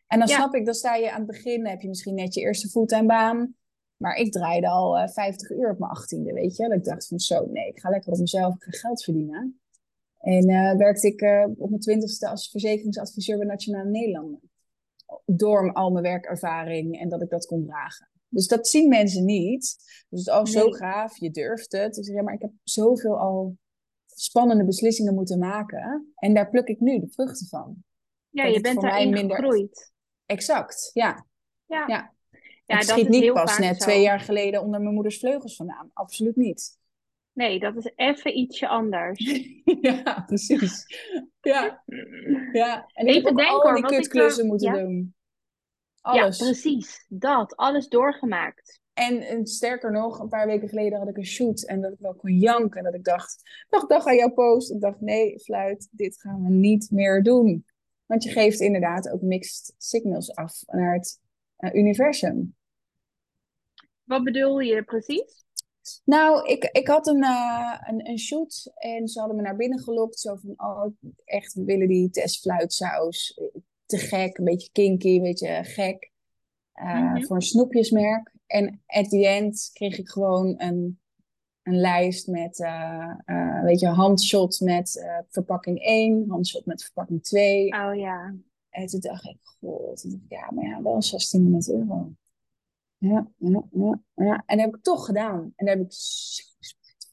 En 0.08 0.19
dan 0.19 0.28
ja, 0.28 0.36
snap 0.36 0.54
ik, 0.54 0.65
dan 0.65 0.74
sta 0.74 0.96
je 0.96 1.12
aan 1.12 1.17
het 1.17 1.28
begin, 1.28 1.67
heb 1.67 1.82
je 1.82 1.88
misschien 1.88 2.15
net 2.15 2.34
je 2.34 2.41
eerste 2.41 2.69
fulltime 2.69 3.06
baan. 3.06 3.56
Maar 4.04 4.16
ik 4.16 4.32
draaide 4.32 4.70
al 4.70 4.98
eh, 4.98 5.08
50 5.08 5.50
uur 5.50 5.70
op 5.70 5.80
mijn 5.80 5.92
18e, 5.92 6.34
weet 6.34 6.56
je. 6.56 6.68
Dat 6.68 6.78
ik 6.78 6.84
dacht 6.84 7.08
van 7.08 7.20
zo, 7.20 7.46
nee, 7.46 7.68
ik 7.68 7.80
ga 7.80 7.89
lekker 7.89 8.12
op 8.12 8.20
mezelf, 8.20 8.56
ik 8.56 8.63
ga 8.63 8.72
geld 8.72 9.04
verdienen. 9.04 9.60
En 10.20 10.50
eh, 10.50 10.78
werkte 10.78 11.08
ik 11.08 11.22
eh, 11.22 11.46
op 11.58 11.70
mijn 11.70 11.82
twintigste 11.82 12.28
als 12.28 12.50
verzekeringsadviseur 12.50 13.38
bij 13.38 13.48
Nationale 13.48 13.89
Nederlanden. 13.89 14.52
Door 15.26 15.74
al 15.74 15.92
mijn 15.92 16.04
werkervaring 16.04 17.00
en 17.00 17.10
dat 17.10 17.22
ik 17.22 17.30
dat 17.30 17.46
kon 17.46 17.66
dragen. 17.66 18.10
Dus 18.28 18.48
dat 18.48 18.68
zien 18.68 18.89
mensen 18.89 19.26
niet. 19.26 19.62
Dus 20.10 20.26
het 20.26 20.28
is 20.28 20.34
oh, 20.34 20.46
zo 20.46 20.63
nee. 20.63 20.76
gaaf, 20.76 21.18
je 21.18 21.32
durft 21.32 21.72
het. 21.72 21.98
Ik 21.98 22.06
zeg, 22.06 22.16
ja, 22.16 22.22
maar 22.22 22.34
ik 22.34 22.42
heb 22.42 22.52
zoveel 22.63 23.20
al 23.20 23.58
spannende 24.06 24.66
beslissingen 24.66 25.13
moeten 25.13 25.39
maken. 25.39 26.13
En 26.16 26.34
daar 26.34 26.50
pluk 26.50 26.68
ik 26.68 26.80
nu 26.80 27.00
de 27.00 27.10
vruchten 27.10 27.48
van. 27.48 27.84
Ja, 28.30 28.44
Dat 28.44 28.54
je 28.54 28.62
bent 28.62 28.82
daarin 28.82 29.10
minder... 29.10 29.36
gegroeid. 29.36 29.92
Exact, 30.26 30.89
ja. 30.94 31.26
Ja, 31.66 31.88
ja. 31.88 32.12
Ja, 32.74 32.82
Ik 32.82 32.88
dat 32.88 32.98
schiet 32.98 33.14
is 33.14 33.20
niet 33.20 33.34
pas 33.34 33.58
net 33.58 33.80
twee 33.80 34.02
jaar 34.02 34.20
geleden 34.20 34.62
onder 34.62 34.82
mijn 34.82 34.94
moeders 34.94 35.20
vleugels 35.20 35.56
vandaan. 35.56 35.90
Absoluut 35.94 36.36
niet. 36.36 36.78
Nee, 37.34 37.60
dat 37.60 37.76
is 37.76 37.92
even 37.96 38.38
ietsje 38.38 38.68
anders. 38.68 39.20
ja, 39.82 40.24
precies. 40.26 40.86
Ja, 41.42 41.84
ja. 42.52 42.90
En 42.94 43.08
ik 43.08 43.26
heb 43.26 43.40
al 43.40 43.62
hoor, 43.62 43.76
die 43.76 43.86
kutklussen 43.86 44.48
moeten 44.48 44.76
ja? 44.76 44.82
doen. 44.82 45.16
Ja, 45.96 46.12
Alles. 46.12 46.38
precies. 46.38 47.06
Dat. 47.08 47.56
Alles 47.56 47.88
doorgemaakt. 47.88 48.82
En, 48.94 49.22
en 49.22 49.48
sterker 49.48 49.92
nog, 49.92 50.20
een 50.20 50.30
paar 50.30 50.48
weken 50.48 50.70
geleden 50.70 51.00
had 51.00 51.08
ik 51.08 51.18
een 51.18 51.26
shoot 51.26 51.64
en 51.64 51.82
dat 51.82 51.92
ik 51.92 52.00
wel 52.00 52.16
kon 52.16 52.38
janken. 52.38 52.78
En 52.78 52.84
dat 52.84 52.94
ik 52.94 53.04
dacht, 53.04 53.42
dag, 53.70 53.88
dag 53.88 54.06
aan 54.06 54.16
jouw 54.16 54.32
post. 54.32 54.72
Ik 54.72 54.82
dacht, 54.82 55.02
nee, 55.02 55.40
fluit, 55.40 55.88
dit 55.92 56.22
gaan 56.22 56.44
we 56.44 56.50
niet 56.50 56.92
meer 56.92 57.24
doen. 57.24 57.66
Want 58.06 58.24
je 58.24 58.30
geeft 58.30 58.60
inderdaad 58.60 59.10
ook 59.10 59.22
mixed 59.22 59.74
signals 59.78 60.36
af 60.36 60.64
naar 60.66 60.94
het 60.94 61.20
eh, 61.56 61.74
universum. 61.74 62.56
Wat 64.04 64.24
bedoel 64.24 64.60
je 64.60 64.84
precies? 64.84 65.46
Nou, 66.06 66.48
ik, 66.48 66.63
ik 66.63 66.88
had 66.88 67.08
een, 67.08 67.24
eh, 67.24 67.80
een, 67.88 68.10
een 68.10 68.20
shoot 68.20 68.72
en 68.76 69.08
ze 69.08 69.20
hadden 69.20 69.38
me 69.38 69.44
naar 69.44 69.56
binnen 69.56 69.80
gelokt. 69.80 70.20
Zo 70.20 70.36
van, 70.36 70.54
oh, 70.58 70.86
echt, 71.26 71.54
willen 71.54 71.88
die 71.88 72.10
testfluitsaus. 72.10 73.39
Te 73.86 73.98
gek, 73.98 74.38
een 74.38 74.44
beetje 74.46 74.70
kinky, 74.72 75.16
een 75.16 75.22
beetje 75.22 75.63
gek. 75.63 76.12
Eh, 76.74 77.12
Mhm. 77.13 77.24
Voor 77.24 77.36
een 77.36 77.42
snoepjesmerk. 77.42 78.32
En 78.48 78.82
at 78.86 79.10
the 79.10 79.28
end 79.28 79.70
kreeg 79.74 79.98
ik 79.98 80.10
gewoon 80.10 80.54
een, 80.58 81.00
een 81.63 81.80
lijst 81.80 82.28
met, 82.28 82.60
eh, 82.60 83.62
weet 83.63 83.80
je, 83.80 83.88
handshot 83.88 84.60
met 84.60 85.06
verpakking 85.30 85.80
1, 85.82 86.26
handshot 86.30 86.66
met 86.66 86.84
verpakking 86.84 87.24
2. 87.24 87.66
Oh 87.74 87.96
ja. 87.96 88.36
En 88.70 88.86
toen 88.86 89.00
dacht 89.00 89.26
ik, 89.26 89.38
god, 89.42 90.06
ja, 90.30 90.52
maar 90.52 90.66
ja, 90.66 90.82
wel 90.82 91.02
1600 91.02 91.70
euro. 91.70 92.12
Ja, 93.10 93.28
ja, 93.38 93.63
ja, 93.72 94.00
ja. 94.16 94.44
En 94.46 94.58
dat 94.58 94.66
heb 94.66 94.76
ik 94.76 94.82
toch 94.84 95.06
gedaan. 95.06 95.54
En 95.56 95.66
daar 95.66 95.76
heb 95.76 95.86
ik 95.86 95.92
zo 95.92 96.44
spijt. 96.60 97.12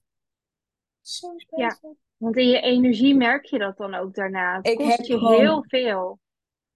Zo 1.00 1.33
spijt 1.37 1.79
Ja. 1.83 1.94
Want 2.16 2.37
in 2.37 2.48
je 2.48 2.61
energie 2.61 3.14
merk 3.16 3.44
je 3.44 3.59
dat 3.59 3.76
dan 3.76 3.94
ook 3.94 4.14
daarna. 4.14 4.57
Het 4.57 4.66
Ik 4.66 4.76
kost 4.76 4.96
heb 4.96 5.07
je 5.07 5.18
gewoon- 5.18 5.40
heel 5.40 5.64
veel. 5.68 6.18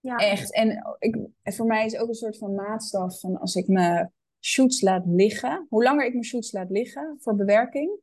Ja. 0.01 0.17
Echt. 0.17 0.55
En 0.55 0.97
ik, 0.99 1.17
en 1.43 1.53
voor 1.53 1.67
mij 1.67 1.85
is 1.85 1.97
ook 1.97 2.09
een 2.09 2.15
soort 2.15 2.39
van 2.39 2.55
maatstaf 2.55 3.21
van 3.21 3.39
als 3.41 3.55
ik 3.55 3.69
mijn 3.69 4.13
shoots 4.41 4.81
laat 4.81 5.03
liggen. 5.07 5.67
Hoe 5.69 5.83
langer 5.83 6.05
ik 6.07 6.13
mijn 6.13 6.25
shoots 6.25 6.53
laat 6.53 6.71
liggen 6.71 7.17
voor 7.21 7.35
bewerking, 7.35 8.01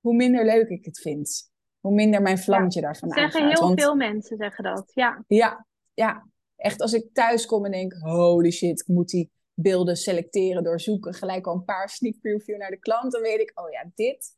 hoe 0.00 0.14
minder 0.14 0.44
leuk 0.44 0.68
ik 0.68 0.84
het 0.84 1.00
vind. 1.00 1.52
Hoe 1.80 1.94
minder 1.94 2.22
mijn 2.22 2.38
vlammetje 2.38 2.80
daarvan 2.80 3.10
Zeggen 3.10 3.40
aangaat. 3.40 3.58
heel 3.58 3.66
Want 3.68 3.80
veel 3.80 3.94
mensen 3.96 4.36
zeggen 4.36 4.64
dat. 4.64 4.90
Ja. 4.94 5.24
ja, 5.28 5.66
ja, 5.94 6.26
echt 6.56 6.80
als 6.80 6.92
ik 6.92 7.08
thuis 7.12 7.46
kom 7.46 7.64
en 7.64 7.70
denk, 7.70 7.92
holy 7.92 8.50
shit, 8.50 8.80
ik 8.80 8.86
moet 8.88 9.08
die 9.08 9.30
beelden 9.54 9.96
selecteren, 9.96 10.64
doorzoeken, 10.64 11.14
gelijk 11.14 11.46
al 11.46 11.54
een 11.54 11.64
paar 11.64 11.88
sneak 11.88 12.20
preview 12.20 12.56
naar 12.56 12.70
de 12.70 12.78
klant, 12.78 13.12
dan 13.12 13.22
weet 13.22 13.40
ik, 13.40 13.52
oh 13.54 13.70
ja, 13.70 13.90
dit, 13.94 14.36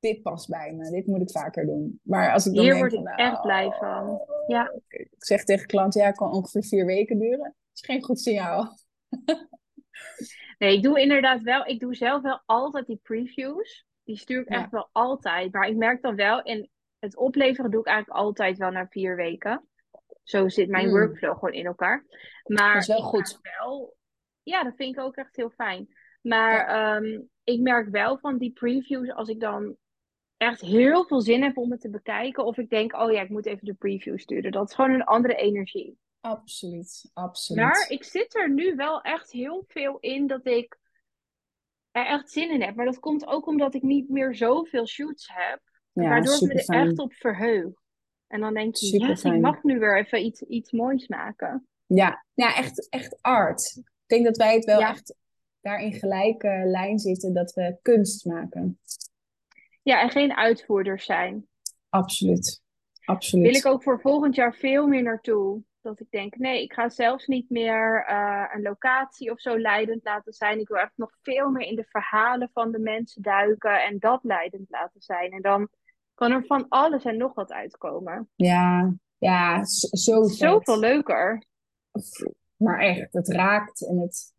dit 0.00 0.22
past 0.22 0.48
bij 0.48 0.72
me, 0.72 0.90
dit 0.90 1.06
moet 1.06 1.20
ik 1.20 1.30
vaker 1.30 1.66
doen. 1.66 2.00
Maar 2.02 2.32
als 2.32 2.46
ik 2.46 2.54
dan 2.54 2.64
Hier 2.64 2.76
word 2.76 2.92
ik 2.92 3.06
echt 3.06 3.32
nou, 3.32 3.42
blij 3.42 3.70
van. 3.70 4.20
Ja. 4.46 4.72
Ik 4.88 5.08
zeg 5.18 5.44
tegen 5.44 5.66
klant, 5.66 5.94
ja, 5.94 6.06
het 6.06 6.16
kan 6.16 6.32
ongeveer 6.32 6.64
vier 6.64 6.86
weken 6.86 7.18
duren. 7.18 7.38
Dat 7.38 7.54
is 7.72 7.84
geen 7.84 8.02
goed 8.02 8.20
signaal. 8.20 8.78
Nee, 10.58 10.76
ik 10.76 10.82
doe 10.82 11.00
inderdaad 11.00 11.42
wel. 11.42 11.66
Ik 11.66 11.80
doe 11.80 11.94
zelf 11.94 12.22
wel 12.22 12.42
altijd 12.46 12.86
die 12.86 13.00
previews. 13.02 13.86
Die 14.04 14.16
stuur 14.16 14.40
ik 14.40 14.48
Ja. 14.52 14.60
echt 14.60 14.70
wel 14.70 14.88
altijd. 14.92 15.52
Maar 15.52 15.68
ik 15.68 15.76
merk 15.76 16.02
dan 16.02 16.16
wel, 16.16 16.42
in 16.42 16.70
het 16.98 17.16
opleveren 17.16 17.70
doe 17.70 17.80
ik 17.80 17.86
eigenlijk 17.86 18.18
altijd 18.18 18.58
wel 18.58 18.70
na 18.70 18.86
vier 18.90 19.16
weken. 19.16 19.68
Zo 20.22 20.48
zit 20.48 20.68
mijn 20.68 20.86
Mm. 20.86 20.92
workflow 20.92 21.32
gewoon 21.34 21.52
in 21.54 21.66
elkaar. 21.66 22.04
Maar 22.44 22.72
Dat 22.72 22.82
is 22.82 22.88
wel 22.88 23.02
goed. 23.02 23.38
wel, 23.58 23.94
ja, 24.42 24.62
dat 24.64 24.76
vind 24.76 24.96
ik 24.96 25.02
ook 25.02 25.16
echt 25.16 25.36
heel 25.36 25.50
fijn. 25.50 25.88
Maar 26.20 26.66
ehm, 26.66 27.20
ik 27.44 27.60
merk 27.60 27.88
wel 27.88 28.18
van 28.18 28.38
die 28.38 28.52
previews, 28.52 29.10
als 29.10 29.28
ik 29.28 29.40
dan 29.40 29.76
echt 30.36 30.60
heel 30.60 31.04
veel 31.04 31.20
zin 31.20 31.42
heb 31.42 31.56
om 31.56 31.70
het 31.70 31.80
te 31.80 31.90
bekijken, 31.90 32.44
of 32.44 32.58
ik 32.58 32.70
denk, 32.70 32.96
oh 32.96 33.12
ja, 33.12 33.20
ik 33.20 33.28
moet 33.28 33.46
even 33.46 33.64
de 33.64 33.74
preview 33.74 34.18
sturen. 34.18 34.52
Dat 34.52 34.68
is 34.68 34.74
gewoon 34.74 34.90
een 34.90 35.04
andere 35.04 35.34
energie. 35.34 35.98
Absoluut, 36.20 37.10
absoluut. 37.12 37.62
Maar 37.62 37.86
ik 37.88 38.04
zit 38.04 38.34
er 38.34 38.50
nu 38.50 38.74
wel 38.74 39.00
echt 39.00 39.30
heel 39.30 39.64
veel 39.66 39.98
in 40.00 40.26
dat 40.26 40.46
ik 40.46 40.78
er 41.90 42.06
echt 42.06 42.30
zin 42.30 42.50
in 42.50 42.62
heb. 42.62 42.74
Maar 42.74 42.84
dat 42.84 42.98
komt 42.98 43.26
ook 43.26 43.46
omdat 43.46 43.74
ik 43.74 43.82
niet 43.82 44.08
meer 44.08 44.34
zoveel 44.34 44.86
shoots 44.86 45.28
heb. 45.32 45.60
ja, 45.92 46.08
waardoor 46.08 46.34
ik 46.34 46.40
me 46.40 46.64
er 46.64 46.86
echt 46.86 46.98
op 46.98 47.14
verheug. 47.14 47.72
En 48.26 48.40
dan 48.40 48.54
denk 48.54 48.76
je, 48.76 48.98
yes, 48.98 49.24
ik 49.24 49.40
mag 49.40 49.62
nu 49.62 49.78
weer 49.78 49.98
even 49.98 50.24
iets, 50.24 50.42
iets 50.42 50.72
moois 50.72 51.08
maken. 51.08 51.66
Ja, 51.86 52.24
ja 52.34 52.56
echt, 52.56 52.88
echt 52.88 53.18
art. 53.22 53.82
Ik 54.12 54.18
denk 54.18 54.36
dat 54.36 54.46
wij 54.46 54.54
het 54.54 54.64
wel 54.64 54.80
Ja. 54.80 54.88
echt 54.88 55.14
daarin 55.60 55.92
gelijke 55.92 56.62
lijn 56.64 56.98
zitten 56.98 57.34
dat 57.34 57.52
we 57.52 57.78
kunst 57.82 58.24
maken. 58.24 58.78
Ja, 59.82 60.00
en 60.00 60.10
geen 60.10 60.36
uitvoerders 60.36 61.04
zijn. 61.04 61.46
Absoluut. 61.88 62.62
Absoluut. 63.04 63.46
Wil 63.46 63.54
ik 63.54 63.66
ook 63.66 63.82
voor 63.82 64.00
volgend 64.00 64.34
jaar 64.34 64.54
veel 64.54 64.86
meer 64.86 65.02
naartoe. 65.02 65.62
Dat 65.80 66.00
ik 66.00 66.06
denk, 66.10 66.36
nee, 66.36 66.62
ik 66.62 66.72
ga 66.72 66.88
zelfs 66.88 67.26
niet 67.26 67.50
meer 67.50 68.04
eh, 68.08 68.44
een 68.54 68.62
locatie 68.62 69.30
of 69.30 69.40
zo 69.40 69.58
leidend 69.58 70.04
laten 70.04 70.32
zijn. 70.32 70.60
Ik 70.60 70.68
wil 70.68 70.78
echt 70.78 70.96
nog 70.96 71.10
veel 71.22 71.50
meer 71.50 71.66
in 71.66 71.76
de 71.76 71.86
verhalen 71.88 72.50
van 72.52 72.72
de 72.72 72.78
mensen 72.78 73.22
duiken 73.22 73.84
en 73.84 73.98
dat 73.98 74.20
leidend 74.22 74.70
laten 74.70 75.00
zijn. 75.00 75.32
En 75.32 75.42
dan 75.42 75.68
kan 76.14 76.32
er 76.32 76.44
van 76.46 76.68
alles 76.68 77.04
en 77.04 77.16
nog 77.16 77.34
wat 77.34 77.52
uitkomen. 77.52 78.28
Ja, 78.34 78.92
ja, 79.18 79.64
zo 79.64 80.26
vet. 80.26 80.36
Zoveel 80.36 80.78
leuker. 80.78 81.44
Maar 82.62 82.78
echt, 82.80 83.12
het 83.12 83.28
raakt 83.28 83.86
en 83.86 83.98
het... 83.98 84.34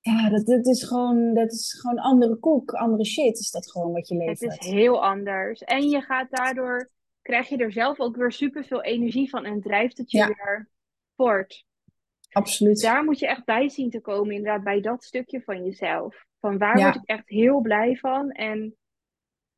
Ja, 0.00 0.28
dat, 0.30 0.46
dat 0.46 0.66
is 0.66 0.84
gewoon, 0.84 1.34
dat 1.34 1.52
is 1.52 1.78
gewoon 1.80 1.98
andere 1.98 2.36
koek, 2.36 2.72
andere 2.72 3.04
shit 3.04 3.38
is 3.38 3.50
dat 3.50 3.70
gewoon 3.70 3.92
wat 3.92 4.08
je 4.08 4.14
Het 4.22 4.40
levert. 4.40 4.60
is 4.62 4.70
heel 4.70 5.04
anders. 5.04 5.62
En 5.62 5.88
je 5.88 6.00
gaat 6.00 6.30
daardoor, 6.30 6.90
krijg 7.22 7.48
je 7.48 7.56
er 7.56 7.72
zelf 7.72 8.00
ook 8.00 8.16
weer 8.16 8.32
superveel 8.32 8.82
energie 8.82 9.28
van 9.30 9.44
en 9.44 9.60
drijft 9.60 9.98
het 9.98 10.10
je 10.10 10.18
Ja. 10.18 10.26
weer 10.26 10.68
voort. 11.16 11.64
Absoluut. 12.30 12.80
Daar 12.80 13.04
moet 13.04 13.18
je 13.18 13.26
echt 13.26 13.44
bij 13.44 13.68
zien 13.68 13.90
te 13.90 14.00
komen, 14.00 14.34
inderdaad, 14.34 14.64
bij 14.64 14.80
dat 14.80 15.04
stukje 15.04 15.42
van 15.42 15.64
jezelf. 15.64 16.24
Van 16.40 16.58
waar 16.58 16.78
Ja. 16.78 16.84
word 16.84 16.96
ik 16.96 17.08
echt 17.08 17.28
heel 17.28 17.60
blij 17.60 17.96
van 17.96 18.30
en 18.30 18.76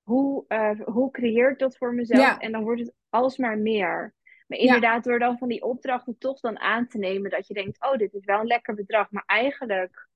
hoe, 0.02 0.44
eh, 0.48 0.80
hoe 0.84 1.10
creëer 1.10 1.50
ik 1.50 1.58
dat 1.58 1.76
voor 1.76 1.94
mezelf? 1.94 2.20
Ja. 2.20 2.38
En 2.38 2.52
dan 2.52 2.62
wordt 2.62 2.80
het 2.80 2.94
alsmaar 3.08 3.58
meer. 3.58 4.14
Maar 4.46 4.58
Ja. 4.58 4.64
inderdaad, 4.64 5.04
door 5.04 5.18
dan 5.18 5.38
van 5.38 5.48
die 5.48 5.62
opdrachten 5.62 6.18
toch 6.18 6.40
dan 6.40 6.58
aan 6.58 6.86
te 6.88 6.98
nemen, 6.98 7.30
dat 7.30 7.46
je 7.46 7.54
denkt, 7.54 7.84
oh, 7.84 7.96
dit 7.96 8.14
is 8.14 8.24
wel 8.24 8.40
een 8.40 8.46
lekker 8.46 8.74
bedrag, 8.74 9.10
maar 9.10 9.24
eigenlijk 9.26 10.08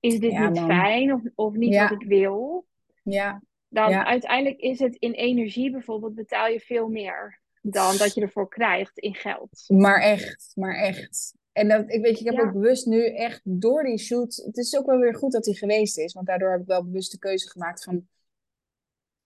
is 0.00 0.18
dit 0.20 0.32
Ja, 0.32 0.48
niet 0.48 0.58
man. 0.58 0.66
fijn 0.68 1.12
of, 1.14 1.20
of 1.34 1.54
niet 1.54 1.72
Ja. 1.72 1.88
wat 1.88 2.00
ik 2.02 2.08
wil. 2.08 2.66
Ja, 3.02 3.42
Dan 3.68 3.90
Ja. 3.90 4.04
uiteindelijk 4.06 4.60
is 4.60 4.78
het 4.78 4.96
in 4.96 5.12
energie 5.12 5.70
bijvoorbeeld, 5.70 6.14
betaal 6.14 6.46
je 6.48 6.60
veel 6.60 6.88
meer 6.88 7.40
dan 7.62 7.96
dat 7.96 8.14
je 8.14 8.20
ervoor 8.20 8.48
krijgt 8.48 8.98
in 8.98 9.14
geld. 9.14 9.64
maar 9.66 10.00
echt, 10.00 10.52
maar 10.54 10.74
echt. 10.74 11.34
En 11.52 11.68
dat, 11.68 11.92
ik 11.92 12.02
weet 12.02 12.20
ik 12.20 12.24
heb 12.26 12.34
Ja. 12.34 12.42
ook 12.42 12.52
bewust 12.52 12.86
nu 12.86 13.06
echt 13.14 13.40
door 13.44 13.84
die 13.84 13.98
shoot. 13.98 14.36
Het 14.36 14.56
is 14.56 14.76
ook 14.76 14.86
wel 14.86 14.98
weer 14.98 15.14
goed 15.14 15.32
dat 15.32 15.44
hij 15.44 15.54
geweest 15.54 15.98
is, 15.98 16.12
want 16.12 16.26
daardoor 16.26 16.50
heb 16.50 16.60
ik 16.60 16.66
wel 16.66 16.84
bewust 16.84 17.10
de 17.12 17.18
keuze 17.18 17.50
gemaakt 17.50 17.84
van 17.84 18.08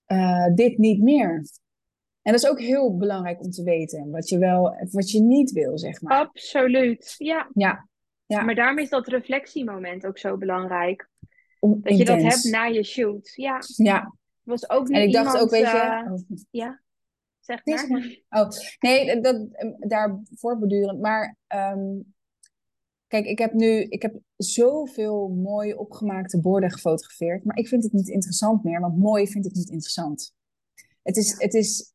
eh, 0.05 0.47
dit 0.55 0.79
niet 0.79 1.03
meer. 1.03 1.47
En 2.23 2.33
dat 2.33 2.43
is 2.43 2.49
ook 2.49 2.61
heel 2.61 2.97
belangrijk 2.97 3.41
om 3.45 3.51
te 3.51 3.63
weten, 3.63 4.11
wat 4.11 4.29
je 4.29 4.39
wel, 4.39 4.77
wat 4.91 5.11
je 5.11 5.21
niet 5.21 5.51
wil, 5.53 5.79
zeg 5.79 6.01
maar. 6.03 6.19
Absoluut, 6.19 7.15
ja. 7.19 7.51
Ja, 7.55 7.89
ja. 8.27 8.43
Maar 8.43 8.55
daarom 8.55 8.79
is 8.79 8.89
dat 8.89 9.07
reflectiemoment 9.09 10.07
ook 10.07 10.19
zo 10.19 10.37
belangrijk. 10.37 11.11
om- 11.61 11.81
Dat 11.83 11.97
je 11.97 12.05
dat 12.05 12.23
hebt 12.23 12.45
na 12.45 12.65
je 12.65 12.83
shoot. 12.83 13.33
Ja, 13.35 13.59
Ja, 13.77 14.15
was 14.43 14.71
ook 14.71 14.89
niet 14.89 14.97
en 14.97 15.03
ik 15.03 15.13
dacht 15.13 15.27
iemand, 15.27 15.43
ook, 15.45 15.51
weet 15.51 15.61
je, 15.61 15.67
eh, 15.79 16.13
oh, 16.13 16.19
ja, 16.51 16.81
zeg 17.41 17.65
Nee, 17.65 17.75
maar. 17.89 17.89
maar. 18.29 18.43
Oh, 18.43 18.49
nee, 18.81 19.21
dat, 19.21 19.23
dat, 19.23 19.49
daar 19.79 20.21
voortbordurend. 20.35 21.01
Maar 21.01 21.37
ehm, 21.47 22.01
kijk, 23.07 23.27
ik 23.27 23.39
heb 23.39 23.53
nu 23.53 23.67
ik 23.83 24.03
heb 24.03 24.15
zoveel 24.37 25.29
mooi 25.29 25.75
opgemaakte 25.75 26.41
borden 26.41 26.71
gefotografeerd. 26.71 27.45
Maar 27.45 27.57
ik 27.57 27.69
vind 27.69 27.83
het 27.83 27.93
niet 27.93 28.09
interessant 28.09 28.65
meer, 28.65 28.81
want 28.81 28.99
mooi 28.99 29.27
vind 29.27 29.47
ik 29.47 29.53
niet 29.55 29.71
interessant. 29.71 30.35
Het 31.03 31.17
is, 31.17 31.35
het 31.39 31.55
is 31.55 31.92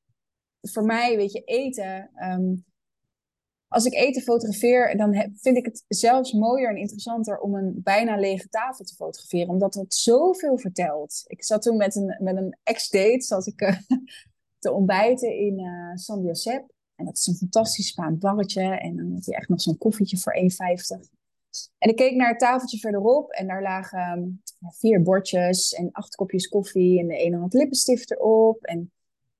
voor 0.61 0.83
mij, 0.83 1.15
weet 1.15 1.31
je, 1.31 1.43
eten. 1.43 2.09
ehm, 2.15 2.53
als 3.67 3.85
ik 3.85 3.93
eten 3.93 4.21
fotografeer, 4.21 4.97
dan 4.97 5.31
vind 5.35 5.57
ik 5.57 5.65
het 5.65 5.83
zelfs 5.87 6.33
mooier 6.33 6.69
en 6.69 6.77
interessanter 6.77 7.39
om 7.39 7.55
een 7.55 7.81
bijna 7.83 8.15
lege 8.15 8.49
tafel 8.49 8.85
te 8.85 8.95
fotograferen, 8.95 9.49
omdat 9.49 9.73
het 9.73 9.93
zoveel 9.93 10.57
vertelt. 10.57 11.23
Ik 11.25 11.43
zat 11.43 11.61
toen 11.61 11.77
met 11.77 11.95
een, 11.95 12.17
met 12.19 12.37
een 12.37 12.57
ex-date, 12.63 13.21
zat 13.21 13.47
ik 13.47 13.61
eh, 13.61 13.77
te 14.59 14.71
ontbijten 14.71 15.35
in 15.35 15.59
eh 15.59 15.95
San 15.95 16.23
Josep. 16.23 16.65
En 16.95 17.05
dat 17.05 17.17
is 17.17 17.27
een 17.27 17.35
fantastisch 17.35 17.87
Spaans 17.87 18.17
barretje. 18.17 18.61
En 18.61 18.95
dan 18.95 19.11
had 19.13 19.25
je 19.25 19.35
echt 19.35 19.49
nog 19.49 19.61
zo'n 19.61 19.77
koffietje 19.77 20.17
voor 20.17 20.35
1,50. 20.35 21.09
En 21.77 21.89
ik 21.89 21.95
keek 21.95 22.15
naar 22.15 22.29
het 22.29 22.39
tafeltje 22.39 22.77
verderop 22.77 23.31
en 23.31 23.47
daar 23.47 23.61
lagen 23.61 23.99
ehm, 23.99 24.29
vier 24.73 25.01
bordjes 25.01 25.73
en 25.73 25.91
acht 25.91 26.15
kopjes 26.15 26.47
koffie. 26.47 26.99
En 26.99 27.07
de 27.07 27.17
ene 27.17 27.37
had 27.37 27.53
lippenstift 27.53 28.11
erop. 28.11 28.63
En, 28.63 28.91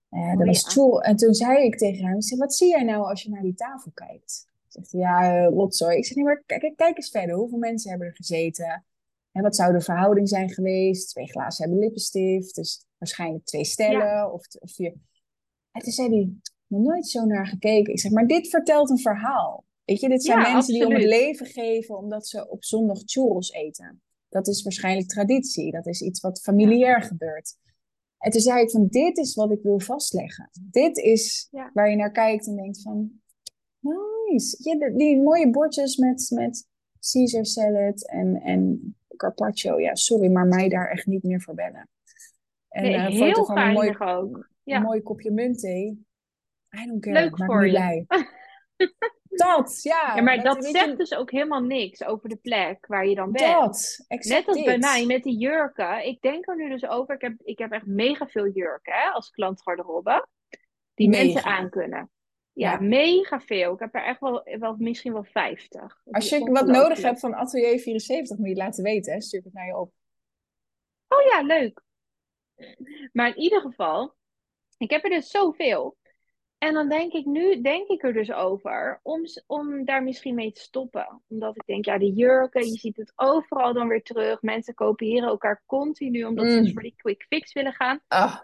eh 0.10 0.32
dat 0.32 0.40
Oh, 0.40 0.46
was 0.46 0.74
ja. 0.74 1.00
En 1.00 1.16
toen 1.16 1.34
zei 1.34 1.66
ik 1.66 1.78
tegen 1.78 2.06
hem, 2.06 2.16
ik 2.16 2.24
zeg, 2.24 2.40
wat 2.40 2.56
zie 2.56 2.68
jij 2.70 2.84
nou 2.84 3.10
als 3.10 3.24
je 3.24 3.30
naar 3.30 3.42
die 3.42 3.54
tafel 3.54 3.92
kijkt? 3.94 4.48
Zegt 4.68 4.92
hij, 4.92 5.02
ja, 5.02 5.44
eh, 5.44 5.48
rotzooi. 5.48 5.98
Ik 5.98 6.06
zeg, 6.06 6.16
nee, 6.16 6.26
maar 6.26 6.44
kijk, 6.46 6.74
kijk 6.76 6.98
eens 6.98 7.10
verder. 7.10 7.36
Hoeveel 7.36 7.58
mensen 7.58 7.90
hebben 7.90 8.08
er 8.08 8.16
gezeten? 8.16 8.86
En 9.32 9.42
wat 9.42 9.56
zou 9.56 9.74
de 9.74 9.82
verhouding 9.82 10.30
zijn 10.30 10.50
geweest? 10.50 11.10
Twee 11.10 11.28
glazen 11.28 11.64
hebben 11.64 11.84
lippenstift. 11.84 12.56
Dus 12.56 12.86
waarschijnlijk 12.98 13.46
twee 13.46 13.66
stellen 13.66 14.34
of, 14.34 14.46
of 14.60 14.72
vier. 14.74 14.94
En 15.72 15.82
toen 15.82 15.92
zei 15.92 16.10
hij, 16.10 16.32
nog 16.68 16.82
nooit 16.82 17.08
zo 17.08 17.26
naar 17.26 17.48
gekeken. 17.48 17.94
Ik 17.94 18.00
zeg, 18.00 18.12
maar 18.12 18.28
dit 18.28 18.50
vertelt 18.50 18.90
een 18.90 19.00
verhaal. 19.00 19.66
Weet 19.86 20.00
je, 20.00 20.10
dit 20.10 20.24
zijn 20.24 20.40
Ja, 20.40 20.54
mensen 20.54 20.74
die 20.74 20.86
om 20.86 20.94
het 20.94 21.04
leven 21.04 21.46
geven 21.46 21.98
omdat 21.98 22.28
ze 22.28 22.50
op 22.50 22.64
zondag 22.64 23.02
churros 23.06 23.52
eten. 23.52 24.02
Dat 24.30 24.48
is 24.48 24.64
waarschijnlijk 24.64 25.08
traditie. 25.08 25.72
Dat 25.72 25.88
is 25.88 26.02
iets 26.02 26.20
wat 26.20 26.42
familiair 26.42 27.02
gebeurt. 27.02 27.58
En 28.18 28.32
toen 28.32 28.42
zei 28.42 28.62
ik 28.62 28.70
van, 28.72 28.88
dit 28.88 29.18
is 29.18 29.36
wat 29.36 29.52
ik 29.52 29.62
wil 29.62 29.80
vastleggen. 29.80 30.50
Dit 30.62 30.98
is 30.98 31.48
Ja. 31.52 31.70
waar 31.74 31.90
je 31.90 31.96
naar 31.96 32.12
kijkt 32.12 32.48
en 32.48 32.56
denkt 32.56 32.82
van, 32.82 33.22
nice. 33.80 34.58
Ja, 34.60 34.90
die, 34.90 35.22
mooie 35.22 35.50
bordjes 35.50 35.96
met, 35.98 36.32
met 36.34 36.68
Caesar 37.12 37.46
salad 37.46 38.08
en, 38.08 38.42
en 38.42 38.96
carpaccio. 39.18 39.80
Ja, 39.80 39.96
sorry, 39.96 40.32
maar 40.32 40.46
mij 40.48 40.70
daar 40.70 40.90
echt 40.92 41.06
niet 41.06 41.24
meer 41.24 41.42
voor 41.42 41.54
bellen. 41.54 41.90
En 42.70 42.84
Nee, 42.84 42.94
een 42.96 43.12
heel 43.12 43.46
van 43.46 43.58
een 43.58 43.74
mooi, 43.74 43.98
ook. 43.98 44.50
Ja. 44.64 44.78
een 44.78 44.84
mooi 44.84 45.02
kopje 45.02 45.32
munt 45.32 45.60
thee. 45.60 46.06
I 46.82 46.86
don't 46.86 47.02
care, 47.02 47.20
Leuk 47.22 47.38
voor 47.46 47.66
je. 47.66 47.72
blij. 47.72 48.06
Dat, 49.38 49.80
ja. 49.84 50.16
Ja, 50.16 50.22
maar 50.22 50.44
dat- 50.44 50.66
zegt 50.66 50.86
je, 50.86 50.96
dus 50.96 51.14
ook 51.14 51.32
helemaal 51.32 51.62
niks 51.62 52.04
over 52.04 52.30
de 52.30 52.36
plek 52.36 52.86
waar 52.88 53.08
je 53.08 53.16
dan 53.16 53.32
bent. 53.32 53.54
Dat, 53.54 54.06
exact 54.08 54.46
Net 54.46 54.56
als 54.56 54.66
bij 54.66 54.78
mij 54.78 55.06
met 55.06 55.24
die 55.24 55.38
jurken. 55.38 56.06
Ik 56.06 56.22
denk 56.22 56.48
er 56.48 56.56
nu 56.56 56.70
dus 56.70 56.86
over. 56.88 57.16
Ik 57.16 57.22
heb, 57.22 57.34
ik 57.44 57.58
heb 57.58 57.72
echt 57.72 57.86
mega 57.86 58.28
veel 58.28 58.48
jurken 58.48 58.94
hè, 58.94 59.10
als 59.10 59.30
klantgarderobe. 59.30 60.28
Die 60.94 61.10
Mega. 61.10 61.24
mensen 61.24 61.44
aan 61.44 61.70
kunnen. 61.70 62.12
Ja, 62.54 62.72
Ja. 62.72 62.80
mega 62.80 63.40
veel. 63.42 63.74
Ik 63.74 63.80
heb 63.80 63.96
er 63.96 64.04
echt 64.04 64.20
wel, 64.20 64.42
wel 64.60 64.76
misschien 64.78 65.14
wel 65.14 65.24
50. 65.24 66.02
Dat 66.04 66.14
Als 66.14 66.30
je 66.30 66.52
wat 66.52 66.68
nodig 66.68 67.02
hebt 67.02 67.20
van 67.20 67.34
Atelier 67.34 67.80
74, 67.80 68.38
moet 68.38 68.46
je 68.48 68.54
het 68.54 68.62
laten 68.64 68.84
weten. 68.84 69.14
Hè? 69.14 69.22
Stuur 69.22 69.42
het 69.44 69.54
naar 69.54 69.66
je 69.68 69.78
op. 69.78 69.92
Oh 71.08 71.22
ja, 71.32 71.42
leuk. 71.42 71.82
Maar 73.14 73.28
in 73.28 73.38
ieder 73.38 73.62
geval, 73.62 74.16
ik 74.78 74.90
heb 74.90 75.04
er 75.04 75.10
dus 75.10 75.30
zoveel. 75.30 75.98
En 76.58 76.74
dan 76.74 76.90
denk 76.90 77.14
ik 77.14 77.26
nu, 77.26 77.62
denk 77.62 77.88
ik 77.88 78.04
er 78.04 78.14
dus 78.14 78.32
over 78.32 79.00
om, 79.04 79.22
om 79.48 79.86
daar 79.86 80.04
misschien 80.04 80.36
mee 80.36 80.52
te 80.52 80.60
stoppen. 80.62 81.22
Omdat 81.30 81.56
ik 81.56 81.64
denk, 81.66 81.86
ja, 81.86 81.98
de 81.98 82.12
jurken, 82.14 82.66
je 82.66 82.78
ziet 82.78 82.98
het 82.98 83.12
overal 83.16 83.74
dan 83.74 83.88
weer 83.88 84.04
terug. 84.04 84.42
Mensen 84.42 84.74
kopiëren 84.74 85.28
elkaar 85.30 85.64
continu 85.66 86.24
omdat 86.24 86.46
ze 86.46 86.56
Mm. 86.58 86.64
dus 86.64 86.74
voor 86.74 86.82
die 86.82 86.94
quick 86.98 87.26
fix 87.30 87.54
willen 87.54 87.74
gaan. 87.74 88.00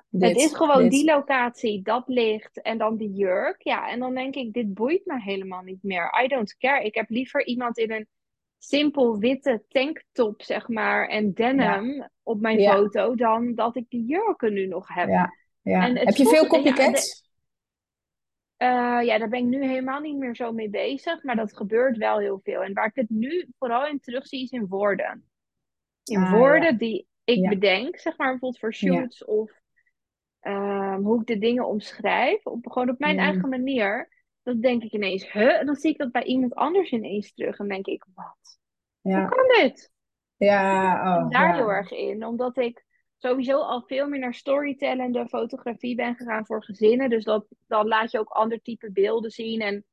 Dit, 0.10 0.30
het 0.30 0.38
is 0.38 0.54
gewoon 0.56 0.82
dit. 0.82 0.92
die 0.92 1.06
locatie, 1.06 1.82
dat 1.82 2.04
licht 2.08 2.62
en 2.62 2.78
dan 2.78 2.98
die 2.98 3.12
jurk. 3.14 3.62
Ja, 3.64 3.90
en 3.90 4.00
dan 4.00 4.14
denk 4.16 4.36
ik, 4.36 4.54
dit 4.54 4.74
boeit 4.74 5.06
me 5.06 5.22
helemaal 5.22 5.62
niet 5.62 5.84
meer. 5.84 6.22
I 6.24 6.28
don't 6.28 6.58
care. 6.58 6.84
Ik 6.86 6.96
heb 6.96 7.10
liever 7.10 7.46
iemand 7.46 7.78
in 7.78 7.92
een 7.92 8.08
simpel 8.58 9.18
witte 9.18 9.64
tanktop, 9.68 10.42
zeg 10.42 10.68
maar, 10.68 11.08
en 11.08 11.34
denim 11.34 12.08
op 12.24 12.40
mijn 12.42 12.60
Ja. 12.60 12.76
foto, 12.76 13.16
dan 13.16 13.56
dat 13.56 13.76
ik 13.76 13.86
die 13.90 14.06
jurken 14.06 14.54
nu 14.54 14.68
nog 14.68 14.88
heb. 14.94 15.08
Ja. 15.08 15.32
En 15.62 15.98
Heb 15.98 16.16
je 16.16 16.26
veel 16.28 16.42
de- 16.42 16.48
copycats? 16.48 17.22
Eh, 18.58 19.00
ja, 19.04 19.18
daar 19.18 19.30
ben 19.30 19.40
ik 19.40 19.46
nu 19.46 19.66
helemaal 19.68 20.00
niet 20.00 20.18
meer 20.18 20.36
zo 20.36 20.52
mee 20.52 20.70
bezig, 20.70 21.24
maar 21.24 21.36
dat 21.36 21.58
gebeurt 21.58 21.98
wel 21.98 22.20
heel 22.20 22.40
veel. 22.44 22.64
En 22.64 22.74
waar 22.74 22.86
ik 22.88 22.96
het 22.96 23.10
nu 23.10 23.48
vooral 23.60 23.88
in 23.88 24.00
terugzie, 24.00 24.44
is 24.44 24.52
in 24.52 24.68
woorden. 24.68 25.30
In 26.04 26.20
Ah, 26.20 26.30
woorden 26.30 26.78
die 26.78 27.08
ik 27.24 27.42
Ja. 27.42 27.50
bedenk, 27.50 27.98
zeg 28.00 28.18
maar 28.18 28.30
bijvoorbeeld 28.30 28.60
voor 28.60 28.74
shoots 28.74 29.26
of 29.26 29.52
ehm, 30.40 31.02
hoe 31.02 31.22
ik 31.22 31.28
de 31.28 31.38
dingen 31.38 31.68
omschrijf, 31.68 32.46
op, 32.46 32.68
gewoon 32.72 32.90
op 32.90 33.00
mijn 33.00 33.18
eigen 33.20 33.50
manier. 33.50 34.10
Dan 34.44 34.60
denk 34.60 34.84
ik 34.84 34.92
ineens, 34.92 35.32
huh? 35.32 35.66
Dan 35.66 35.76
zie 35.76 35.92
ik 35.92 35.98
dat 35.98 36.12
bij 36.12 36.24
iemand 36.24 36.56
anders 36.56 36.92
ineens 36.92 37.34
terug 37.34 37.58
en 37.60 37.68
denk 37.68 37.86
ik, 37.88 38.06
wat? 38.14 38.60
Hoe 39.02 39.26
kan 39.26 39.48
dit? 39.62 39.92
ja, 40.38 40.94
En 41.12 41.28
oh, 41.28 41.30
daar 41.30 41.54
heel 41.54 41.72
erg 41.72 41.92
in, 41.92 42.26
omdat 42.26 42.58
ik 42.58 42.86
sowieso 43.24 43.60
al 43.60 43.84
veel 43.88 44.08
meer 44.08 44.20
naar 44.20 44.34
storytellende 44.34 45.28
fotografie 45.28 45.96
ben 45.96 46.16
gegaan 46.16 46.46
voor 46.46 46.64
gezinnen. 46.64 47.10
Dus 47.10 47.24
dat, 47.24 47.46
dan 47.68 47.88
laat 47.88 48.12
je 48.12 48.20
ook 48.20 48.30
ander 48.30 48.62
type 48.62 48.92
beelden 48.92 49.32
zien. 49.32 49.62
En 49.62 49.86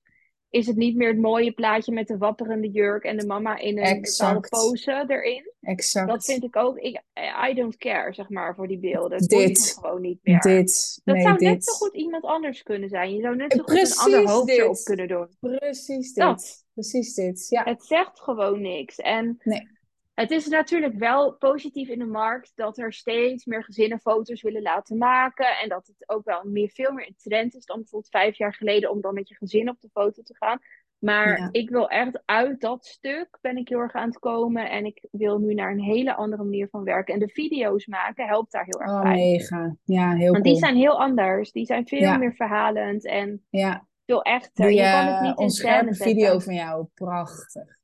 is 0.49 0.67
het 0.67 0.77
niet 0.77 0.97
meer 0.97 1.09
het 1.09 1.21
mooie 1.21 1.53
plaatje 1.53 1.93
met 1.93 2.07
de 2.07 2.19
wapperende 2.19 2.71
jurk 2.71 3.05
en 3.05 3.17
de 3.17 3.27
mama 3.27 3.59
in 3.59 3.79
een 3.79 4.01
bepaalde 4.01 4.49
pose 4.49 5.05
erin. 5.07 5.53
Exact. 5.61 6.09
Dat 6.09 6.25
vind 6.25 6.45
ik 6.45 6.57
ook, 6.57 6.79
ik, 6.79 7.03
I 7.51 7.55
don't 7.55 7.77
care, 7.77 8.15
zeg 8.15 8.29
maar, 8.29 8.55
voor 8.55 8.69
die 8.69 8.79
beelden. 8.79 9.19
Dit. 9.29 9.79
gewoon 9.81 10.01
niet 10.01 10.19
meer. 10.23 10.41
Dit, 10.41 11.01
Dat 11.05 11.15
nee, 11.15 11.25
zou 11.25 11.37
dit. 11.39 11.49
net 11.49 11.65
zo 11.65 11.73
goed 11.73 11.95
iemand 11.95 12.25
anders 12.25 12.63
kunnen 12.63 12.89
zijn. 12.89 13.15
Je 13.15 13.21
zou 13.21 13.37
net 13.37 13.53
zo 13.53 13.63
goed 13.63 13.79
een 13.79 13.97
ander 13.97 14.29
hoofdje 14.31 14.69
op 14.69 14.77
kunnen 14.85 15.09
doen. 15.09 15.29
Precies 15.41 16.13
dit. 16.13 16.25
Dat. 16.25 16.65
Precies 16.73 17.15
dit. 17.15 17.47
Ja. 17.49 17.65
Het 17.65 17.85
zegt 17.85 18.21
gewoon 18.21 18.61
niks. 18.61 18.97
En 18.97 19.39
Nee. 19.43 19.79
Het 20.21 20.31
is 20.31 20.47
natuurlijk 20.49 20.95
wel 20.99 21.33
positief 21.33 21.89
in 21.89 21.99
de 21.99 22.05
markt 22.07 22.53
dat 22.55 22.79
er 22.79 22.93
steeds 22.93 23.45
meer 23.45 23.65
gezinnen 23.65 23.99
foto's 24.01 24.43
willen 24.43 24.63
laten 24.63 24.99
maken. 24.99 25.59
En 25.63 25.69
dat 25.69 25.87
het 25.87 26.09
ook 26.09 26.25
wel 26.25 26.41
meer, 26.45 26.71
veel 26.71 26.93
meer 26.93 27.07
een 27.07 27.17
trend 27.17 27.55
is 27.55 27.65
dan 27.65 27.77
bijvoorbeeld 27.77 28.11
vijf 28.11 28.37
jaar 28.37 28.55
geleden 28.55 28.91
om 28.91 29.01
dan 29.01 29.15
met 29.15 29.29
je 29.29 29.35
gezin 29.35 29.69
op 29.69 29.81
de 29.81 29.89
foto 29.93 30.23
te 30.23 30.37
gaan. 30.37 30.59
Maar 30.99 31.39
Ja. 31.39 31.49
ik 31.53 31.71
wil 31.71 31.89
echt 31.89 32.23
uit 32.25 32.61
dat 32.61 32.85
stuk 32.87 33.39
ben 33.41 33.57
ik 33.57 33.69
heel 33.69 33.79
erg 33.79 33.93
aan 33.93 34.09
het 34.09 34.19
komen. 34.19 34.71
En 34.71 34.85
ik 34.85 35.07
wil 35.11 35.39
nu 35.39 35.55
naar 35.55 35.71
een 35.73 35.81
hele 35.83 36.15
andere 36.15 36.43
manier 36.43 36.69
van 36.69 36.85
werken. 36.85 37.15
En 37.15 37.21
de 37.21 37.29
video's 37.29 37.87
maken 37.87 38.27
helpt 38.27 38.53
daar 38.53 38.65
heel 38.65 38.81
erg 38.81 38.91
Oh, 38.91 39.03
bij. 39.03 39.15
mega. 39.15 39.77
Ja, 39.85 40.15
heel 40.15 40.33
Want 40.33 40.43
cool. 40.43 40.55
die 40.55 40.63
zijn 40.65 40.77
heel 40.77 41.01
anders. 41.01 41.53
Die 41.53 41.65
zijn 41.67 41.87
veel 41.87 41.99
Ja. 42.01 42.17
meer 42.17 42.35
verhalend 42.35 43.07
en 43.07 43.45
Ja, 43.51 43.87
veel 44.07 44.23
echter. 44.23 44.67
die 44.69 44.77
je 44.77 44.91
kan 44.91 45.07
het 45.07 45.15
eh, 45.15 45.21
niet 45.23 45.39
in 45.41 45.51
video 45.51 46.21
zetten. 46.21 46.43
van 46.43 46.55
jou, 46.55 46.87
prachtig. 46.95 47.79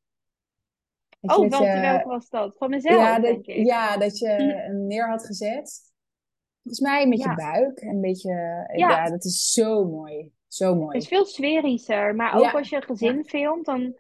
Oh, 1.30 1.48
wat, 1.50 1.58
je- 1.58 1.80
welke 1.80 2.08
was 2.08 2.28
dat? 2.28 2.56
Van 2.56 2.70
mezelf, 2.70 2.96
ja, 2.96 3.18
denk 3.18 3.46
dat, 3.46 3.56
ik. 3.56 3.66
ja, 3.66 3.96
dat 3.96 4.18
je 4.18 4.28
hem 4.28 4.86
neer 4.86 5.08
had 5.08 5.26
gezet. 5.26 5.92
Volgens 6.62 6.88
mij 6.88 7.06
met 7.08 7.18
je 7.22 7.34
buik. 7.34 7.80
Een 7.80 8.00
beetje, 8.00 8.30
Ja. 8.74 8.88
ja. 8.88 9.10
dat 9.10 9.24
is 9.24 9.52
zo 9.52 9.84
mooi. 9.84 10.32
Zo 10.48 10.68
Het 10.70 10.78
mooi. 10.78 10.96
is 10.98 11.08
veel 11.08 11.24
sferischer. 11.24 12.14
Maar 12.14 12.34
ook 12.38 12.52
als 12.52 12.68
je 12.68 12.76
een 12.76 12.82
gezin 12.82 13.24
filmt, 13.24 13.64
dan 13.66 13.96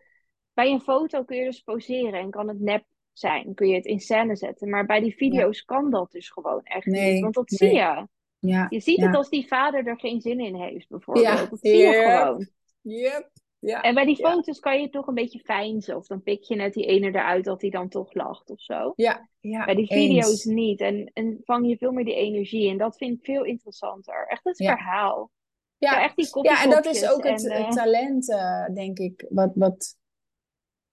bij 0.52 0.70
een 0.70 0.80
foto 0.80 1.24
kun 1.24 1.36
je 1.36 1.44
dus 1.44 1.60
poseren 1.60 2.20
en 2.20 2.30
kan 2.30 2.48
het 2.48 2.60
nep 2.60 2.84
zijn. 3.12 3.54
Kun 3.54 3.68
je 3.68 3.74
het 3.74 3.84
in 3.84 4.00
scène 4.00 4.36
zetten. 4.36 4.70
Maar 4.70 4.86
bij 4.86 5.00
die 5.00 5.14
video's 5.16 5.64
kan 5.64 5.90
dat 5.90 6.10
dus 6.12 6.30
gewoon 6.30 6.60
echt 6.62 6.86
Nee, 6.86 7.12
niet. 7.12 7.22
Want 7.22 7.34
dat 7.34 7.50
nee. 7.50 7.58
zie 7.70 7.78
je. 7.78 8.08
Ja, 8.38 8.66
Je 8.68 8.80
ziet 8.80 9.00
het 9.00 9.14
als 9.14 9.28
die 9.28 9.46
vader 9.46 9.86
er 9.86 9.98
geen 9.98 10.20
zin 10.20 10.40
in 10.40 10.54
heeft, 10.54 10.88
bijvoorbeeld. 10.88 11.26
Ja, 11.26 11.46
Dat 11.46 11.58
zie 11.62 11.76
je 11.76 11.92
gewoon. 11.92 12.48
Yep. 12.80 13.30
Ja. 13.66 13.80
En 13.80 13.94
bij 13.94 14.04
die 14.04 14.18
Ja. 14.20 14.30
foto's 14.30 14.60
kan 14.60 14.80
je 14.80 14.88
toch 14.88 15.06
een 15.06 15.14
beetje 15.14 15.38
fijnzen. 15.38 15.96
Of 15.96 16.06
dan 16.06 16.22
pik 16.22 16.42
je 16.42 16.54
net 16.54 16.74
die 16.74 16.86
ene 16.86 17.06
eruit 17.06 17.44
dat 17.44 17.60
hij 17.60 17.70
dan 17.70 17.88
toch 17.88 18.14
lacht 18.14 18.50
of 18.50 18.60
zo. 18.60 18.92
Ja, 18.96 19.28
ja, 19.40 19.64
Bij 19.64 19.74
die 19.74 19.86
video's 19.86 20.28
eens. 20.30 20.44
niet. 20.44 20.80
En, 20.80 21.10
en 21.14 21.40
vang 21.44 21.68
je 21.68 21.76
veel 21.76 21.92
meer 21.92 22.04
die 22.04 22.14
energie. 22.14 22.70
En 22.70 22.78
dat 22.78 22.96
vind 22.96 23.18
ik 23.18 23.24
veel 23.24 23.44
interessanter. 23.44 24.26
Echt 24.28 24.44
het 24.44 24.56
verhaal. 24.56 25.30
Ja, 25.78 26.02
echt 26.02 26.16
die 26.16 26.42
ja, 26.42 26.62
en 26.62 26.70
dat 26.70 26.86
is 26.86 27.10
ook 27.10 27.24
het, 27.24 27.44
en, 27.44 27.52
het 27.52 27.66
eh, 27.66 27.70
talent, 27.70 28.30
eh, 28.30 28.66
denk 28.74 28.98
ik, 28.98 29.26
wat, 29.28 29.50
wat 29.54 29.96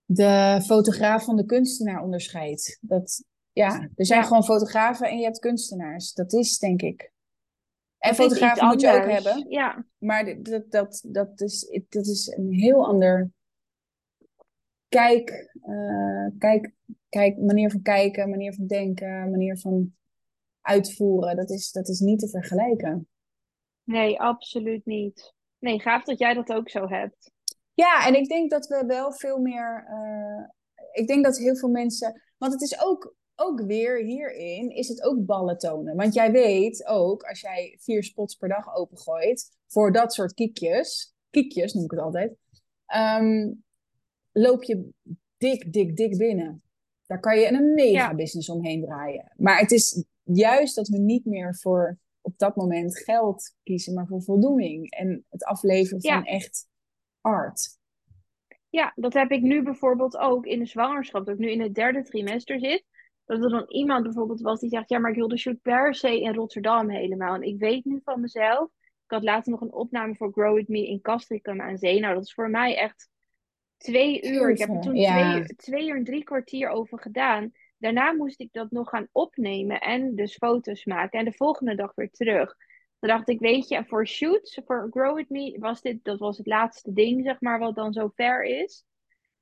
de 0.06 0.62
fotograaf 0.66 1.24
van 1.24 1.36
de 1.36 1.46
kunstenaar 1.46 2.04
onderscheidt. 2.04 2.78
Dat, 2.82 3.24
ja, 3.52 3.90
er 3.96 4.06
zijn 4.06 4.24
gewoon 4.24 4.44
fotografen 4.44 5.10
en 5.10 5.18
je 5.18 5.24
hebt 5.24 5.40
kunstenaars. 5.40 6.14
Dat 6.14 6.34
is, 6.34 6.58
denk 6.58 6.82
ik. 6.82 7.13
En 8.04 8.16
fotografen 8.16 8.68
moet 8.68 8.82
je 8.82 8.92
ook 8.92 9.06
hebben. 9.06 9.46
Ja, 9.50 9.86
Maar 9.98 10.42
dat, 10.42 10.72
dat, 10.72 11.04
dat, 11.08 11.42
is, 11.42 11.82
dat 11.90 12.06
is 12.06 12.28
een 12.38 12.52
heel 12.52 12.86
ander 12.86 13.32
kijk, 14.90 15.50
eh, 15.62 16.28
kijk, 16.38 16.74
kijk, 17.10 17.38
manier 17.38 17.72
van 17.72 17.82
kijken, 17.82 18.30
manier 18.30 18.54
van 18.54 18.68
denken, 18.68 19.30
manier 19.30 19.58
van 19.58 19.94
uitvoeren. 20.62 21.36
Dat 21.36 21.50
is, 21.50 21.72
dat 21.72 21.90
is 21.90 22.00
niet 22.00 22.20
te 22.20 22.30
vergelijken. 22.30 23.08
nee, 23.84 24.20
absoluut 24.20 24.86
niet. 24.86 25.34
Nee, 25.60 25.80
gaaf 25.80 26.04
dat 26.04 26.20
jij 26.20 26.34
dat 26.34 26.54
ook 26.54 26.70
zo 26.70 26.88
hebt. 26.88 27.32
Ja, 27.74 28.08
en 28.08 28.16
ik 28.16 28.28
denk 28.28 28.52
dat 28.52 28.68
we 28.68 28.84
wel 28.88 29.14
veel 29.14 29.38
meer. 29.38 29.86
eh, 29.88 30.50
ik 30.92 31.08
denk 31.08 31.24
dat 31.24 31.38
heel 31.38 31.56
veel 31.56 31.70
mensen. 31.70 32.22
Want 32.38 32.54
het 32.54 32.62
is 32.62 32.84
ook, 32.86 33.16
ook 33.44 33.62
weer 33.62 33.98
hierin, 34.04 34.70
is 34.70 34.88
het 34.88 35.04
ook 35.04 35.26
ballen 35.26 35.58
tonen. 35.58 35.96
Want 35.96 36.14
jij 36.14 36.32
weet 36.32 36.86
ook, 36.86 37.24
als 37.24 37.42
jij 37.42 37.78
vier 37.80 38.04
spots 38.04 38.36
per 38.36 38.50
dag 38.50 38.76
opengooit. 38.76 39.52
voor 39.68 39.92
dat 39.92 40.14
soort 40.14 40.34
kiekjes. 40.34 41.14
Kiekjes 41.30 41.74
noem 41.74 41.84
ik 41.84 41.92
het 41.92 42.00
altijd. 42.00 42.36
ehm, 42.86 43.52
loop 44.32 44.64
je 44.64 44.90
dik, 45.38 45.74
dik, 45.74 45.96
dik 45.98 46.18
binnen. 46.18 46.62
Daar 47.06 47.20
kan 47.20 47.40
je 47.40 47.48
een 47.52 47.74
mega 47.74 47.90
Ja. 48.10 48.16
business 48.16 48.50
omheen 48.50 48.82
draaien. 48.82 49.32
Maar 49.38 49.60
het 49.60 49.72
is 49.72 50.04
juist 50.24 50.76
dat 50.76 50.88
we 50.88 50.98
niet 50.98 51.26
meer 51.26 51.56
voor 51.56 51.98
op 52.22 52.38
dat 52.38 52.56
moment 52.56 52.98
geld 52.98 53.54
kiezen, 53.64 53.94
maar 53.94 54.08
voor 54.08 54.22
voldoening. 54.24 54.92
En 54.92 55.26
het 55.30 55.44
afleveren 55.44 56.02
van 56.02 56.26
echt 56.26 56.68
art. 57.22 57.78
Ja, 58.70 58.94
dat 58.96 59.14
heb 59.14 59.32
ik 59.32 59.42
nu 59.42 59.64
bijvoorbeeld 59.64 60.18
ook 60.18 60.46
in 60.46 60.60
de 60.60 60.66
zwangerschap. 60.66 61.26
Dat 61.26 61.34
ik 61.34 61.40
nu 61.40 61.52
in 61.52 61.62
het 61.62 61.76
derde 61.76 62.04
trimester 62.04 62.60
zit. 62.60 62.84
Dat 63.26 63.44
er 63.44 63.50
dan 63.50 63.66
iemand 63.68 64.04
bijvoorbeeld 64.04 64.42
was 64.42 64.60
die 64.60 64.70
zegt: 64.70 64.90
Ja, 64.90 65.00
maar 65.00 65.12
ik 65.12 65.18
wil 65.18 65.28
de 65.28 65.38
shoot 65.38 65.62
per 65.62 65.96
se 65.96 66.22
in 66.22 66.34
Rotterdam 66.34 66.90
helemaal. 66.90 67.36
En 67.36 67.42
ik 67.42 67.60
weet 67.60 67.86
nu 67.86 68.02
van 68.04 68.22
mezelf. 68.22 68.70
Ik 69.06 69.12
had 69.12 69.24
later 69.24 69.52
nog 69.52 69.62
een 69.62 69.74
opname 69.74 70.16
voor 70.16 70.32
Grow 70.32 70.56
With 70.56 70.68
Me 70.68 70.88
in 70.88 71.02
Castricum 71.02 71.62
aan 71.62 71.78
Zee. 71.78 72.00
Nou, 72.00 72.14
dat 72.14 72.24
is 72.24 72.34
voor 72.34 72.50
mij 72.50 72.78
echt 72.78 73.10
twee 73.78 74.24
uur. 74.24 74.50
Ik 74.50 74.58
heb 74.58 74.70
er 74.70 74.82
toen 74.82 74.96
ja. 74.96 75.32
twee, 75.32 75.56
twee 75.56 75.88
uur 75.88 75.96
en 75.96 76.04
drie 76.04 76.24
kwartier 76.24 76.70
over 76.70 77.00
gedaan. 77.00 77.52
daarna 77.78 78.12
moest 78.12 78.40
ik 78.40 78.50
dat 78.52 78.72
nog 78.72 78.90
gaan 78.90 79.08
opnemen 79.12 79.80
en 79.80 80.16
dus 80.16 80.36
foto's 80.36 80.86
maken. 80.86 81.20
En 81.20 81.26
de 81.26 81.34
volgende 81.34 81.76
dag 81.76 81.96
weer 81.96 82.12
terug. 82.12 82.56
Toen 83.00 83.10
dacht 83.10 83.30
ik, 83.30 83.40
weet 83.40 83.68
je, 83.68 83.86
voor 83.86 84.08
shoots, 84.08 84.62
voor 84.66 84.88
Grow 84.92 85.16
With 85.16 85.30
Me, 85.30 85.58
was 85.60 85.82
dit, 85.82 86.04
dat 86.04 86.20
was 86.20 86.38
het 86.38 86.48
laatste 86.48 86.94
ding, 86.94 87.24
zeg 87.24 87.42
maar, 87.42 87.60
wat 87.60 87.76
dan 87.76 87.94
zo 87.94 88.12
ver 88.16 88.44
is. 88.44 88.86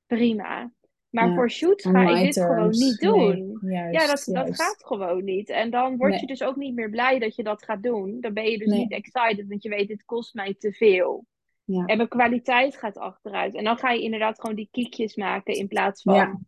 Prima. 0.06 0.72
Maar 1.12 1.34
voor 1.34 1.50
shoots 1.50 1.84
ga 1.84 2.08
ik 2.08 2.24
dit 2.24 2.44
gewoon 2.44 2.70
niet 2.70 3.00
doen. 3.00 3.58
ja, 3.60 4.06
dat, 4.06 4.24
dat 4.24 4.54
gaat 4.54 4.84
gewoon 4.84 5.24
niet. 5.24 5.48
En 5.48 5.70
dan 5.70 5.96
word 5.96 6.20
je 6.20 6.26
dus 6.26 6.42
ook 6.42 6.56
niet 6.56 6.74
meer 6.74 6.90
blij 6.90 7.18
dat 7.18 7.36
je 7.36 7.42
dat 7.42 7.64
gaat 7.64 7.82
doen. 7.82 8.20
Dan 8.20 8.32
ben 8.32 8.50
je 8.50 8.58
dus 8.58 8.68
niet 8.68 8.92
excited, 8.92 9.48
want 9.48 9.62
je 9.62 9.68
weet, 9.68 9.88
dit 9.88 10.04
kost 10.04 10.34
mij 10.34 10.54
te 10.58 10.72
veel. 10.72 11.26
Ja. 11.64 11.84
En 11.84 11.96
mijn 11.96 12.08
kwaliteit 12.08 12.76
gaat 12.76 12.96
achteruit. 12.96 13.54
En 13.54 13.64
dan 13.64 13.78
ga 13.78 13.90
je 13.90 14.02
inderdaad 14.02 14.40
gewoon 14.40 14.56
die 14.56 14.68
kiekjes 14.70 15.16
maken 15.16 15.54
in 15.54 15.68
plaats 15.68 16.02
van 16.02 16.46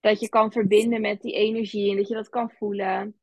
dat 0.00 0.20
je 0.20 0.28
kan 0.28 0.52
verbinden 0.52 1.00
met 1.00 1.20
die 1.20 1.32
energie 1.32 1.90
en 1.90 1.96
dat 1.96 2.08
je 2.08 2.14
dat 2.14 2.28
kan 2.28 2.50
voelen. 2.50 3.20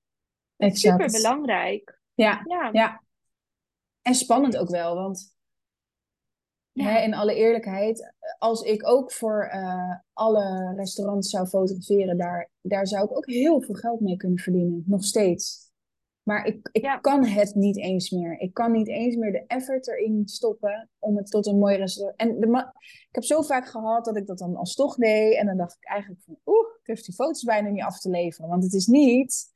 Super 0.57 1.11
belangrijk. 1.11 1.99
Ja, 2.13 2.41
ja. 2.47 2.69
ja. 2.71 3.03
En 4.01 4.15
spannend 4.15 4.57
ook 4.57 4.69
wel, 4.69 4.95
want 4.95 5.32
hè, 6.73 7.01
in 7.01 7.13
alle 7.13 7.35
eerlijkheid, 7.35 8.13
als 8.39 8.61
ik 8.61 8.87
ook 8.87 9.11
voor 9.11 9.51
uh, 9.53 9.95
alle 10.13 10.73
restaurants 10.75 11.29
zou 11.29 11.47
fotograferen, 11.47 12.17
daar, 12.17 12.49
daar 12.61 12.87
zou 12.87 13.05
ik 13.05 13.17
ook 13.17 13.25
heel 13.25 13.61
veel 13.61 13.75
geld 13.75 13.99
mee 13.99 14.17
kunnen 14.17 14.39
verdienen. 14.39 14.83
Nog 14.85 15.03
steeds. 15.03 15.71
Maar 16.23 16.45
ik, 16.45 16.69
ik 16.71 16.97
kan 17.01 17.25
het 17.25 17.55
niet 17.55 17.77
eens 17.77 18.09
meer. 18.09 18.39
Ik 18.39 18.53
kan 18.53 18.71
niet 18.71 18.87
eens 18.87 19.15
meer 19.15 19.31
de 19.31 19.43
effort 19.47 19.87
erin 19.87 20.21
stoppen 20.25 20.89
om 20.99 21.17
het 21.17 21.31
tot 21.31 21.47
een 21.47 21.59
mooi 21.59 21.77
restaurant. 21.77 22.19
En 22.19 22.39
de 22.39 22.71
ik 23.09 23.15
heb 23.15 23.23
zo 23.23 23.41
vaak 23.41 23.67
gehad 23.67 24.05
dat 24.05 24.17
ik 24.17 24.27
dat 24.27 24.37
dan 24.37 24.55
alsnog 24.55 24.95
deed. 24.95 25.35
En 25.35 25.45
dan 25.45 25.57
dacht 25.57 25.75
ik 25.75 25.85
eigenlijk 25.87 26.21
van, 26.25 26.37
oeh, 26.45 26.67
ik 26.79 26.85
durf 26.85 27.01
die 27.01 27.13
foto's 27.13 27.43
bijna 27.43 27.69
niet 27.69 27.83
af 27.83 27.99
te 27.99 28.09
leveren. 28.09 28.49
Want 28.49 28.63
het 28.63 28.73
is 28.73 28.85
niet 28.85 29.51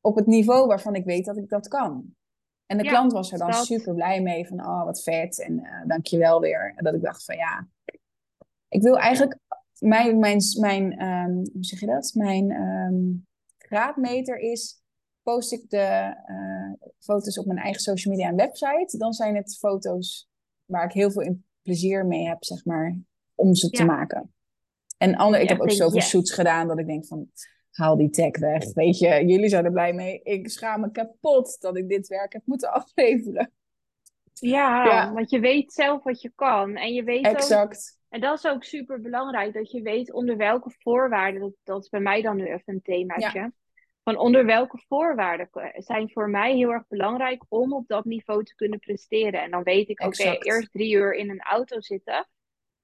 op 0.00 0.16
het 0.16 0.26
niveau 0.26 0.66
waarvan 0.66 0.94
ik 0.94 1.04
weet 1.04 1.24
dat 1.24 1.36
ik 1.36 1.48
dat 1.48 1.68
kan. 1.68 2.14
En 2.70 2.78
de 2.78 2.84
klant 2.84 3.12
was 3.12 3.32
er 3.32 3.38
dan 3.38 3.52
super 3.52 3.94
blij 3.94 4.22
mee 4.22 4.46
van, 4.46 4.60
oh, 4.60 4.84
wat 4.84 5.02
vet 5.02 5.40
en 5.40 5.52
uh, 5.52 5.86
dankjewel 5.86 6.40
weer. 6.40 6.72
En 6.76 6.84
dat 6.84 6.94
ik 6.94 7.02
dacht 7.02 7.24
van, 7.24 7.36
ja, 7.36 7.68
ik 8.68 8.82
wil 8.82 8.98
eigenlijk, 8.98 9.38
mijn, 9.78 10.18
mijn, 10.18 10.40
mijn 10.60 11.02
um, 11.02 11.34
hoe 11.34 11.64
zeg 11.64 11.80
je 11.80 11.86
dat? 11.86 12.12
Mijn 12.14 12.50
um, 12.50 13.26
graadmeter 13.58 14.38
is 14.38 14.82
post 15.22 15.52
ik 15.52 15.70
de 15.70 16.14
uh, 16.26 16.88
foto's 16.98 17.38
op 17.38 17.46
mijn 17.46 17.58
eigen 17.58 17.80
social 17.80 18.14
media 18.14 18.28
en 18.28 18.36
website, 18.36 18.98
dan 18.98 19.12
zijn 19.12 19.36
het 19.36 19.58
foto's 19.58 20.28
waar 20.64 20.84
ik 20.84 20.92
heel 20.92 21.10
veel 21.10 21.38
plezier 21.62 22.06
mee 22.06 22.26
heb, 22.26 22.44
zeg 22.44 22.64
maar, 22.64 22.98
om 23.34 23.54
ze 23.54 23.70
te 23.70 23.84
maken. 23.84 24.32
En 24.98 25.16
ander, 25.16 25.40
ik 25.40 25.48
heb 25.48 25.60
ook 25.60 25.70
zoveel 25.70 26.00
shoots 26.00 26.32
gedaan 26.32 26.68
dat 26.68 26.78
ik 26.78 26.86
denk 26.86 27.06
van, 27.06 27.30
haal 27.70 27.96
die 27.96 28.10
tag 28.10 28.38
weg. 28.38 28.72
Weet 28.72 28.98
je, 28.98 29.24
jullie 29.26 29.48
zijn 29.48 29.64
er 29.64 29.72
blij 29.72 29.92
mee. 29.92 30.20
Ik 30.22 30.48
schaam 30.48 30.80
me 30.80 30.90
kapot 30.90 31.60
dat 31.60 31.76
ik 31.76 31.88
dit 31.88 32.06
werk 32.06 32.32
heb 32.32 32.42
moeten 32.44 32.72
afleveren. 32.82 33.52
Ja, 34.32 35.12
want 35.12 35.30
je 35.30 35.40
weet 35.40 35.72
zelf 35.72 36.02
wat 36.02 36.20
je 36.20 36.32
kan. 36.34 36.76
En 36.76 36.92
je 36.92 37.02
weet 37.02 37.24
exact. 37.24 37.98
Ook, 37.98 38.08
en 38.08 38.20
dat 38.20 38.38
is 38.38 38.50
ook 38.50 38.64
super 38.64 39.00
belangrijk, 39.00 39.54
dat 39.54 39.70
je 39.70 39.82
weet 39.82 40.12
onder 40.12 40.36
welke 40.36 40.74
voorwaarden, 40.78 41.40
dat, 41.40 41.52
dat 41.64 41.82
is 41.82 41.88
bij 41.88 42.00
mij 42.00 42.22
dan 42.22 42.36
nu 42.36 42.44
even 42.44 42.62
een 42.64 42.82
themaatje. 42.82 43.38
Ja 43.38 43.52
van 44.02 44.18
onder 44.18 44.44
welke 44.44 44.82
voorwaarden 44.88 45.48
zijn 45.74 46.10
voor 46.10 46.30
mij 46.30 46.54
heel 46.54 46.70
erg 46.70 46.88
belangrijk 46.88 47.44
om 47.48 47.72
op 47.72 47.88
dat 47.88 48.04
niveau 48.04 48.44
te 48.44 48.54
kunnen 48.54 48.78
presteren. 48.78 49.42
En 49.42 49.50
dan 49.50 49.62
weet 49.62 49.88
ik, 49.88 50.00
oké, 50.00 50.36
eerst 50.38 50.72
drie 50.72 50.94
uur 50.94 51.14
in 51.14 51.30
een 51.30 51.40
auto 51.40 51.80
zitten. 51.80 52.28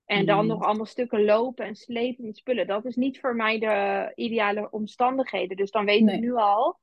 En 0.07 0.27
dan 0.27 0.43
mm. 0.43 0.47
nog 0.47 0.63
allemaal 0.63 0.87
stukken 0.87 1.25
lopen 1.25 1.65
en 1.65 1.77
slepen 1.77 2.25
met 2.25 2.37
spullen. 2.37 2.67
Dat 2.67 2.85
is 2.85 2.97
niet 2.97 3.21
voor 3.21 3.37
mij 3.37 3.59
de 3.59 4.13
ideale 4.15 4.71
omstandigheden. 4.71 5.57
Dus 5.57 5.71
dan 5.71 5.85
weet 5.85 6.09
ik 6.09 6.21
nu 6.21 6.35
al, 6.35 6.79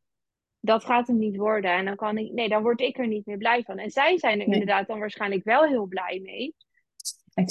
dat 0.59 0.85
gaat 0.85 1.07
hem 1.07 1.17
niet 1.17 1.37
worden. 1.37 1.71
En 1.71 1.85
dan 1.85 1.95
kan 1.95 2.17
ik, 2.17 2.31
nee, 2.31 2.49
dan 2.49 2.61
word 2.61 2.81
ik 2.81 2.97
er 2.97 3.07
niet 3.07 3.25
meer 3.25 3.37
blij 3.37 3.63
van. 3.63 3.77
En 3.77 3.89
zij 3.91 4.17
zijn 4.17 4.39
er 4.39 4.47
inderdaad 4.47 4.87
dan 4.87 4.99
waarschijnlijk 4.99 5.43
wel 5.43 5.63
heel 5.63 5.85
blij 5.85 6.19
mee. 6.23 6.55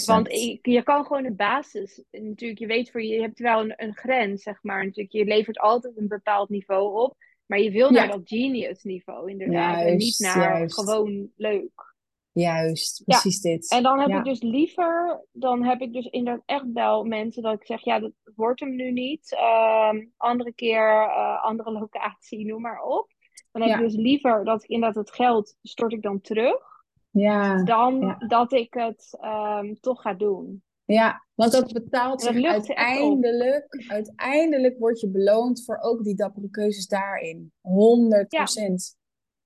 Want 0.07 0.29
je 0.63 0.83
kan 0.83 1.05
gewoon 1.05 1.23
de 1.23 1.35
basis, 1.35 2.05
natuurlijk, 2.11 2.59
je 2.59 2.67
weet 2.67 2.91
voor 2.91 3.03
je, 3.03 3.15
je 3.15 3.21
hebt 3.21 3.39
wel 3.39 3.61
een, 3.61 3.75
een 3.77 3.97
grens, 3.97 4.43
zeg 4.43 4.63
maar. 4.63 4.85
Natuurlijk, 4.85 5.15
je 5.15 5.25
levert 5.25 5.59
altijd 5.59 5.97
een 5.97 6.09
bepaald 6.09 6.49
niveau 6.49 7.03
op, 7.03 7.17
maar 7.47 7.59
je 7.59 7.71
wil 7.71 7.91
naar 7.91 8.09
dat 8.09 8.21
genius 8.25 8.83
niveau 8.83 9.31
inderdaad. 9.31 9.87
en 9.87 9.97
niet 9.97 10.19
naar 10.19 10.71
gewoon 10.71 11.31
leuk. 11.37 11.92
Juist, 12.33 13.03
precies 13.05 13.41
dit. 13.41 13.71
En 13.71 13.83
dan 13.83 14.01
heb 14.01 14.11
ik 14.11 14.25
dus 14.25 14.43
liever, 14.43 15.25
dan 15.33 15.65
heb 15.65 15.81
ik 15.81 15.93
dus 15.93 16.07
inderdaad 16.07 16.43
echt 16.47 16.73
wel 16.73 17.05
mensen 17.05 17.43
dat 17.43 17.55
ik 17.55 17.67
zeg, 17.67 17.85
ja, 17.85 17.99
dat 17.99 18.13
wordt 18.35 18.61
hem 18.61 18.75
nu 18.75 18.93
niet. 18.93 19.33
Uh, 19.33 19.91
andere 20.17 20.53
keer, 20.53 21.05
uh, 21.07 21.45
andere 21.45 21.71
locatie, 21.81 22.47
noem 22.47 22.61
maar 22.61 22.83
op. 22.83 23.11
Dan 23.51 23.63
heb 23.63 23.79
ik 23.79 23.85
dus 23.85 23.95
liever 23.95 24.45
dat 24.45 24.63
ik 24.63 24.69
inderdaad 24.69 25.05
het 25.05 25.15
geld 25.15 25.57
stort 25.63 25.93
ik 25.93 26.03
dan 26.03 26.21
terug. 26.21 26.71
Ja, 27.11 27.63
dan 27.63 28.17
dat 28.27 28.53
ik 28.53 28.75
het 28.75 29.19
um, 29.25 29.81
toch 29.81 30.03
ga 30.03 30.15
doen. 30.15 30.63
Ja, 30.85 31.27
want 31.35 31.53
dat 31.53 31.73
betaalt 31.73 32.23
zich 32.23 32.45
uiteindelijk. 32.45 33.85
Uiteindelijk 33.89 34.79
word 34.79 35.01
je 35.01 35.11
beloond 35.11 35.65
voor 35.65 35.79
ook 35.81 36.05
die 36.05 36.15
dappere 36.15 36.51
keuzes 36.51 36.87
daarin. 36.87 37.53
100 37.61 38.29
procent. 38.29 38.97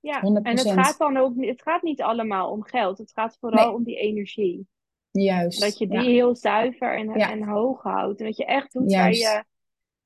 Ja, 0.07 0.21
en 0.21 0.57
het 0.57 0.71
gaat 0.71 0.97
dan 0.97 1.17
ook 1.17 1.33
het 1.35 1.61
gaat 1.61 1.81
niet 1.81 2.01
allemaal 2.01 2.51
om 2.51 2.63
geld. 2.63 2.97
Het 2.97 3.11
gaat 3.11 3.37
vooral 3.39 3.73
om 3.73 3.83
die 3.83 3.97
energie. 3.97 4.67
Juist. 5.11 5.61
Dat 5.61 5.77
je 5.77 5.87
die 5.87 6.09
heel 6.09 6.35
zuiver 6.35 6.97
en, 6.97 7.09
en 7.09 7.43
hoog 7.43 7.83
houdt. 7.83 8.19
En 8.19 8.25
dat 8.25 8.37
je 8.37 8.45
echt 8.45 8.73
doet 8.73 8.93
waar 8.93 9.13
je, 9.13 9.43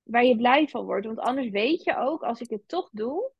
waar 0.03 0.25
je 0.25 0.35
blij 0.35 0.67
van 0.67 0.85
wordt. 0.85 1.05
Want 1.05 1.19
anders 1.19 1.49
weet 1.49 1.83
je 1.83 1.97
ook, 1.97 2.23
als 2.23 2.41
ik 2.41 2.49
het 2.49 2.67
toch 2.67 2.89
doe, 2.91 3.31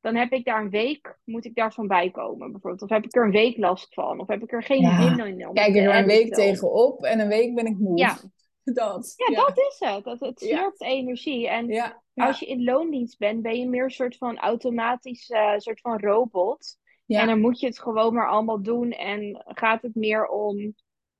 dan 0.00 0.14
heb 0.14 0.32
ik 0.32 0.44
daar 0.44 0.60
een 0.60 0.70
week, 0.70 1.18
moet 1.24 1.44
ik 1.44 1.54
daarvan 1.54 1.86
bijkomen 1.86 2.52
bijvoorbeeld. 2.52 2.82
Of 2.82 2.88
heb 2.88 3.04
ik 3.04 3.16
er 3.16 3.24
een 3.24 3.30
week 3.30 3.56
last 3.56 3.94
van. 3.94 4.20
Of 4.20 4.28
heb 4.28 4.42
ik 4.42 4.52
er 4.52 4.62
geen 4.62 4.90
zin 5.00 5.26
in. 5.26 5.52
Kijk 5.52 5.76
er 5.76 5.94
een 5.94 6.06
week 6.06 6.34
tegenop 6.34 7.02
en 7.02 7.20
een 7.20 7.28
week 7.28 7.54
ben 7.54 7.66
ik 7.66 7.78
moe. 7.78 7.98
Ja, 7.98 8.18
dat, 8.64 9.14
ja, 9.16 9.44
dat 9.44 9.58
is 9.58 9.76
het. 9.78 10.04
Dat, 10.04 10.20
het 10.20 10.40
slurpt 10.40 10.82
energie. 10.82 11.48
En 11.48 11.66
als 12.24 12.38
je 12.38 12.46
in 12.46 12.64
loondienst 12.64 13.18
bent, 13.18 13.42
ben 13.42 13.58
je 13.58 13.68
meer 13.68 13.84
een 13.84 13.90
soort 13.90 14.16
van 14.16 14.38
automatisch 14.38 15.30
uh, 15.30 15.52
soort 15.56 15.80
van 15.80 16.00
robot. 16.00 16.78
En 17.06 17.26
dan 17.26 17.40
moet 17.40 17.60
je 17.60 17.66
het 17.66 17.78
gewoon 17.78 18.14
maar 18.14 18.28
allemaal 18.28 18.62
doen. 18.62 18.90
En 18.90 19.42
gaat 19.46 19.82
het 19.82 19.94
meer 19.94 20.26
om, 20.26 20.74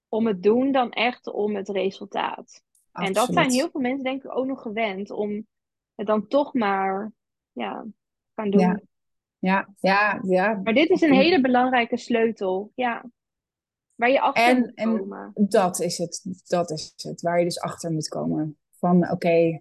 om 0.08 0.26
het 0.26 0.42
doen 0.42 0.72
dan 0.72 0.90
echt 0.90 1.26
om 1.26 1.56
het 1.56 1.68
resultaat. 1.68 2.62
En 2.92 3.12
dat 3.12 3.32
zijn 3.32 3.50
heel 3.50 3.70
veel 3.70 3.80
mensen 3.80 4.04
denk 4.04 4.24
ik 4.24 4.36
ook 4.36 4.46
nog 4.46 4.62
gewend 4.62 5.10
om 5.10 5.46
het 5.94 6.06
dan 6.06 6.26
toch 6.26 6.54
maar 6.54 7.12
ja, 7.52 7.86
gaan 8.34 8.50
doen. 8.50 8.60
Ja. 8.60 8.80
Ja, 9.38 9.68
ja, 9.80 10.20
ja. 10.22 10.60
Maar 10.62 10.74
dit 10.74 10.90
is 10.90 11.00
een 11.00 11.12
hele 11.12 11.40
belangrijke 11.40 11.96
sleutel. 11.96 12.72
Ja. 12.74 13.04
Waar 13.94 14.10
je 14.10 14.20
achter 14.20 14.72
en, 14.74 14.88
moet 14.88 14.98
komen. 14.98 15.30
En 15.34 15.48
dat 15.48 15.80
is 15.80 15.98
het. 15.98 16.42
Dat 16.46 16.70
is 16.70 16.92
het. 16.96 17.20
Waar 17.20 17.38
je 17.38 17.44
dus 17.44 17.60
achter 17.60 17.92
moet 17.92 18.08
komen. 18.08 18.58
Van 18.70 19.10
oké, 19.10 19.60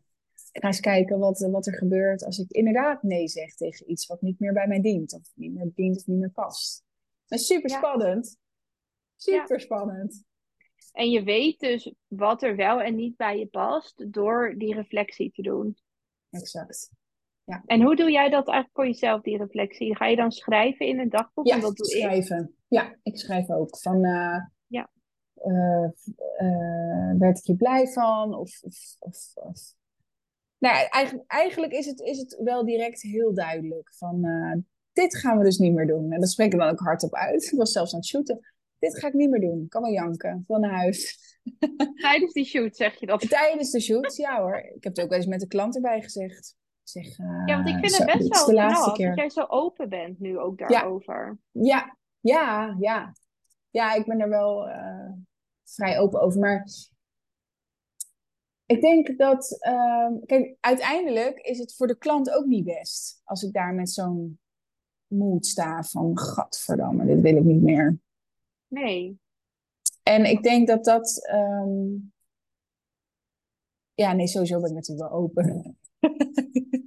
ga 0.61 0.67
eens 0.67 0.79
kijken 0.79 1.19
wat, 1.19 1.39
wat 1.39 1.67
er 1.67 1.77
gebeurt 1.77 2.23
als 2.23 2.37
ik 2.37 2.51
inderdaad 2.51 3.03
nee 3.03 3.27
zeg 3.27 3.55
tegen 3.55 3.91
iets 3.91 4.07
wat 4.07 4.21
niet 4.21 4.39
meer 4.39 4.53
bij 4.53 4.67
mij 4.67 4.81
dient. 4.81 5.13
Of 5.13 5.31
niet 5.35 5.53
meer 5.53 5.71
dient 5.75 5.97
of 5.97 6.07
niet 6.07 6.19
meer 6.19 6.31
past. 6.31 6.83
Dat 7.25 7.39
is 7.39 7.45
super 7.45 7.69
spannend. 7.69 8.37
Super 9.15 9.59
spannend. 9.59 10.23
En 10.91 11.09
je 11.09 11.23
weet 11.23 11.59
dus 11.59 11.93
wat 12.07 12.43
er 12.43 12.55
wel 12.55 12.81
en 12.81 12.95
niet 12.95 13.15
bij 13.15 13.39
je 13.39 13.47
past 13.47 14.13
door 14.13 14.55
die 14.57 14.73
reflectie 14.73 15.31
te 15.31 15.41
doen. 15.41 15.77
Exact. 16.29 16.91
Ja. 17.43 17.63
En 17.65 17.81
hoe 17.81 17.95
doe 17.95 18.11
jij 18.11 18.29
dat 18.29 18.47
eigenlijk 18.47 18.75
voor 18.75 18.85
jezelf, 18.85 19.21
die 19.21 19.37
reflectie? 19.37 19.95
Ga 19.95 20.05
je 20.05 20.15
dan 20.15 20.31
schrijven 20.31 20.85
in 20.85 20.99
een 20.99 21.09
dagboek? 21.09 21.47
Ja, 21.47 21.59
dat 21.59 21.75
doe 21.75 21.85
schrijven. 21.85 22.43
Ik. 22.43 22.55
Ja, 22.67 22.95
ik 23.03 23.17
schrijf 23.17 23.49
ook. 23.49 23.77
Van, 23.77 24.05
uh, 24.05 24.45
ja. 24.67 24.89
Uh, 25.35 25.89
uh, 26.37 27.17
werd 27.17 27.37
ik 27.37 27.43
je 27.43 27.55
blij 27.55 27.87
van? 27.87 28.35
Of, 28.35 28.63
of, 28.63 28.95
of, 28.99 29.31
of... 29.33 29.73
Nou, 30.57 30.87
eigenlijk, 30.89 31.31
eigenlijk 31.31 31.73
is, 31.73 31.85
het, 31.85 31.99
is 31.99 32.17
het 32.17 32.39
wel 32.43 32.65
direct 32.65 33.01
heel 33.01 33.33
duidelijk. 33.33 33.93
Van, 33.95 34.21
dit 34.93 35.17
gaan 35.17 35.37
we 35.37 35.43
dus 35.43 35.57
niet 35.57 35.73
meer 35.73 35.87
doen. 35.87 36.11
En 36.11 36.19
dat 36.19 36.29
spreek 36.29 36.53
ik 36.53 36.59
dan 36.59 36.69
ook 36.69 36.79
hardop 36.79 37.13
uit. 37.13 37.51
Ik 37.51 37.57
was 37.57 37.71
zelfs 37.71 37.93
aan 37.93 37.99
het 37.99 38.07
shooten. 38.07 38.39
Dit 38.79 38.99
ga 38.99 39.07
ik 39.07 39.13
niet 39.13 39.29
meer 39.29 39.41
doen. 39.41 39.63
Ik 39.63 39.69
kan 39.69 39.81
wel 39.81 39.91
janken. 39.91 40.43
Van 40.47 40.61
naar 40.61 40.75
huis. 40.75 41.17
Tijdens 41.95 42.33
die 42.33 42.45
shoot 42.45 42.75
zeg 42.75 42.99
je 42.99 43.05
dat? 43.05 43.29
Tijdens 43.29 43.71
de 43.71 43.81
shoot, 43.81 44.15
ja 44.15 44.41
hoor. 44.41 44.57
Ik 44.57 44.83
heb 44.83 44.95
het 44.95 45.01
ook 45.01 45.09
wel 45.09 45.17
eens 45.17 45.27
met 45.27 45.39
de 45.39 45.47
klant 45.47 45.75
erbij 45.75 46.01
gezegd 46.01 46.55
zeg, 46.89 47.17
ja, 47.17 47.55
want 47.63 47.67
ik 47.69 47.79
vind 47.79 47.97
het 47.97 48.05
best 48.05 48.45
wel 48.45 48.45
knap 48.45 48.97
dat 48.97 49.15
jij 49.15 49.29
zo 49.29 49.45
open 49.47 49.89
bent 49.89 50.19
nu 50.19 50.39
ook 50.39 50.57
daarover. 50.57 51.37
Ja, 51.51 51.97
ja, 52.19 52.75
ja. 52.79 53.13
Ja, 53.69 53.93
ik 53.93 54.05
ben 54.05 54.19
er 54.19 54.29
wel 54.29 54.67
uh, 54.67 55.11
vrij 55.63 55.99
open 55.99 56.21
over. 56.21 56.39
Maar 56.39 56.67
ik 58.65 58.81
denk 58.81 59.17
dat, 59.17 59.57
uh, 59.67 60.11
kijk, 60.25 60.57
uiteindelijk 60.59 61.39
is 61.39 61.59
het 61.59 61.75
voor 61.75 61.87
de 61.87 61.97
klant 61.97 62.29
ook 62.31 62.45
niet 62.45 62.63
best. 62.63 63.21
Als 63.23 63.43
ik 63.43 63.53
daar 63.53 63.73
met 63.73 63.89
zo'n 63.89 64.39
moed 65.07 65.45
sta 65.45 65.83
van, 65.83 66.17
gadverdamme, 66.19 67.05
dit 67.05 67.21
wil 67.21 67.35
ik 67.35 67.43
niet 67.43 67.61
meer. 67.61 67.99
Nee. 68.67 69.19
En 70.03 70.25
ik 70.25 70.43
denk 70.43 70.67
dat 70.67 70.83
dat, 70.85 71.29
um... 71.33 72.13
ja, 73.93 74.13
nee, 74.13 74.27
sowieso 74.27 74.59
ben 74.59 74.69
ik 74.69 74.75
natuurlijk 74.75 75.09
wel 75.09 75.19
open. 75.19 75.77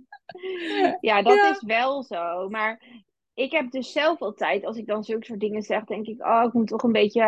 Ja, 1.01 1.23
dat 1.23 1.35
Ja. 1.35 1.51
is 1.51 1.63
wel 1.63 2.03
zo. 2.03 2.49
Maar 2.49 3.03
ik 3.35 3.53
heb 3.53 3.71
dus 3.71 3.93
zelf 3.93 4.21
altijd, 4.21 4.65
als 4.65 4.77
ik 4.77 4.87
dan 4.87 5.05
zulke 5.05 5.25
soort 5.25 5.41
dingen 5.41 5.63
zeg, 5.63 5.85
denk 5.85 6.07
ik, 6.07 6.25
oh, 6.27 6.45
ik 6.47 6.53
moet 6.53 6.67
toch 6.67 6.83
een 6.83 6.93
beetje, 6.93 7.23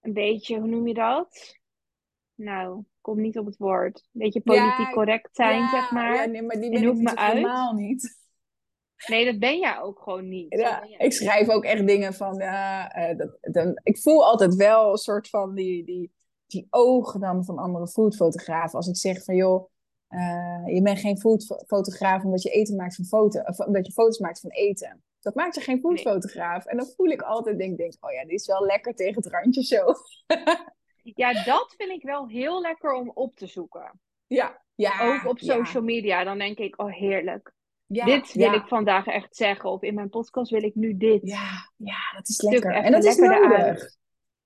een 0.00 0.12
beetje, 0.12 0.58
hoe 0.58 0.68
noem 0.68 0.86
je 0.88 0.94
dat? 0.94 1.56
Nou, 2.34 2.84
kom 3.02 3.20
niet 3.20 3.38
op 3.38 3.46
het 3.46 3.56
woord. 3.56 3.96
Een 3.96 4.20
beetje 4.20 4.40
politiek 4.40 4.86
Ja, 4.86 4.92
correct 4.92 5.28
zijn, 5.32 5.60
ja, 5.60 5.70
zeg 5.70 5.90
maar. 5.90 6.14
ja, 6.14 6.24
nee, 6.24 6.42
maar 6.42 6.60
die 6.60 6.70
En 6.70 6.80
ben 6.80 6.90
ik 6.90 7.02
me 7.02 7.16
uit. 7.16 7.32
helemaal 7.32 7.72
niet. 7.72 8.20
Nee, 9.06 9.24
dat 9.24 9.38
ben 9.38 9.58
jij 9.58 9.80
ook 9.80 10.02
gewoon 10.02 10.28
niet. 10.28 10.58
Ja, 10.58 10.86
ik 10.98 11.12
schrijf 11.12 11.48
ook 11.48 11.64
echt 11.64 11.86
dingen 11.86 12.14
van, 12.14 12.40
eh, 12.40 13.16
dat, 13.16 13.38
dan, 13.40 13.80
ik 13.82 13.98
voel 13.98 14.26
altijd 14.26 14.54
wel 14.54 14.90
een 14.90 14.96
soort 14.96 15.28
van 15.28 15.54
die, 15.54 15.84
die, 15.84 16.12
die 16.46 16.66
ogen 16.70 17.20
dan 17.20 17.44
van 17.44 17.58
andere 17.58 17.88
foodfotografen. 17.88 18.76
Als 18.76 18.88
ik 18.88 18.96
zeg 18.96 19.24
van, 19.24 19.36
joh, 19.36 19.70
eh, 20.08 20.62
je 20.74 20.82
bent 20.82 20.98
geen 20.98 21.18
foodfotograaf 21.18 22.24
omdat 22.24 22.42
je 22.42 22.50
eten 22.50 22.76
maakt 22.76 22.94
van 22.94 23.04
foto, 23.04 23.40
of 23.40 23.58
omdat 23.58 23.86
je 23.86 23.92
foto's 23.92 24.18
maakt 24.18 24.40
van 24.40 24.50
eten. 24.50 25.02
Dat 25.20 25.34
maakt 25.34 25.54
je 25.54 25.60
geen 25.60 25.80
foodfotograaf. 25.80 26.64
En 26.64 26.76
dan 26.76 26.86
voel 26.96 27.06
ik 27.06 27.22
altijd, 27.22 27.58
denk, 27.58 27.76
denk, 27.76 27.94
oh 28.00 28.12
ja, 28.12 28.24
die 28.24 28.34
is 28.34 28.46
wel 28.46 28.64
lekker 28.64 28.94
tegen 28.94 29.14
het 29.14 29.32
randje 29.32 29.62
zo. 29.62 29.84
Ja, 31.02 31.44
dat 31.44 31.74
vind 31.76 31.90
ik 31.90 32.02
wel 32.02 32.28
heel 32.28 32.60
lekker 32.60 32.92
om 32.92 33.10
op 33.14 33.36
te 33.36 33.46
zoeken. 33.46 34.00
Ja, 34.26 34.62
ja. 34.74 35.14
Ook 35.14 35.26
op 35.26 35.38
ja, 35.38 35.54
social 35.54 35.82
media. 35.82 36.24
Dan 36.24 36.38
denk 36.38 36.58
ik, 36.58 36.80
oh 36.80 36.92
heerlijk. 36.92 37.52
ja, 37.86 38.04
dit 38.04 38.32
wil 38.32 38.52
ja, 38.52 38.54
ik 38.54 38.66
vandaag 38.66 39.06
echt 39.06 39.36
zeggen. 39.36 39.70
Of 39.70 39.82
in 39.82 39.94
mijn 39.94 40.08
podcast 40.08 40.50
wil 40.50 40.62
ik 40.62 40.74
nu 40.74 40.96
dit. 40.96 41.20
Ja, 41.22 41.70
ja, 41.76 42.12
dat 42.14 42.28
is 42.28 42.34
Stuk 42.34 42.50
lekker. 42.50 42.72
En 42.72 42.92
dat 42.92 43.04
is 43.04 43.16
nodig. 43.16 43.78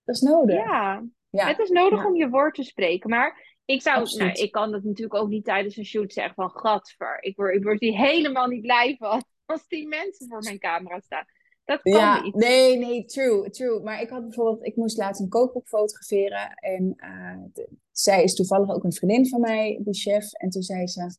Dat 0.04 0.14
is 0.14 0.20
nodig. 0.20 0.54
Ja, 0.56 1.02
het 1.30 1.58
is 1.58 1.70
nodig 1.70 2.04
om 2.04 2.16
je 2.16 2.28
woord 2.28 2.54
te 2.54 2.62
spreken. 2.62 3.10
Maar 3.10 3.58
ik 3.64 3.82
zou, 3.82 4.16
nou, 4.16 4.30
ik 4.30 4.52
kan 4.52 4.70
dat 4.70 4.82
natuurlijk 4.82 5.14
ook 5.14 5.28
niet 5.28 5.44
tijdens 5.44 5.76
een 5.76 5.84
shoot 5.84 6.12
zeggen 6.12 6.34
van 6.34 6.50
gadver. 6.50 7.22
Ik 7.22 7.36
word, 7.36 7.54
ik 7.54 7.62
word 7.62 7.80
hier 7.80 7.96
helemaal 7.96 8.46
niet 8.46 8.60
blij 8.60 8.96
van 8.98 9.24
als 9.46 9.68
die 9.68 9.88
mensen 9.88 10.28
voor 10.28 10.42
mijn 10.42 10.58
camera 10.58 11.00
staan. 11.00 11.24
Dat 11.66 11.82
kan 11.82 11.92
Ja, 11.92 12.22
niet. 12.22 12.34
nee, 12.34 12.78
nee, 12.78 13.04
true, 13.04 13.50
true. 13.50 13.80
Maar 13.80 14.00
ik 14.02 14.08
had 14.08 14.22
bijvoorbeeld, 14.22 14.66
ik 14.66 14.76
moest 14.76 14.96
laatst 14.96 15.20
een 15.22 15.28
kookboek 15.28 15.68
fotograferen. 15.68 16.54
En 16.54 16.94
eh, 16.96 17.36
de- 17.52 17.68
zij 17.90 18.22
is 18.22 18.34
toevallig 18.34 18.70
ook 18.74 18.84
een 18.84 18.92
vriendin 18.92 19.28
van 19.28 19.40
mij, 19.40 19.80
die 19.84 19.94
chef. 19.94 20.32
En 20.32 20.50
toen 20.50 20.62
zei 20.62 20.86
ze, 20.86 21.16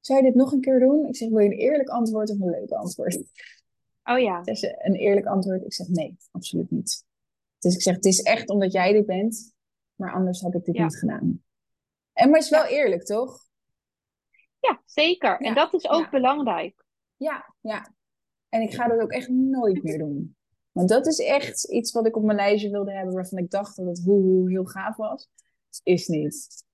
zou 0.00 0.18
je 0.18 0.24
dit 0.24 0.34
nog 0.34 0.52
een 0.52 0.60
keer 0.60 0.78
doen? 0.80 1.06
Ik 1.06 1.16
zeg, 1.16 1.28
wil 1.28 1.38
je 1.38 1.44
een 1.50 1.58
eerlijk 1.58 1.88
antwoord 1.88 2.30
of 2.30 2.40
een 2.40 2.50
leuk 2.50 2.70
antwoord? 2.70 3.22
Oh 4.04 4.18
ja. 4.18 4.44
Zei 4.44 4.56
ze, 4.56 4.74
een 4.86 4.94
eerlijk 4.94 5.26
antwoord? 5.26 5.64
Ik 5.64 5.72
zeg, 5.72 5.88
nee, 5.88 6.16
absoluut 6.30 6.70
niet. 6.70 7.04
Dus 7.58 7.74
ik 7.74 7.82
zeg, 7.82 7.94
het 7.94 8.04
is 8.04 8.22
echt 8.22 8.48
omdat 8.48 8.72
jij 8.72 8.92
dit 8.92 9.06
bent. 9.06 9.54
Maar 9.94 10.12
anders 10.12 10.40
had 10.40 10.54
ik 10.54 10.64
dit 10.64 10.76
Ja. 10.76 10.82
niet 10.82 10.96
gedaan. 10.98 11.42
En 12.12 12.26
maar 12.30 12.38
het 12.38 12.44
is 12.44 12.50
wel 12.50 12.64
eerlijk, 12.66 13.04
toch? 13.04 13.46
Ja, 14.60 14.82
zeker. 14.84 15.30
Ja, 15.30 15.48
En 15.48 15.54
dat 15.54 15.74
is 15.74 15.88
ook 15.88 16.10
belangrijk. 16.10 16.84
Ja, 17.16 17.54
ja. 17.60 17.94
En 18.48 18.62
ik 18.62 18.74
ga 18.74 18.88
dat 18.88 19.00
ook 19.00 19.12
echt 19.12 19.28
nooit 19.28 19.82
meer 19.82 19.98
doen. 19.98 20.36
Want 20.72 20.88
dat 20.88 21.06
is 21.06 21.18
echt 21.18 21.64
iets 21.64 21.92
wat 21.92 22.06
ik 22.06 22.16
op 22.16 22.22
mijn 22.22 22.36
lijstje 22.36 22.70
wilde 22.70 22.92
hebben, 22.92 23.14
waarvan 23.14 23.38
ik 23.38 23.50
dacht 23.50 23.76
dat 23.76 23.86
het 23.86 24.02
hoe, 24.04 24.22
hoe 24.22 24.50
heel 24.50 24.64
gaaf 24.64 24.96
was. 24.96 25.28
Is 25.82 26.06
niet. 26.06 26.64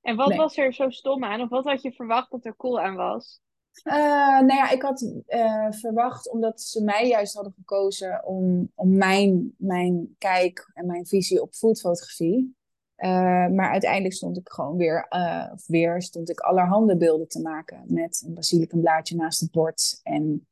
En 0.00 0.16
wat 0.16 0.28
Nee. 0.28 0.36
was 0.36 0.56
er 0.56 0.74
zo 0.74 0.90
stom 0.90 1.24
aan? 1.24 1.40
Of 1.40 1.48
wat 1.48 1.64
had 1.64 1.82
je 1.82 1.92
verwacht 1.92 2.30
dat 2.30 2.44
er 2.44 2.56
cool 2.56 2.80
aan 2.80 2.94
was? 2.94 3.40
Eh, 3.82 3.94
nou 4.40 4.54
ja, 4.54 4.70
ik 4.70 4.82
had 4.82 5.14
eh, 5.26 5.70
verwacht, 5.70 6.30
omdat 6.30 6.60
ze 6.60 6.84
mij 6.84 7.08
juist 7.08 7.34
hadden 7.34 7.52
gekozen 7.52 8.24
om, 8.24 8.70
om 8.74 8.96
mijn, 8.96 9.54
mijn 9.58 10.14
kijk 10.18 10.70
en 10.74 10.86
mijn 10.86 11.06
visie 11.06 11.42
op 11.42 11.54
foodfotografie. 11.54 12.56
Eh, 12.94 13.46
maar 13.46 13.70
uiteindelijk 13.70 14.14
stond 14.14 14.36
ik 14.36 14.48
gewoon 14.48 14.76
weer, 14.76 15.06
of 15.52 15.66
weer 15.66 16.02
stond 16.02 16.30
ik 16.30 16.40
allerhande 16.40 16.96
beelden 16.96 17.28
te 17.28 17.40
maken 17.40 17.84
met 17.86 18.22
een 18.26 18.34
basilicum 18.34 18.82
naast 19.14 19.40
het 19.40 19.50
bord 19.50 20.00
en 20.02 20.46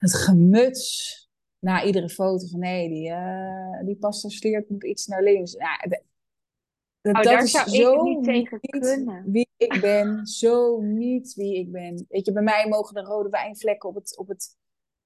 het 0.00 0.14
gemuts 0.14 1.18
na 1.58 1.84
iedere 1.84 2.08
foto 2.08 2.46
van 2.46 2.60
nee, 2.60 2.88
die, 2.88 3.10
eh 3.10 3.84
die 3.84 3.96
pasta 3.96 4.28
sleert 4.28 4.68
moet 4.70 4.84
iets 4.84 5.06
naar 5.06 5.22
links. 5.22 5.52
Ja, 5.52 5.76
de- 5.76 6.02
dat, 7.00 7.16
Oh, 7.16 7.22
dat 7.22 7.42
is 7.42 7.50
zo 7.50 8.02
niet 8.02 8.24
tegen 8.24 8.58
niet 8.60 8.82
kunnen. 8.82 9.30
wie 9.30 9.48
ik 9.56 9.80
ben, 9.80 10.26
zo 10.26 10.80
niet 10.80 11.34
wie 11.34 11.54
ik 11.58 11.72
ben. 11.72 12.06
Weet 12.08 12.26
je, 12.26 12.32
bij 12.32 12.42
mij 12.42 12.68
mogen 12.68 12.96
er 12.96 13.04
rode 13.04 13.28
wijnvlekken 13.28 13.88
op 13.88 13.94
het, 13.94 14.16
op 14.18 14.28
het, 14.28 14.56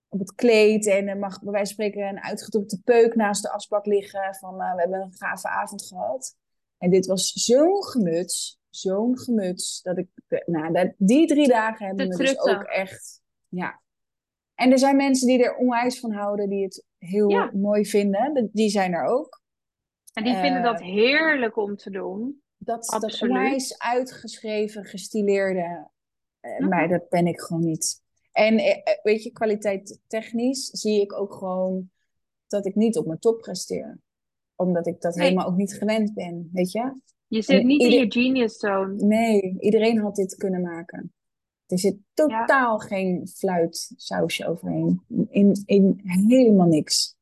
op 0.09 0.19
het 0.19 0.35
kleed 0.35 0.87
en 0.87 1.09
er 1.09 1.19
mag 1.19 1.43
bij 1.43 1.53
wijze 1.53 1.75
van 1.75 1.85
spreken 1.85 2.09
een 2.09 2.23
uitgedrukte 2.23 2.81
peuk 2.85 3.15
naast 3.15 3.43
de 3.43 3.51
asbak 3.51 3.87
liggen 3.87 4.35
van 4.35 4.61
eh, 4.63 4.75
we 4.75 4.81
hebben 4.81 5.01
een 5.01 5.15
gave 5.17 5.49
avond 5.49 5.87
gehad. 5.87 6.37
En 6.79 6.91
dit 6.91 7.07
was 7.07 7.33
zo'n 7.33 7.85
gemuts, 7.85 8.61
zo'n 8.71 9.19
gemuts, 9.19 9.83
dat 9.83 9.99
ik, 9.99 10.09
nou, 10.47 10.73
dat, 10.73 10.93
die 10.97 11.27
drie 11.27 11.49
dagen 11.49 11.87
hebben 11.87 12.09
me 12.09 12.17
dus 12.17 12.39
ook 12.39 12.63
echt, 12.63 13.23
ja. 13.49 13.83
En 14.55 14.71
er 14.71 14.79
zijn 14.79 14.97
mensen 14.97 15.27
die 15.27 15.45
er 15.45 15.57
onwijs 15.57 16.01
van 16.01 16.13
houden, 16.13 16.49
die 16.49 16.63
het 16.65 16.85
heel 16.99 17.31
Ja. 17.31 17.51
mooi 17.55 17.87
vinden. 17.87 18.35
De- 18.35 18.49
Die 18.53 18.69
zijn 18.69 18.93
er 18.93 19.05
ook. 19.05 19.43
En 20.13 20.25
die 20.25 20.35
vinden 20.35 20.63
Eh, 20.63 20.65
dat 20.65 20.81
heerlijk 20.81 21.57
om 21.57 21.77
te 21.77 21.91
doen. 21.91 22.43
Dat, 22.57 22.85
dat 22.91 23.03
Absoluut. 23.05 23.37
onwijs 23.37 23.79
uitgeschreven, 23.79 24.85
gestileerde. 24.85 25.89
eh, 26.41 26.59
Mhm. 26.59 26.69
Maar 26.69 26.89
dat 26.89 27.09
ben 27.09 27.27
ik 27.27 27.41
gewoon 27.41 27.65
niet. 27.65 28.03
En 28.33 28.59
eh, 28.59 28.71
eh, 28.71 28.83
weet 29.03 29.23
je, 29.23 29.31
kwaliteit 29.33 30.01
technisch 30.07 30.67
zie 30.71 31.01
ik 31.01 31.13
ook 31.19 31.35
gewoon 31.35 31.91
dat 32.47 32.67
ik 32.67 32.75
niet 32.75 32.97
op 32.97 33.07
mijn 33.07 33.19
top 33.19 33.41
presteer. 33.41 33.99
Omdat 34.57 34.87
ik 34.87 35.01
dat 35.01 35.15
Nee. 35.15 35.25
helemaal 35.25 35.47
ook 35.47 35.57
niet 35.57 35.75
gewend 35.75 36.15
ben, 36.15 36.49
weet 36.53 36.73
je? 36.73 37.01
Je 37.27 37.43
zit 37.43 37.61
En 37.61 37.67
niet 37.67 37.83
in 37.83 37.91
je 37.91 38.13
genius 38.13 38.57
zone. 38.57 38.95
Nee, 39.05 39.57
iedereen 39.59 39.99
had 39.99 40.15
dit 40.17 40.35
kunnen 40.35 40.63
maken. 40.63 41.13
Er 41.75 41.81
zit 41.81 41.97
totaal 42.15 42.79
geen 42.79 43.29
fluitsausje 43.29 44.47
overheen. 44.47 45.01
In, 45.29 45.63
in 45.67 46.01
helemaal 46.05 46.67
niks. 46.67 47.17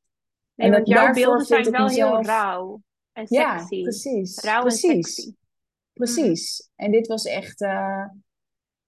Nee, 0.55 0.67
En 0.67 0.73
want 0.73 0.87
dat- 0.87 0.97
jouw 0.97 1.13
beelden 1.13 1.47
zijn 1.47 1.67
ik 1.67 1.77
wel 1.77 1.89
heel 1.89 2.23
rauw 2.23 2.83
en 3.13 3.27
Ja, 3.29 3.59
sexy. 3.59 3.83
precies. 3.83 4.41
Rauw 4.41 4.61
precies. 4.61 4.91
en 4.91 5.03
sexy. 5.03 5.35
Precies. 5.93 6.71
En 6.77 6.91
dit 6.91 7.07
was 7.07 7.25
echt, 7.25 7.61
eh 7.61 8.05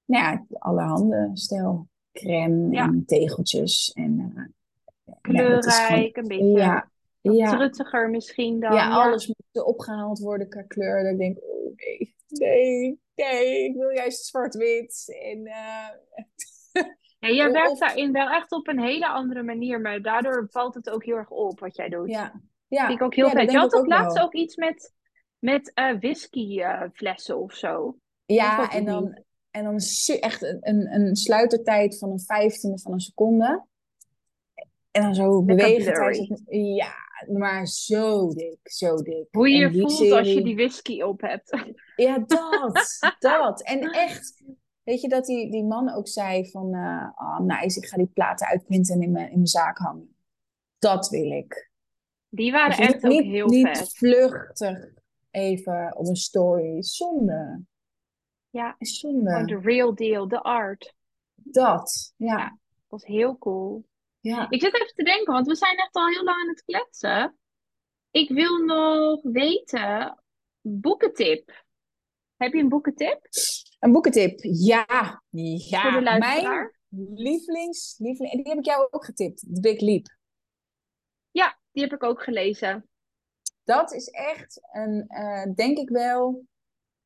nou 0.04 0.22
ja, 0.24 0.44
allerhande 0.58 1.30
stijl. 1.32 1.88
Crème 2.12 2.72
Ja. 2.72 2.84
en 2.84 3.02
tegeltjes. 3.06 3.92
En, 3.92 4.32
eh, 4.36 4.44
ja, 5.04 5.18
Kleurrijk, 5.20 6.16
een 6.16 6.28
beetje 6.28 6.44
ja, 6.58 6.90
ja, 7.20 7.50
truttiger 7.56 8.10
misschien 8.10 8.60
dan. 8.60 8.72
ja, 8.74 8.90
alles 8.90 9.26
moet 9.26 9.64
opgehaald 9.64 10.18
worden 10.18 10.48
qua 10.48 10.62
kleur. 10.62 11.02
Dat 11.02 11.12
ik 11.12 11.18
denk, 11.18 11.38
oh 11.42 11.76
nee, 11.76 12.13
nee, 12.38 13.00
nee, 13.14 13.64
ik 13.64 13.74
wil 13.74 13.90
juist 13.90 14.24
zwart-wit. 14.24 15.18
En 15.22 15.46
eh, 15.46 15.88
Ja, 17.18 17.30
jij 17.30 17.52
werkt 17.52 17.70
of- 17.70 17.78
daarin 17.78 18.12
wel 18.12 18.28
echt 18.28 18.52
op 18.52 18.68
een 18.68 18.80
hele 18.80 19.06
andere 19.06 19.42
manier, 19.42 19.80
maar 19.80 20.02
daardoor 20.02 20.46
valt 20.50 20.74
het 20.74 20.90
ook 20.90 21.04
heel 21.04 21.16
erg 21.16 21.30
op 21.30 21.60
wat 21.60 21.76
jij 21.76 21.88
doet. 21.88 22.10
ja, 22.10 22.40
ja. 22.68 22.86
Vind 22.86 22.98
ik 22.98 23.04
ook 23.04 23.14
heel 23.14 23.26
ja, 23.26 23.32
vet. 23.32 23.50
Je 23.50 23.58
had 23.58 23.74
ook 23.74 23.86
laatst 23.86 24.16
wel. 24.16 24.26
ook 24.26 24.34
iets 24.34 24.56
met, 24.56 24.94
met 25.38 25.72
eh 25.74 25.98
whiskyflessen 25.98 27.38
of 27.38 27.52
zo. 27.52 27.96
Ja, 28.24 28.70
en 28.70 28.84
dan, 28.84 29.04
niet? 29.04 29.22
en 29.50 29.64
dan 29.64 29.78
echt 30.20 30.42
een, 30.42 30.58
een, 30.60 30.94
een 30.94 31.16
sluitertijd 31.16 31.98
van 31.98 32.10
een 32.10 32.20
vijftiende 32.20 32.78
van 32.78 32.92
een 32.92 33.00
seconde. 33.00 33.66
En 34.90 35.02
dan 35.02 35.14
zo 35.14 35.42
bewegen. 35.42 36.42
Ja, 36.74 36.94
maar 37.32 37.66
zo 37.66 38.28
dik, 38.34 38.58
zo 38.62 38.96
dik. 38.96 39.26
Hoe 39.30 39.50
je 39.50 39.58
je 39.58 39.80
voelt 39.80 40.12
als 40.12 40.32
je 40.32 40.42
die 40.42 40.54
whisky 40.54 41.02
op 41.02 41.20
hebt. 41.20 41.50
Ja, 41.96 42.18
dat, 42.18 42.98
dat. 43.18 43.62
En 43.62 43.80
echt, 43.90 44.42
weet 44.82 45.00
je, 45.00 45.08
dat 45.08 45.24
die, 45.24 45.50
die 45.50 45.64
man 45.64 45.94
ook 45.94 46.08
zei 46.08 46.50
van... 46.50 46.74
eh 46.74 47.08
oh, 47.14 47.38
nice, 47.38 47.78
ik 47.78 47.86
ga 47.86 47.96
die 47.96 48.06
platen 48.06 48.46
uitprinten 48.46 48.94
en 48.94 49.02
in 49.02 49.12
mijn, 49.12 49.26
in 49.26 49.34
mijn 49.34 49.46
zaak 49.46 49.78
hangen. 49.78 50.16
Dat 50.78 51.08
wil 51.08 51.30
ik. 51.30 51.70
Die 52.28 52.52
waren 52.52 52.76
echt 52.76 53.04
ook 53.04 53.10
niet, 53.10 53.24
heel 53.24 53.46
niet 53.46 53.78
vet. 53.78 53.96
vluchtig 53.96 54.92
even 55.30 55.96
op 55.96 56.06
een 56.06 56.16
story. 56.16 56.82
Zonde. 56.82 57.62
Ja, 58.50 58.76
zonde. 58.78 59.44
de 59.44 59.58
real 59.58 59.94
deal, 59.94 60.28
de 60.28 60.40
art. 60.42 60.94
Dat, 61.34 62.14
ja. 62.16 62.38
Ja. 62.38 62.48
Dat 62.48 63.00
was 63.00 63.04
heel 63.04 63.38
cool. 63.38 63.84
ja. 64.20 64.50
Ik 64.50 64.60
zit 64.60 64.74
even 64.74 64.94
te 64.94 65.02
denken, 65.02 65.32
want 65.32 65.46
we 65.46 65.54
zijn 65.54 65.76
echt 65.76 65.94
al 65.94 66.08
heel 66.08 66.24
lang 66.24 66.40
aan 66.40 66.48
het 66.48 66.64
kletsen. 66.64 67.38
Ik 68.10 68.28
wil 68.28 68.58
nog 68.58 69.22
weten, 69.22 70.22
boekentip. 70.60 71.63
Heb 72.36 72.52
je 72.52 72.58
een 72.58 72.68
boekentip 72.68 73.28
Een 73.80 73.92
boekentip. 73.92 74.38
Ja. 74.42 74.84
voor 75.30 75.40
Ja. 75.40 75.94
de 75.96 76.00
Mijn 76.00 76.18
luisteraar? 76.18 76.78
lievelings, 77.14 77.94
lieveling, 77.98 78.32
en 78.34 78.42
die 78.42 78.48
heb 78.52 78.58
ik 78.58 78.64
jou 78.64 78.88
ook 78.90 79.04
getipt. 79.04 79.40
The 79.54 79.60
Big 79.60 79.80
Leap. 79.80 80.06
Ja, 81.30 81.58
die 81.72 81.82
heb 81.82 81.92
ik 81.92 82.02
ook 82.02 82.22
gelezen. 82.22 82.88
Dat 83.64 83.92
is 83.92 84.08
echt 84.08 84.60
een, 84.72 85.04
eh, 85.08 85.54
denk 85.54 85.78
ik 85.78 85.88
wel, 85.88 86.44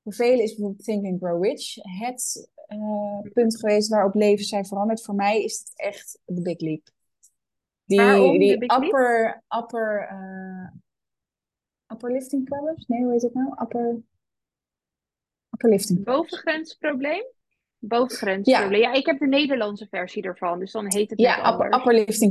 voor 0.02 0.12
velen 0.14 0.42
is 0.42 0.50
bijvoorbeeld 0.54 0.84
Think 0.84 1.06
and 1.06 1.20
Grow 1.20 1.44
Rich 1.44 1.74
het 1.74 2.50
eh, 2.66 3.20
punt 3.32 3.58
geweest 3.58 3.88
waarop 3.88 4.14
leven 4.14 4.44
zijn 4.44 4.66
veranderd. 4.66 5.04
Voor 5.04 5.14
mij 5.14 5.44
is 5.44 5.58
het 5.58 5.72
echt 5.74 6.20
The 6.24 6.42
Big 6.42 6.60
Leap. 6.60 6.88
Die, 7.84 7.98
Waarom 8.00 8.38
die 8.38 8.58
Big 8.58 8.68
Leap? 8.70 8.82
upper, 8.84 9.42
upper, 9.58 10.06
eh, 10.08 10.72
upper 11.92 12.12
lifting 12.12 12.44
problems? 12.44 12.86
Nee, 12.86 13.02
hoe 13.02 13.12
heet 13.12 13.22
het 13.22 13.34
nou? 13.34 13.54
Upper, 13.62 14.00
Upperlifting. 15.58 16.04
Bovengrensprobleem? 16.04 17.24
Bovengrensprobleem. 17.78 18.80
Ja. 18.80 18.90
ja, 18.90 18.94
ik 18.94 19.06
heb 19.06 19.18
de 19.18 19.26
Nederlandse 19.26 19.86
versie 19.90 20.22
ervan, 20.22 20.58
dus 20.58 20.72
dan 20.72 20.92
heet 20.92 21.10
het 21.10 21.20
Ja, 21.20 21.52
upper, 21.52 21.68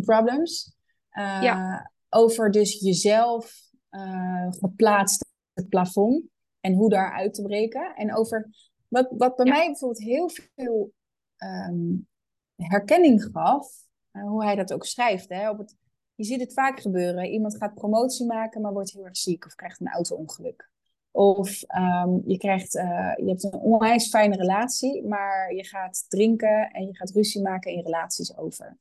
problems. 0.06 0.76
Uh, 1.12 1.40
ja. 1.42 1.92
Over 2.10 2.52
dus 2.52 2.80
jezelf 2.80 3.62
uh, 3.92 4.48
geplaatst 4.50 5.26
het 5.54 5.70
plafond 5.70 6.24
en 6.60 6.74
hoe 6.74 6.90
daar 6.90 7.14
uit 7.14 7.34
te 7.34 7.42
breken. 7.42 7.96
En 7.96 8.16
over 8.16 8.50
wat, 8.88 9.08
wat 9.18 9.36
bij 9.36 9.46
mij 9.46 9.66
bijvoorbeeld 9.66 10.04
heel 10.04 10.30
veel 10.30 10.94
um, 11.38 12.08
herkenning 12.56 13.24
gaf, 13.32 13.72
uh, 14.12 14.28
hoe 14.28 14.44
hij 14.44 14.56
dat 14.56 14.74
ook 14.74 14.86
schrijft. 14.86 15.30
Hè, 15.30 15.50
op 15.50 15.58
het, 15.58 15.76
je 16.16 16.24
ziet 16.24 16.40
het 16.40 16.54
vaak 16.54 16.80
gebeuren. 16.80 17.26
Iemand 17.26 17.58
gaat 17.58 17.74
promotie 17.74 18.26
maken, 18.26 18.62
maar 18.62 18.74
wordt 18.74 18.92
heel 18.92 19.06
erg 19.06 19.18
ziek 19.18 19.46
of 19.46 19.56
krijgt 19.56 19.80
een 19.80 19.92
auto-ongeluk. 19.92 20.70
Of 21.18 21.64
um, 21.78 22.22
je, 22.26 22.38
krijgt, 22.38 22.76
uh, 22.76 23.14
je 23.16 23.28
hebt 23.28 23.44
een 23.44 23.54
onwijs 23.54 24.10
fijne 24.10 24.36
relatie, 24.36 25.04
maar 25.08 25.54
je 25.54 25.64
gaat 25.64 26.06
drinken 26.10 26.70
en 26.72 26.86
je 26.86 26.96
gaat 26.96 27.10
ruzie 27.10 27.42
maken 27.42 27.72
in 27.72 27.84
relaties 27.84 28.38
over. 28.38 28.78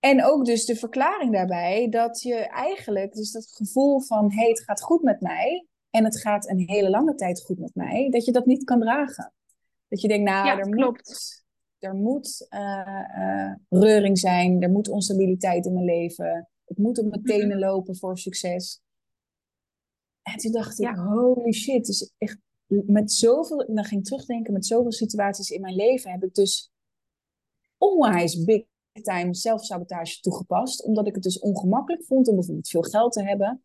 En 0.00 0.24
ook 0.24 0.44
dus 0.44 0.64
de 0.64 0.76
verklaring 0.76 1.32
daarbij 1.32 1.88
dat 1.88 2.22
je 2.22 2.34
eigenlijk, 2.34 3.12
dus 3.14 3.32
dat 3.32 3.46
gevoel 3.46 4.00
van 4.00 4.30
hé, 4.30 4.40
hey, 4.40 4.48
het 4.48 4.62
gaat 4.62 4.82
goed 4.82 5.02
met 5.02 5.20
mij 5.20 5.66
en 5.90 6.04
het 6.04 6.20
gaat 6.20 6.48
een 6.48 6.68
hele 6.68 6.90
lange 6.90 7.14
tijd 7.14 7.42
goed 7.44 7.58
met 7.58 7.74
mij, 7.74 8.08
dat 8.10 8.24
je 8.24 8.32
dat 8.32 8.46
niet 8.46 8.64
kan 8.64 8.80
dragen. 8.80 9.32
Dat 9.88 10.00
je 10.00 10.08
denkt, 10.08 10.30
nou, 10.30 10.46
ja, 10.46 10.58
er, 10.58 10.68
Moet, 10.68 11.42
er 11.78 11.94
moet 11.94 12.46
uh, 12.50 13.52
reuring 13.68 14.18
zijn, 14.18 14.62
er 14.62 14.70
moet 14.70 14.88
onstabiliteit 14.88 15.66
in 15.66 15.72
mijn 15.72 15.84
leven, 15.84 16.48
ik 16.66 16.76
moet 16.76 16.98
op 16.98 17.06
mijn 17.06 17.22
tenen 17.22 17.58
mhm. 17.58 17.66
lopen 17.66 17.96
voor 17.96 18.18
succes. 18.18 18.80
En 20.32 20.36
toen 20.36 20.52
dacht 20.52 20.80
ik, 20.80 20.94
holy 20.96 21.52
shit, 21.52 21.86
dus 21.86 22.12
echt 22.18 22.38
met 22.66 23.12
zoveel, 23.12 23.66
dan 23.74 23.84
ging 23.84 24.00
ik 24.00 24.06
terugdenken, 24.06 24.52
met 24.52 24.66
zoveel 24.66 24.92
situaties 24.92 25.50
in 25.50 25.60
mijn 25.60 25.74
leven 25.74 26.10
heb 26.10 26.24
ik 26.24 26.34
dus 26.34 26.72
onwijs 27.78 28.44
big 28.44 28.64
time 29.02 29.34
zelfsabotage 29.34 30.20
toegepast. 30.20 30.84
Omdat 30.84 31.06
ik 31.06 31.14
het 31.14 31.22
dus 31.22 31.38
ongemakkelijk 31.38 32.04
vond 32.04 32.28
om 32.28 32.34
bijvoorbeeld 32.34 32.68
veel 32.68 32.82
geld 32.82 33.12
te 33.12 33.22
hebben. 33.22 33.62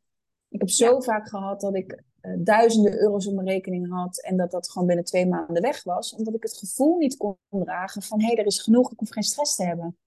Ik 0.50 0.60
heb 0.60 0.70
zo 0.70 1.00
vaak 1.00 1.30
gehad 1.30 1.62
dat 1.62 1.76
ik 1.76 2.04
uh, 2.22 2.36
duizenden 2.40 3.00
euro's 3.00 3.28
op 3.28 3.34
mijn 3.34 3.48
rekening 3.48 3.90
had 3.90 4.22
en 4.22 4.38
dat 4.38 4.52
dat 4.52 4.72
gewoon 4.72 4.88
binnen 4.88 5.06
twee 5.06 5.28
maanden 5.28 5.62
weg 5.62 5.84
was. 5.84 6.16
Omdat 6.16 6.34
ik 6.34 6.44
het 6.44 6.58
gevoel 6.58 6.98
niet 6.98 7.18
kon 7.18 7.38
dragen 7.50 8.02
van 8.02 8.20
hé, 8.20 8.26
hey, 8.26 8.36
er 8.38 8.46
is 8.46 8.60
genoeg, 8.60 8.92
ik 8.92 9.00
hoef 9.00 9.10
geen 9.10 9.24
stress 9.24 9.56
te 9.56 9.64
hebben. 9.64 9.98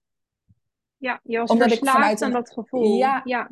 Ja, 0.99 1.19
je 1.23 1.37
was 1.37 1.49
Omdat 1.49 1.71
ik 1.71 1.79
vanuit 1.79 2.21
aan 2.21 2.31
dat 2.31 2.51
gevoel. 2.51 2.97
Ja, 2.97 3.21
ja. 3.23 3.49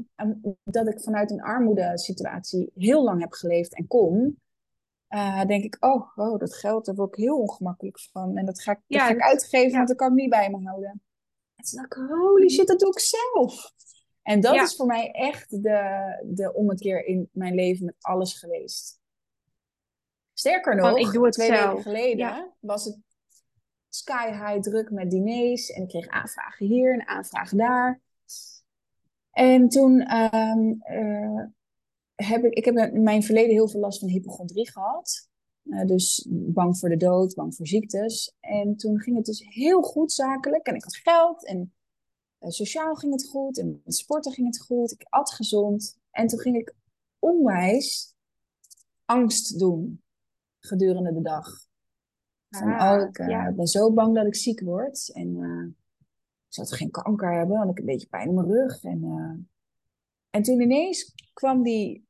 dat 0.63 0.87
ik 0.87 1.01
vanuit 1.01 1.31
een 1.31 1.41
armoedesituatie 1.41 2.71
heel 2.75 3.03
lang 3.03 3.21
heb 3.21 3.31
geleefd 3.31 3.75
en 3.75 3.87
kon. 3.87 4.41
Uh, 5.09 5.45
denk 5.45 5.63
ik, 5.63 5.77
oh, 5.79 6.17
oh, 6.17 6.39
dat 6.39 6.55
geld, 6.55 6.85
daar 6.85 6.95
word 6.95 7.17
ik 7.17 7.23
heel 7.23 7.37
ongemakkelijk 7.37 7.99
van. 7.99 8.37
En 8.37 8.45
dat 8.45 8.61
ga 8.61 8.71
ik, 8.71 8.79
dat 8.87 9.01
ga 9.01 9.09
ik 9.09 9.21
uitgeven, 9.21 9.75
want 9.75 9.87
dat 9.87 9.97
kan 9.97 10.07
ik 10.07 10.13
niet 10.13 10.29
bij 10.29 10.49
me 10.49 10.63
houden. 10.63 11.01
En 11.55 11.63
toen 11.65 11.81
dacht 11.81 11.95
ik, 11.95 12.17
holy 12.17 12.49
shit, 12.49 12.67
dat 12.67 12.79
doe 12.79 12.91
ik 12.91 12.99
zelf. 12.99 13.71
En 14.21 14.41
dat 14.41 14.55
is 14.55 14.75
voor 14.75 14.85
mij 14.85 15.11
echt 15.11 15.63
de, 15.63 16.21
de 16.25 16.53
ommekeer 16.53 17.05
in 17.05 17.29
mijn 17.31 17.55
leven 17.55 17.85
met 17.85 17.95
alles 17.99 18.39
geweest. 18.39 18.99
Sterker 20.33 20.75
nog, 20.75 20.97
ik 20.97 21.11
doe 21.11 21.25
het 21.25 21.33
twee 21.33 21.51
weken 21.51 21.81
geleden 21.81 22.53
was 22.59 22.85
het 22.85 22.99
sky 23.89 24.31
high 24.31 24.59
druk 24.59 24.91
met 24.91 25.11
diners. 25.11 25.69
En 25.69 25.81
ik 25.81 25.87
kreeg 25.87 26.07
aanvragen 26.07 26.65
hier 26.65 26.93
en 26.93 27.07
aanvragen 27.07 27.57
daar. 27.57 28.01
En 29.31 29.69
toen 29.69 30.15
um, 30.15 30.83
uh, 30.91 31.45
heb 32.15 32.43
ik, 32.43 32.53
ik 32.53 32.65
heb 32.65 32.75
in 32.75 33.03
mijn 33.03 33.23
verleden 33.23 33.51
heel 33.51 33.67
veel 33.67 33.79
last 33.79 33.99
van 33.99 34.09
hypochondrie 34.09 34.71
gehad. 34.71 35.29
Uh, 35.63 35.85
dus 35.85 36.27
bang 36.29 36.77
voor 36.77 36.89
de 36.89 36.97
dood, 36.97 37.35
bang 37.35 37.55
voor 37.55 37.67
ziektes. 37.67 38.35
En 38.39 38.75
toen 38.75 38.99
ging 38.99 39.15
het 39.15 39.25
dus 39.25 39.45
heel 39.47 39.81
goed 39.81 40.11
zakelijk. 40.11 40.67
En 40.67 40.75
ik 40.75 40.83
had 40.83 40.95
geld 40.95 41.45
en 41.45 41.73
uh, 42.39 42.49
sociaal 42.49 42.95
ging 42.95 43.11
het 43.11 43.27
goed. 43.27 43.59
En 43.59 43.81
sporten 43.85 44.31
ging 44.31 44.47
het 44.47 44.61
goed. 44.61 44.91
Ik 44.91 45.05
at 45.09 45.31
gezond. 45.31 45.97
En 46.11 46.27
toen 46.27 46.39
ging 46.39 46.55
ik 46.55 46.73
onwijs 47.19 48.15
angst 49.05 49.59
doen 49.59 50.01
gedurende 50.59 51.13
de 51.13 51.21
dag. 51.21 51.66
Van, 52.57 52.73
ah, 52.73 53.01
oh, 53.01 53.07
ik 53.07 53.17
uh, 53.19 53.49
ben 53.49 53.67
zo 53.67 53.93
bang 53.93 54.15
dat 54.15 54.25
ik 54.25 54.35
ziek 54.35 54.61
word. 54.61 55.11
En 55.13 55.27
uh, 55.27 55.67
ik 56.47 56.53
zou 56.53 56.67
geen 56.67 56.91
kanker 56.91 57.33
hebben, 57.37 57.57
had 57.57 57.69
ik 57.69 57.79
een 57.79 57.85
beetje 57.85 58.07
pijn 58.07 58.27
in 58.27 58.33
mijn 58.33 58.47
rug. 58.47 58.83
En, 58.83 59.03
uh, 59.03 59.45
en 60.29 60.41
toen 60.41 60.61
ineens 60.61 61.13
kwam 61.33 61.63
die, 61.63 62.07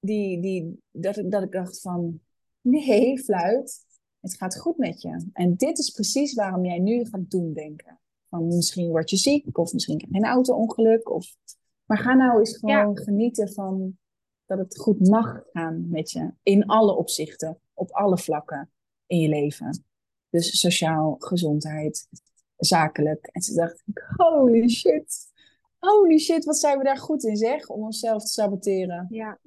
die, 0.00 0.40
die 0.40 0.82
dat, 0.90 1.16
ik, 1.16 1.30
dat 1.30 1.42
ik 1.42 1.52
dacht 1.52 1.80
van, 1.80 2.20
nee, 2.60 3.18
fluit, 3.18 3.84
het 4.20 4.36
gaat 4.36 4.58
goed 4.58 4.76
met 4.76 5.02
je. 5.02 5.28
En 5.32 5.56
dit 5.56 5.78
is 5.78 5.90
precies 5.90 6.34
waarom 6.34 6.64
jij 6.64 6.78
nu 6.78 7.04
gaat 7.04 7.30
doen 7.30 7.52
denken. 7.52 8.00
Van 8.28 8.46
misschien 8.46 8.90
word 8.90 9.10
je 9.10 9.16
ziek, 9.16 9.58
of 9.58 9.72
misschien 9.72 9.98
krijg 9.98 10.12
je 10.12 10.18
een 10.18 10.32
auto-ongeluk. 10.34 11.10
Of... 11.10 11.36
Maar 11.84 11.98
ga 11.98 12.14
nou 12.14 12.38
eens 12.38 12.56
gewoon 12.56 12.98
genieten 12.98 13.52
van 13.52 13.98
dat 14.46 14.58
het 14.58 14.78
goed 14.78 15.08
mag 15.08 15.42
gaan 15.52 15.88
met 15.88 16.10
je. 16.10 16.30
In 16.42 16.66
alle 16.66 16.96
opzichten, 16.96 17.58
op 17.74 17.90
alle 17.90 18.18
vlakken 18.18 18.70
in 19.12 19.18
je 19.18 19.28
leven. 19.28 19.84
Dus 20.30 20.60
sociaal, 20.60 21.16
gezondheid, 21.18 22.08
zakelijk. 22.56 23.26
En 23.26 23.40
ze 23.40 23.54
dacht 23.54 23.82
ik, 23.86 24.04
holy 24.16 24.68
shit. 24.68 25.30
Holy 25.78 26.18
shit, 26.18 26.44
wat 26.44 26.58
zijn 26.58 26.78
we 26.78 26.84
daar 26.84 26.98
goed 26.98 27.24
in 27.24 27.36
zeg, 27.36 27.68
om 27.68 27.82
onszelf 27.82 28.22
te 28.22 28.28
saboteren. 28.28 29.06
Ja, 29.10 29.38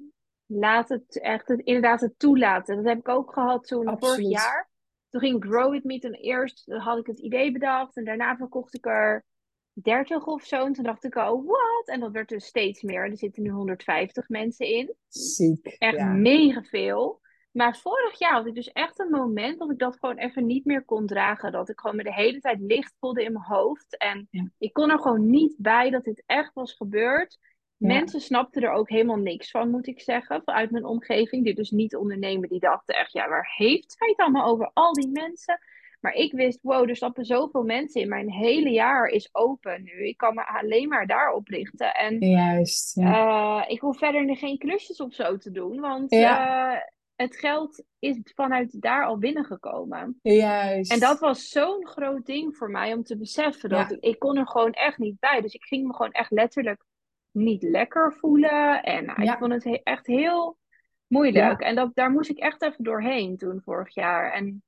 laat 0.46 0.88
het 0.88 1.20
echt 1.20 1.48
het, 1.48 1.60
inderdaad 1.60 2.00
het 2.00 2.18
toelaten. 2.18 2.76
Dat 2.76 2.84
heb 2.84 2.98
ik 2.98 3.08
ook 3.08 3.32
gehad 3.32 3.66
toen 3.66 3.98
vorig 3.98 4.28
jaar. 4.28 4.70
Toen 5.10 5.20
ging 5.20 5.44
Grow 5.44 5.70
With 5.72 5.84
Me. 5.84 5.98
Toen 5.98 6.12
eerst 6.12 6.64
had 6.66 6.98
ik 6.98 7.06
het 7.06 7.18
idee 7.18 7.52
bedacht. 7.52 7.96
En 7.96 8.04
daarna 8.04 8.36
verkocht 8.36 8.74
ik 8.74 8.86
er 8.86 9.24
30 9.72 10.26
of 10.26 10.44
zo. 10.44 10.64
En 10.64 10.72
toen 10.72 10.84
dacht 10.84 11.04
ik, 11.04 11.14
oh, 11.14 11.46
wat? 11.46 11.84
En 11.84 12.00
dat 12.00 12.12
werd 12.12 12.28
dus 12.28 12.46
steeds 12.46 12.82
meer. 12.82 13.10
Er 13.10 13.16
zitten 13.16 13.42
nu 13.42 13.50
150 13.50 14.28
mensen 14.28 14.66
in. 14.66 14.94
Ziek. 15.08 15.66
Echt 15.66 16.04
mega 16.04 16.62
veel. 16.62 17.20
Maar 17.56 17.76
vorig 17.76 18.18
jaar 18.18 18.32
had 18.32 18.46
ik 18.46 18.54
dus 18.54 18.72
echt 18.72 18.98
een 18.98 19.10
moment 19.10 19.58
dat 19.58 19.70
ik 19.70 19.78
dat 19.78 19.98
gewoon 19.98 20.16
even 20.16 20.46
niet 20.46 20.64
meer 20.64 20.84
kon 20.84 21.06
dragen. 21.06 21.52
Dat 21.52 21.68
ik 21.68 21.80
gewoon 21.80 21.96
me 21.96 22.02
de 22.02 22.14
hele 22.14 22.40
tijd 22.40 22.60
licht 22.60 22.96
voelde 23.00 23.24
in 23.24 23.32
mijn 23.32 23.44
hoofd. 23.44 23.96
En 23.96 24.28
ik 24.58 24.72
kon 24.72 24.90
er 24.90 24.98
gewoon 24.98 25.30
niet 25.30 25.54
bij 25.58 25.90
dat 25.90 26.04
dit 26.04 26.22
echt 26.26 26.54
was 26.54 26.72
gebeurd. 26.72 27.38
Mensen 27.76 28.20
snapten 28.20 28.62
er 28.62 28.70
ook 28.70 28.88
helemaal 28.88 29.16
niks 29.16 29.50
van, 29.50 29.70
moet 29.70 29.86
ik 29.86 30.00
zeggen. 30.00 30.42
Vanuit 30.44 30.70
mijn 30.70 30.84
omgeving, 30.84 31.44
die 31.44 31.54
dus 31.54 31.70
niet 31.70 31.96
ondernemen. 31.96 32.48
Die 32.48 32.60
dachten 32.60 32.94
echt, 32.94 33.12
ja, 33.12 33.28
waar 33.28 33.52
heeft 33.56 33.94
zij 33.98 34.08
het 34.08 34.18
allemaal 34.18 34.46
over? 34.46 34.70
Al 34.72 34.92
die 34.92 35.10
mensen. 35.10 35.58
Maar 36.00 36.12
ik 36.12 36.32
wist, 36.32 36.58
wow, 36.62 36.88
er 36.88 36.96
stappen 36.96 37.24
zoveel 37.24 37.62
mensen 37.62 38.00
in. 38.00 38.08
Mijn 38.08 38.32
hele 38.32 38.70
jaar 38.70 39.06
is 39.06 39.28
open 39.32 39.82
nu. 39.82 40.06
Ik 40.06 40.16
kan 40.16 40.34
me 40.34 40.46
alleen 40.46 40.88
maar 40.88 41.06
daarop 41.06 41.48
richten. 41.48 41.94
En 41.94 42.18
Juist, 42.28 42.94
ja. 42.94 43.62
uh, 43.62 43.70
ik 43.70 43.80
hoef 43.80 43.98
verder 43.98 44.36
geen 44.36 44.58
klusjes 44.58 45.00
of 45.00 45.14
zo 45.14 45.36
te 45.36 45.50
doen. 45.50 45.80
Want 45.80 46.10
ja. 46.10 46.74
uh, 46.74 46.80
het 47.16 47.36
geld 47.36 47.84
is 47.98 48.20
vanuit 48.34 48.80
daar 48.80 49.04
al 49.04 49.18
binnengekomen. 49.18 50.18
Juist. 50.22 50.92
En 50.92 51.00
dat 51.00 51.18
was 51.18 51.48
zo'n 51.48 51.86
groot 51.86 52.26
ding 52.26 52.56
voor 52.56 52.70
mij 52.70 52.92
om 52.92 53.02
te 53.02 53.16
beseffen. 53.16 53.68
Dat 53.68 53.90
ik, 53.90 54.00
ik, 54.00 54.18
kon 54.18 54.36
er 54.36 54.48
gewoon 54.48 54.72
echt 54.72 54.98
niet 54.98 55.18
bij. 55.18 55.40
Dus 55.40 55.54
ik 55.54 55.64
ging 55.64 55.86
me 55.86 55.94
gewoon 55.94 56.12
echt 56.12 56.30
letterlijk 56.30 56.84
niet 57.30 57.62
lekker 57.62 58.16
voelen. 58.18 58.82
En 58.82 59.04
nou, 59.04 59.22
ik 59.22 59.36
vond 59.38 59.52
het 59.52 59.82
echt 59.82 60.06
heel 60.06 60.58
moeilijk. 61.06 61.60
En 61.60 61.74
dat, 61.74 61.94
daar 61.94 62.10
moest 62.10 62.30
ik 62.30 62.38
echt 62.38 62.62
even 62.62 62.84
doorheen 62.84 63.36
toen 63.36 63.60
vorig 63.64 63.94
jaar. 63.94 64.32
En 64.32 64.62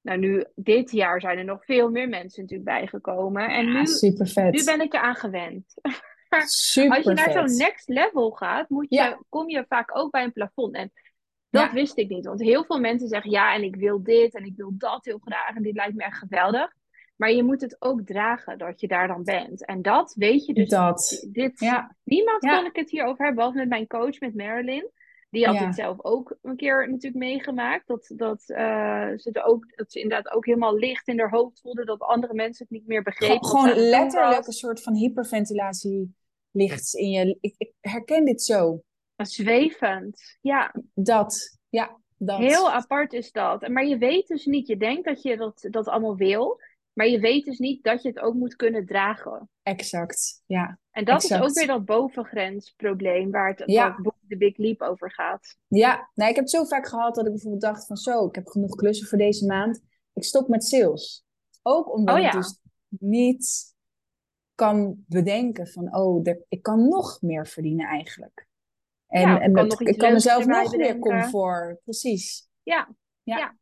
nou, 0.00 0.18
nu, 0.18 0.44
dit 0.54 0.90
jaar 0.90 1.20
zijn 1.20 1.38
er 1.38 1.44
nog 1.44 1.64
veel 1.64 1.90
meer 1.90 2.08
mensen 2.08 2.42
natuurlijk 2.42 2.70
bijgekomen. 2.70 3.48
En 3.48 3.72
nu, 3.72 3.82
nu 4.50 4.64
ben 4.64 4.80
ik 4.80 4.94
eraan 4.94 5.14
gewend. 5.14 5.74
Super 6.44 6.96
Als 6.96 7.04
je 7.04 7.12
naar 7.12 7.32
zo'n 7.32 7.56
next 7.56 7.88
level 7.88 8.30
gaat, 8.30 8.68
moet 8.68 8.86
je, 8.88 9.18
kom 9.28 9.48
je 9.48 9.64
vaak 9.68 9.96
ook 9.96 10.10
bij 10.10 10.24
een 10.24 10.32
plafond. 10.32 10.74
En 10.74 10.92
dat 11.54 11.72
wist 11.72 11.98
ik 11.98 12.08
niet. 12.08 12.26
Want 12.26 12.40
heel 12.40 12.64
veel 12.64 12.80
mensen 12.80 13.08
zeggen 13.08 13.30
ja, 13.30 13.54
en 13.54 13.62
ik 13.62 13.76
wil 13.76 14.02
dit 14.02 14.34
en 14.34 14.44
ik 14.44 14.56
wil 14.56 14.72
dat 14.78 15.04
heel 15.04 15.20
graag. 15.24 15.56
En 15.56 15.62
dit 15.62 15.74
lijkt 15.74 15.94
me 15.94 16.04
echt 16.04 16.18
geweldig. 16.18 16.72
Maar 17.16 17.32
je 17.32 17.42
moet 17.42 17.60
het 17.60 17.76
ook 17.78 18.00
dragen 18.02 18.58
dat 18.58 18.80
je 18.80 18.88
daar 18.88 19.08
dan 19.08 19.22
bent. 19.22 19.66
En 19.66 19.82
dat 19.82 20.14
weet 20.16 20.46
je 20.46 20.54
dus. 20.54 20.68
Dat. 20.68 21.26
Dit, 21.30 21.60
ja. 21.60 21.96
Niemand 22.04 22.38
kan 22.38 22.64
ik 22.64 22.76
het 22.76 22.90
hierover 22.90 23.24
hebben, 23.24 23.34
behalve 23.34 23.58
met 23.58 23.68
mijn 23.68 23.86
coach, 23.86 24.20
met 24.20 24.34
Marilyn. 24.34 24.90
Die 25.30 25.46
had 25.46 25.58
het 25.58 25.74
zelf 25.74 26.04
ook 26.04 26.36
een 26.42 26.56
keer 26.56 26.90
natuurlijk 26.90 27.24
meegemaakt. 27.24 27.86
Dat, 27.86 28.12
dat, 28.16 28.44
uh, 28.46 28.56
ze 29.16 29.28
er 29.32 29.44
ook, 29.44 29.76
dat 29.76 29.92
ze 29.92 30.00
inderdaad 30.00 30.32
ook 30.32 30.46
helemaal 30.46 30.76
licht 30.76 31.08
in 31.08 31.18
haar 31.18 31.30
hoofd 31.30 31.60
voelde. 31.60 31.84
Dat 31.84 32.00
andere 32.00 32.34
mensen 32.34 32.66
het 32.68 32.78
niet 32.78 32.86
meer 32.86 33.02
begrepen. 33.02 33.44
Gewoon, 33.44 33.68
gewoon 33.68 33.88
letterlijk 33.88 34.46
een 34.46 34.52
soort 34.52 34.82
van 34.82 34.94
hyperventilatie 34.94 36.14
licht 36.50 36.94
in 36.94 37.10
je. 37.10 37.36
Ik, 37.40 37.54
ik 37.58 37.72
herken 37.80 38.24
dit 38.24 38.42
zo. 38.42 38.82
Zwevend, 39.16 40.38
ja. 40.40 40.74
Dat, 40.94 41.58
ja. 41.68 41.98
Dat. 42.16 42.38
Heel 42.38 42.70
apart 42.70 43.12
is 43.12 43.32
dat. 43.32 43.68
Maar 43.68 43.86
je 43.86 43.98
weet 43.98 44.26
dus 44.26 44.46
niet, 44.46 44.66
je 44.66 44.76
denkt 44.76 45.04
dat 45.04 45.22
je 45.22 45.36
dat, 45.36 45.66
dat 45.70 45.88
allemaal 45.88 46.16
wil, 46.16 46.60
maar 46.92 47.06
je 47.06 47.20
weet 47.20 47.44
dus 47.44 47.58
niet 47.58 47.84
dat 47.84 48.02
je 48.02 48.08
het 48.08 48.18
ook 48.18 48.34
moet 48.34 48.56
kunnen 48.56 48.86
dragen. 48.86 49.48
Exact, 49.62 50.42
ja. 50.46 50.78
En 50.90 51.04
dat 51.04 51.24
is 51.24 51.32
ook 51.32 51.52
weer 51.52 51.66
dat 51.66 51.84
bovengrensprobleem 51.84 53.30
waar 53.30 53.48
het 53.48 53.62
Ja. 53.66 53.82
waar 53.82 53.94
het 53.94 54.02
boek 54.02 54.14
The 54.28 54.36
Big 54.36 54.56
Leap 54.56 54.80
over 54.80 55.12
gaat. 55.12 55.56
Ja, 55.68 56.10
nou, 56.14 56.30
ik 56.30 56.36
heb 56.36 56.44
het 56.44 56.54
zo 56.54 56.64
vaak 56.64 56.88
gehad 56.88 57.14
dat 57.14 57.24
ik 57.24 57.30
bijvoorbeeld 57.30 57.62
dacht 57.62 57.86
van 57.86 57.96
zo, 57.96 58.26
ik 58.26 58.34
heb 58.34 58.46
genoeg 58.46 58.74
klussen 58.74 59.06
voor 59.06 59.18
deze 59.18 59.46
maand. 59.46 59.80
Ik 60.12 60.24
stop 60.24 60.48
met 60.48 60.64
sales. 60.64 61.24
Ook 61.62 61.92
omdat 61.92 62.18
Oh 62.18 62.24
ik 62.24 62.32
dus 62.32 62.58
niet 62.88 63.74
kan 64.54 65.04
bedenken 65.06 65.66
van 65.66 65.96
oh, 65.96 66.26
ik 66.48 66.62
kan 66.62 66.88
nog 66.88 67.22
meer 67.22 67.46
verdienen 67.46 67.86
eigenlijk. 67.86 68.46
En, 69.14 69.28
Ja, 69.28 69.40
ik 69.78 69.98
kan 69.98 70.12
mezelf 70.12 70.46
nog 70.46 70.76
meer 70.76 70.98
comfort. 70.98 71.80
Precies. 71.84 72.48
Ja, 72.62 72.88
Ja. 73.22 73.38
Ja. 73.38 73.56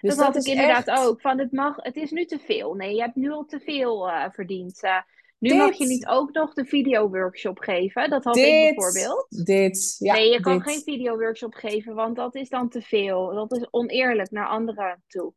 Dus 0.00 0.16
dat 0.16 0.26
had 0.26 0.36
ik 0.36 0.44
inderdaad 0.44 0.86
echt- 0.86 0.98
ook. 0.98 1.20
Van 1.20 1.38
het, 1.38 1.52
mag, 1.52 1.76
het 1.76 1.96
is 1.96 2.10
nu 2.10 2.24
te 2.24 2.38
veel. 2.38 2.74
Nee, 2.74 2.94
je 2.94 3.00
hebt 3.00 3.14
nu 3.14 3.30
al 3.30 3.44
te 3.44 3.60
veel 3.60 4.10
eh, 4.10 4.30
verdiend. 4.30 4.82
Eh, 4.82 4.96
nu 5.38 5.54
mag 5.54 5.74
je 5.74 5.86
niet 5.86 6.06
ook 6.06 6.32
nog 6.32 6.54
de 6.54 6.64
video-workshop 6.64 7.58
geven. 7.58 8.10
Dat 8.10 8.24
had 8.24 8.36
ik 8.36 8.44
bijvoorbeeld. 8.44 9.46
dit, 9.46 9.96
ja, 9.98 10.14
nee, 10.14 10.32
je 10.32 10.40
kan 10.40 10.58
dit. 10.58 10.62
geen 10.62 10.82
video-workshop 10.82 11.54
geven, 11.54 11.94
want 11.94 12.16
dat 12.16 12.34
is 12.34 12.48
dan 12.48 12.68
te 12.68 12.80
veel. 12.82 13.34
Dat 13.34 13.52
is 13.52 13.66
oneerlijk 13.70 14.30
naar 14.30 14.46
anderen 14.46 15.02
toe. 15.06 15.32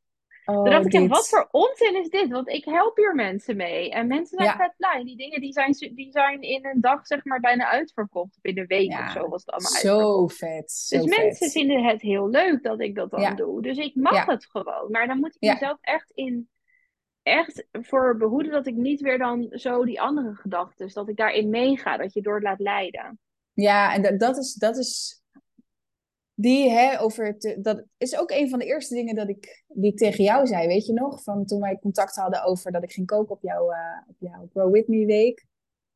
Oh, 0.46 0.56
Toen 0.56 0.70
dacht 0.72 0.94
ik, 0.94 1.10
wat 1.10 1.30
voor 1.30 1.48
onzin 1.52 1.96
is 1.96 2.10
dit? 2.10 2.30
Want 2.32 2.48
ik 2.50 2.66
help 2.66 2.98
hier 2.98 3.16
mensen 3.16 3.56
mee. 3.56 3.92
En 3.92 4.08
mensen 4.08 4.38
zijn 4.38 4.50
Ja. 4.50 4.56
vet 4.56 4.74
blij. 4.78 5.04
Die 5.04 5.18
dingen 5.18 5.42
die 5.42 5.52
zijn, 5.54 5.72
die 5.96 6.12
zijn 6.12 6.42
in 6.42 6.66
een 6.66 6.82
dag 6.82 7.08
zeg 7.08 7.26
maar 7.26 7.40
bijna 7.40 7.70
uitverkocht. 7.70 8.38
In 8.42 8.58
een 8.58 8.66
week 8.68 8.92
Ja, 8.92 9.06
of 9.06 9.12
zo 9.12 9.28
was 9.30 9.42
het 9.46 9.50
allemaal 9.54 9.72
uitverkocht. 9.74 10.38
Zo 10.38 10.46
vet, 10.48 10.72
zo 10.72 10.98
Dus 10.98 11.14
vet. 11.16 11.24
mensen 11.24 11.50
vinden 11.50 11.84
het 11.84 12.02
heel 12.02 12.30
leuk 12.30 12.64
dat 12.64 12.80
ik 12.80 12.96
dat 12.96 13.12
dan 13.12 13.22
Ja. 13.22 13.34
doe. 13.34 13.62
Dus 13.62 13.78
ik 13.78 13.96
mag 13.96 14.26
het 14.26 14.46
gewoon. 14.46 14.92
Maar 14.92 15.08
dan 15.08 15.20
moet 15.20 15.36
ik 15.40 15.52
mezelf 15.52 15.78
echt 15.82 16.12
in 16.12 16.50
echt 17.24 17.66
voor 17.72 18.18
behoeden 18.18 18.52
dat 18.52 18.68
ik 18.68 18.76
niet 18.76 19.02
weer 19.02 19.18
dan 19.18 19.48
zo 19.52 19.86
die 19.86 20.02
andere 20.02 20.36
gedachten, 20.36 20.94
dat 20.94 21.10
ik 21.10 21.16
daarin 21.18 21.50
meega, 21.50 21.98
dat 21.98 22.14
je 22.14 22.22
door 22.22 22.42
laat 22.42 22.60
leiden. 22.60 23.20
Ja, 23.54 23.94
en 23.94 24.02
dat, 24.02 24.20
dat 24.20 24.38
is, 24.38 24.54
dat 24.54 24.78
is 24.78 25.23
die, 26.44 26.70
hè, 26.70 27.02
over 27.02 27.26
het, 27.26 27.58
dat 27.62 27.84
is 27.98 28.18
ook 28.18 28.32
een 28.32 28.50
van 28.50 28.60
de 28.60 28.66
eerste 28.66 28.96
dingen 28.96 29.16
dat 29.16 29.30
ik, 29.30 29.64
die 29.68 29.92
ik 29.92 29.98
tegen 29.98 30.24
jou 30.24 30.48
zei, 30.48 30.68
weet 30.68 30.86
je 30.86 30.94
nog? 30.94 31.24
Van 31.24 31.46
toen 31.46 31.60
wij 31.60 31.80
contact 31.82 32.16
hadden 32.16 32.44
over 32.44 32.72
dat 32.72 32.84
ik 32.84 32.92
ging 32.92 33.08
koken 33.08 33.36
op 33.36 33.42
jouw, 33.42 33.72
eh, 33.72 34.02
op 34.08 34.16
jouw 34.20 34.48
Grow 34.52 34.72
With 34.72 34.88
Me 34.88 35.06
week. 35.06 35.46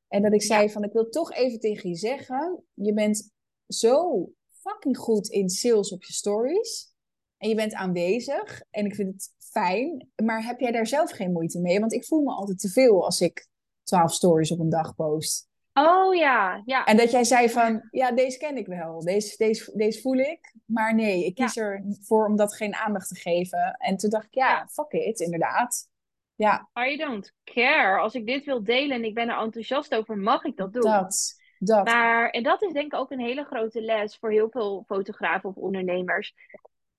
En 0.08 0.22
dat 0.22 0.34
ik 0.34 0.42
zei 0.42 0.70
van, 0.70 0.84
ik 0.84 0.94
wil 0.94 1.10
toch 1.10 1.34
even 1.34 1.60
tegen 1.60 1.90
je 1.90 1.96
zeggen, 1.96 2.64
je 2.74 2.94
bent 2.94 3.32
zo 3.68 4.30
fucking 4.52 4.98
goed 4.98 5.28
in 5.28 5.50
sales 5.50 5.92
op 5.92 6.04
je 6.04 6.14
stories. 6.14 6.94
En 7.38 7.50
je 7.50 7.56
bent 7.56 7.74
aanwezig. 7.74 8.62
En 8.70 8.86
ik 8.86 8.96
vind 8.96 9.14
het 9.14 9.34
fijn. 9.38 10.10
Maar 10.24 10.46
heb 10.46 10.60
jij 10.60 10.72
daar 10.72 10.88
zelf 10.88 11.12
geen 11.12 11.32
moeite 11.32 11.60
mee? 11.60 11.80
Want 11.80 11.94
ik 11.94 12.06
voel 12.06 12.22
me 12.22 12.32
altijd 12.32 12.60
te 12.60 12.70
veel 12.70 13.06
als 13.06 13.22
ik 13.22 13.48
12 13.84 14.14
stories 14.14 14.52
op 14.52 14.60
een 14.60 14.70
dag 14.70 14.96
post. 14.96 15.47
Oh 15.78 16.16
ja, 16.16 16.62
ja. 16.66 16.86
En 16.86 16.98
dat 16.98 17.12
jij 17.12 17.24
zei 17.24 17.50
van, 17.50 17.88
ja, 17.92 18.12
deze 18.12 18.38
ken 18.38 18.58
ik 18.58 18.68
wel. 18.68 19.00
Deze, 19.04 19.38
deze, 19.38 19.78
deze 19.78 20.02
voel 20.02 20.18
ik. 20.18 20.54
Maar 20.66 20.96
nee, 20.96 21.26
ik 21.26 21.36
kies 21.36 21.58
ervoor 21.58 22.26
om 22.26 22.36
dat 22.36 22.56
geen 22.56 22.76
aandacht 22.76 23.08
te 23.08 23.16
geven. 23.16 23.76
En 23.78 23.98
toen 23.98 24.10
dacht 24.10 24.26
ik, 24.26 24.34
ja, 24.34 24.50
Ja. 24.50 24.68
fuck 24.68 24.92
it, 24.92 25.20
inderdaad. 25.20 25.90
Ja, 26.36 26.70
I 26.90 26.98
don't 26.98 27.34
care. 27.44 28.00
Als 28.00 28.14
ik 28.16 28.26
dit 28.26 28.46
wil 28.46 28.64
delen 28.64 28.96
en 28.96 29.04
ik 29.04 29.14
ben 29.14 29.30
er 29.30 29.38
enthousiast 29.38 29.96
over, 29.96 30.18
mag 30.18 30.44
ik 30.44 30.58
dat 30.58 30.74
doen. 30.74 30.82
dat. 30.82 31.36
Dat. 31.60 31.86
Maar, 31.86 32.30
en 32.30 32.44
dat 32.44 32.62
is 32.64 32.74
denk 32.74 32.94
ik 32.94 33.00
ook 33.00 33.12
een 33.12 33.20
hele 33.20 33.44
grote 33.44 33.82
les 33.82 34.18
voor 34.18 34.32
heel 34.32 34.50
veel 34.50 34.84
fotografen 34.88 35.50
of 35.50 35.56
ondernemers. 35.56 36.34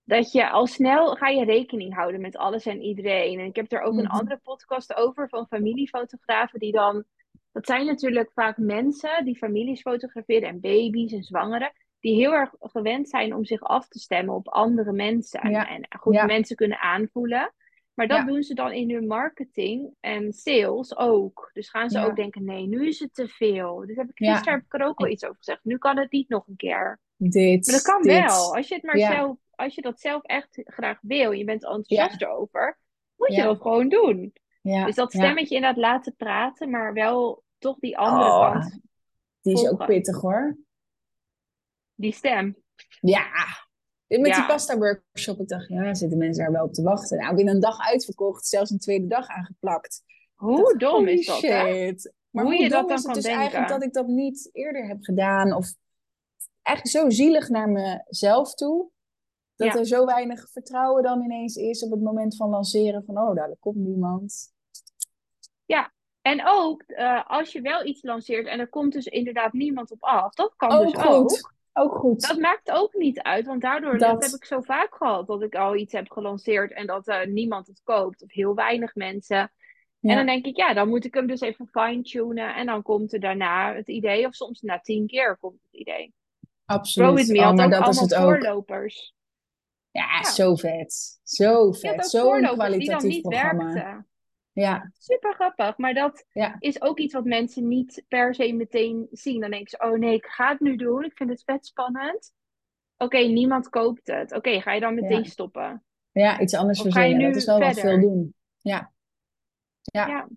Dat 0.05 0.33
je 0.33 0.51
al 0.51 0.67
snel 0.67 1.15
ga 1.15 1.29
je 1.29 1.45
rekening 1.45 1.95
houden 1.95 2.21
met 2.21 2.37
alles 2.37 2.67
en 2.67 2.81
iedereen. 2.83 3.39
En 3.39 3.47
ik 3.47 3.57
heb 3.57 3.73
er 3.73 3.81
ook 3.81 3.97
een 3.97 4.05
Mhm. 4.05 4.17
andere 4.17 4.41
podcast 4.43 4.95
over 4.95 5.29
van 5.29 5.47
familiefotografen 5.47 6.59
die 6.59 6.73
dan... 6.73 7.05
Dat 7.59 7.67
zijn 7.67 7.87
natuurlijk 7.87 8.31
vaak 8.35 8.57
mensen 8.57 9.25
die 9.25 9.37
families 9.37 9.81
fotograferen 9.81 10.49
en 10.49 10.61
baby's 10.61 11.13
en 11.13 11.23
zwangeren. 11.23 11.73
Die 12.01 12.15
heel 12.15 12.33
erg 12.33 12.55
gewend 12.61 13.09
zijn 13.09 13.35
om 13.35 13.45
zich 13.45 13.63
af 13.63 13.89
te 13.89 13.99
stemmen 13.99 14.35
op 14.35 14.49
andere 14.49 14.93
mensen. 14.93 15.41
En- 15.41 15.51
Ja. 15.51 15.69
En 15.69 15.87
goed 16.01 16.15
Ja. 16.15 16.25
mensen 16.25 16.57
kunnen 16.57 16.79
aanvoelen. 16.79 17.53
Maar 17.95 18.07
dat 18.09 18.19
Ja. 18.19 18.25
doen 18.25 18.43
ze 18.43 18.55
dan 18.55 18.73
in 18.73 18.91
hun 18.91 19.07
marketing 19.07 19.95
en 20.01 20.33
sales 20.33 20.97
ook. 20.97 21.51
Dus 21.53 21.69
gaan 21.71 21.91
ze 21.91 21.99
Ja. 21.99 22.05
ook 22.05 22.17
denken, 22.17 22.45
nee, 22.45 22.67
nu 22.67 22.87
is 22.87 22.99
het 22.99 23.15
te 23.15 23.29
veel. 23.29 23.87
Dus 23.87 23.97
heb 23.97 24.09
ik, 24.11 24.19
Ja. 24.19 24.31
gisteren 24.33 24.55
heb 24.59 24.65
ik 24.65 24.75
er 24.81 24.87
ook 24.87 24.99
wel 24.99 25.11
iets 25.11 25.25
over 25.25 25.37
gezegd. 25.37 25.61
Nu 25.65 25.79
kan 25.79 25.99
het 25.99 26.11
niet 26.11 26.29
nog 26.29 26.47
een 26.47 26.57
keer. 26.57 27.01
Dit. 27.17 27.67
Maar 27.67 27.75
dat 27.75 27.85
kan 27.85 28.03
dit. 28.03 28.21
wel. 28.25 28.55
Als 28.57 28.69
je, 28.69 28.75
het 28.75 28.83
maar 28.85 28.97
Ja. 28.99 29.11
zelf, 29.13 29.37
als 29.51 29.75
je 29.75 29.83
dat 29.83 30.01
zelf 30.01 30.23
echt 30.23 30.61
graag 30.65 30.99
wil, 31.03 31.31
je 31.31 31.45
bent 31.45 31.63
enthousiast 31.65 32.23
erover, 32.23 32.79
moet 33.17 33.29
je 33.29 33.35
Ja. 33.41 33.45
dat 33.45 33.61
gewoon 33.61 33.89
doen. 33.89 34.33
Ja. 34.63 34.85
Dus 34.85 34.95
dat 34.95 35.13
ja. 35.13 35.19
stemmetje 35.19 35.55
inderdaad 35.55 35.81
laten 35.81 36.17
praten, 36.17 36.71
maar 36.71 36.93
wel 36.93 37.43
toch 37.59 37.79
die 37.79 37.99
andere 37.99 38.31
Oh, 38.31 38.53
kant, 38.53 38.81
Die 39.41 39.53
is 39.55 39.69
ook 39.69 39.87
pittig 39.87 40.21
hoor. 40.21 40.57
die 41.95 42.13
stem. 42.13 42.57
Ja. 43.01 43.27
Met 44.07 44.27
Ja. 44.27 44.35
die 44.37 44.47
pasta 44.47 44.79
workshop, 44.79 45.41
ik 45.41 45.49
dacht, 45.49 45.69
ja, 45.69 45.95
zitten 45.95 46.19
mensen 46.19 46.45
daar 46.45 46.53
wel 46.53 46.65
op 46.65 46.73
te 46.73 46.83
wachten. 46.83 47.19
Nou, 47.19 47.35
binnen 47.35 47.55
een 47.55 47.61
dag 47.61 47.79
uitverkocht, 47.89 48.47
zelfs 48.47 48.71
een 48.71 48.79
tweede 48.79 49.07
dag 49.07 49.27
aangeplakt. 49.29 50.03
Hoe 50.35 50.77
dom 50.79 51.07
is 51.09 51.27
dat, 51.27 51.41
hè? 51.41 51.67
shit. 51.87 52.13
Maar 52.31 52.45
Hoe 52.45 52.53
hoe, 52.55 52.63
je 52.63 52.69
dat 52.69 52.89
dan 52.89 52.97
is 52.97 52.97
het 52.97 53.05
kan 53.05 53.15
dus 53.15 53.23
denken. 53.23 53.41
eigenlijk 53.41 53.71
dat 53.71 53.83
ik 53.83 53.93
dat 53.93 54.07
niet 54.07 54.49
eerder 54.53 54.87
heb 54.87 55.03
gedaan? 55.03 55.53
Of 55.53 55.75
eigenlijk 56.63 56.97
zo 56.97 57.11
zielig 57.11 57.49
naar 57.49 57.69
mezelf 57.69 58.55
toe. 58.55 58.91
Dat 59.57 59.73
Ja. 59.73 59.79
er 59.79 59.87
zo 59.87 60.05
weinig 60.07 60.51
vertrouwen 60.51 61.03
dan 61.03 61.23
ineens 61.23 61.57
is 61.57 61.83
op 61.83 61.91
het 61.91 62.01
moment 62.01 62.37
van 62.37 62.51
lanceren. 62.51 63.05
Van, 63.05 63.19
oh, 63.19 63.35
daar 63.35 63.57
komt 63.61 63.77
niemand. 63.77 64.53
En 66.23 66.43
ook, 66.47 66.83
eh, 66.83 67.25
als 67.31 67.53
je 67.53 67.61
wel 67.61 67.85
iets 67.87 68.03
lanceert 68.03 68.47
en 68.47 68.59
er 68.61 68.69
komt 68.69 68.93
dus 68.93 69.07
inderdaad 69.07 69.53
niemand 69.53 69.91
op 69.91 70.03
af, 70.03 70.35
dat 70.35 70.53
kan 70.57 70.71
Ook 70.73 70.93
dus 70.93 71.03
goed. 71.03 71.07
ook. 71.15 71.53
Ook 71.73 71.95
goed. 71.95 72.29
Dat 72.29 72.39
maakt 72.39 72.71
ook 72.71 72.95
niet 72.95 73.21
uit, 73.23 73.47
want 73.47 73.61
daardoor, 73.63 73.99
Dat- 73.99 74.11
dat 74.11 74.25
heb 74.25 74.33
ik 74.35 74.45
zo 74.45 74.61
vaak 74.61 74.95
gehad, 74.95 75.27
dat 75.27 75.43
ik 75.43 75.55
al 75.55 75.77
iets 75.77 75.93
heb 75.93 76.11
gelanceerd 76.11 76.73
en 76.73 76.87
dat 76.87 77.07
eh, 77.09 77.27
niemand 77.27 77.67
het 77.67 77.81
koopt, 77.85 78.23
of 78.23 78.33
heel 78.33 78.55
weinig 78.55 78.95
mensen. 78.95 79.53
Ja. 80.01 80.11
En 80.11 80.17
dan 80.17 80.27
denk 80.27 80.47
ik, 80.47 80.57
ja, 80.57 80.75
dan 80.75 80.89
moet 80.89 81.05
ik 81.05 81.15
hem 81.15 81.27
dus 81.27 81.41
even 81.41 81.67
fine-tunen 81.67 82.55
en 82.55 82.67
dan 82.67 82.83
komt 82.83 83.13
er 83.13 83.21
daarna 83.21 83.75
het 83.75 83.89
idee, 83.89 84.27
of 84.27 84.35
soms 84.35 84.61
na 84.61 84.79
tien 84.81 85.07
keer 85.07 85.37
komt 85.41 85.63
het 85.63 85.73
idee. 85.81 86.15
Absoluut. 86.65 87.09
Grow 87.09 87.19
With 87.19 87.29
Me 87.29 87.39
Oh, 87.49 87.53
maar 87.55 87.71
dat 87.71 87.81
is 87.81 87.85
allemaal 87.87 88.03
het 88.03 88.15
ook. 88.15 88.23
voorlopers. 88.23 89.15
Ja, 89.91 90.25
zo 90.25 90.55
vet. 90.55 91.19
Zo 91.23 91.73
vet. 91.73 92.07
Zo'n 92.07 92.21
voorlopers 92.21 92.49
die 92.49 92.57
dan 92.57 92.67
kwalitatief 92.67 93.11
niet 93.13 93.23
programma. 93.23 93.73
werkten. 93.73 94.08
Ja, 94.61 94.91
Super 94.99 95.35
grappig, 95.35 95.77
maar 95.77 95.95
dat 95.95 96.25
Ja. 96.33 96.57
is 96.59 96.83
ook 96.83 96.99
iets 96.99 97.15
wat 97.15 97.25
mensen 97.25 97.69
niet 97.69 98.05
per 98.09 98.35
se 98.35 98.53
meteen 98.53 99.07
zien. 99.11 99.41
Dan 99.41 99.51
denken 99.51 99.69
ze, 99.71 99.79
oh 99.91 99.99
nee, 99.99 100.15
ik 100.15 100.27
ga 100.27 100.49
het 100.49 100.61
nu 100.61 100.77
doen, 100.77 101.05
ik 101.05 101.17
vind 101.17 101.31
het 101.31 101.43
vet 101.45 101.67
spannend. 101.67 102.33
Oké, 102.97 103.19
niemand 103.19 103.69
koopt 103.69 104.07
het. 104.07 104.33
Oké, 104.33 104.61
ga 104.61 104.73
je 104.73 104.81
dan 104.81 104.95
meteen 104.95 105.23
Ja. 105.23 105.25
stoppen? 105.25 105.83
ja 106.13 106.41
iets 106.41 106.55
anders 106.55 106.79
Of 106.79 106.85
verzinnen. 106.93 107.27
Dat 107.27 107.37
is 107.37 107.45
wel 107.45 107.59
wat 107.59 107.81
veel 107.81 108.01
doen. 108.01 108.35
Ja. 108.59 108.93
Ja, 109.83 110.07
Ja, 110.07 110.29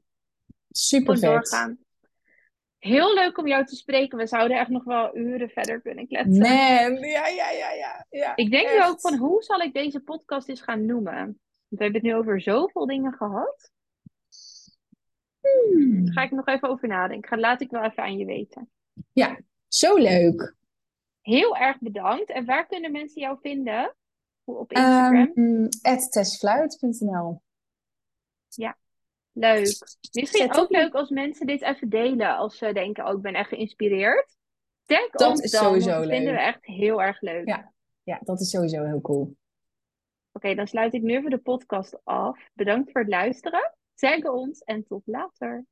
super 0.69 1.17
vet. 1.17 1.29
doorgaan. 1.29 1.77
Heel 2.77 3.13
leuk 3.13 3.37
om 3.37 3.47
jou 3.47 3.65
te 3.65 3.75
spreken. 3.75 4.17
We 4.17 4.27
zouden 4.27 4.57
echt 4.59 4.69
nog 4.69 4.83
wel 4.83 5.17
uren 5.17 5.49
verder 5.49 5.81
kunnen 5.81 6.07
kletsen. 6.07 6.37
Man, 6.41 6.97
ja, 7.09 7.27
ja, 7.27 7.49
ja, 7.51 7.71
ja. 7.71 8.05
ja 8.09 8.35
Ik 8.35 8.51
denk 8.51 8.69
nu 8.69 8.83
ook 8.83 8.99
van, 8.99 9.15
hoe 9.17 9.43
zal 9.43 9.59
ik 9.59 9.73
deze 9.73 9.99
podcast 9.99 10.49
eens 10.49 10.61
gaan 10.61 10.85
noemen? 10.85 11.15
Want 11.15 11.35
we 11.67 11.83
hebben 11.83 12.01
het 12.01 12.03
nu 12.11 12.15
over 12.15 12.41
zoveel 12.41 12.85
dingen 12.85 13.13
gehad. 13.13 13.71
Hmm. 15.41 16.05
Daar 16.05 16.13
ga 16.13 16.21
ik 16.21 16.31
nog 16.31 16.47
even 16.47 16.69
over 16.69 16.87
nadenken. 16.87 17.29
Ga- 17.29 17.37
Laat 17.37 17.61
ik 17.61 17.69
wel 17.71 17.83
even 17.83 18.03
aan 18.03 18.17
je 18.17 18.25
weten. 18.25 18.69
Zo 19.67 19.95
leuk. 19.97 20.55
Heel 21.21 21.57
erg 21.57 21.79
bedankt. 21.79 22.29
En 22.31 22.45
waar 22.45 22.67
kunnen 22.67 22.91
mensen 22.91 23.21
jou 23.21 23.37
vinden? 23.41 23.95
Op 24.43 24.71
Instagram? 24.71 25.31
Um, 25.35 25.69
testfluit.nl 26.09 27.41
Leuk. 29.33 29.65
Misschien 30.11 30.41
Zet 30.47 30.57
ook 30.57 30.63
op. 30.63 30.69
leuk 30.71 30.93
als 30.93 31.09
mensen 31.09 31.47
dit 31.47 31.61
even 31.61 31.89
delen. 31.89 32.37
Als 32.37 32.57
ze 32.57 32.73
denken, 32.73 33.05
oh, 33.07 33.13
ik 33.15 33.21
ben 33.21 33.33
echt 33.33 33.49
geïnspireerd. 33.49 34.35
Tag 34.85 35.09
Dat 35.09 35.29
ons 35.29 35.41
is 35.41 35.51
dan, 35.51 35.63
sowieso 35.63 35.89
dat 36.01 36.09
vinden 36.09 36.33
we 36.33 36.39
echt 36.39 36.65
heel 36.65 37.01
erg 37.01 37.21
leuk. 37.21 37.47
Ja. 37.47 37.71
Ja, 38.03 38.19
dat 38.23 38.39
is 38.41 38.49
sowieso 38.49 38.83
heel 38.83 39.01
cool. 39.01 39.35
Oké, 40.31 40.55
dan 40.55 40.67
sluit 40.67 40.93
ik 40.93 41.01
nu 41.01 41.15
even 41.15 41.29
de 41.29 41.37
podcast 41.37 41.99
af. 42.03 42.39
Bedankt 42.53 42.91
voor 42.91 43.01
het 43.01 43.09
luisteren. 43.09 43.73
Tag 43.99 44.25
ons 44.25 44.63
en 44.67 44.83
tot 44.83 45.03
later. 45.07 45.65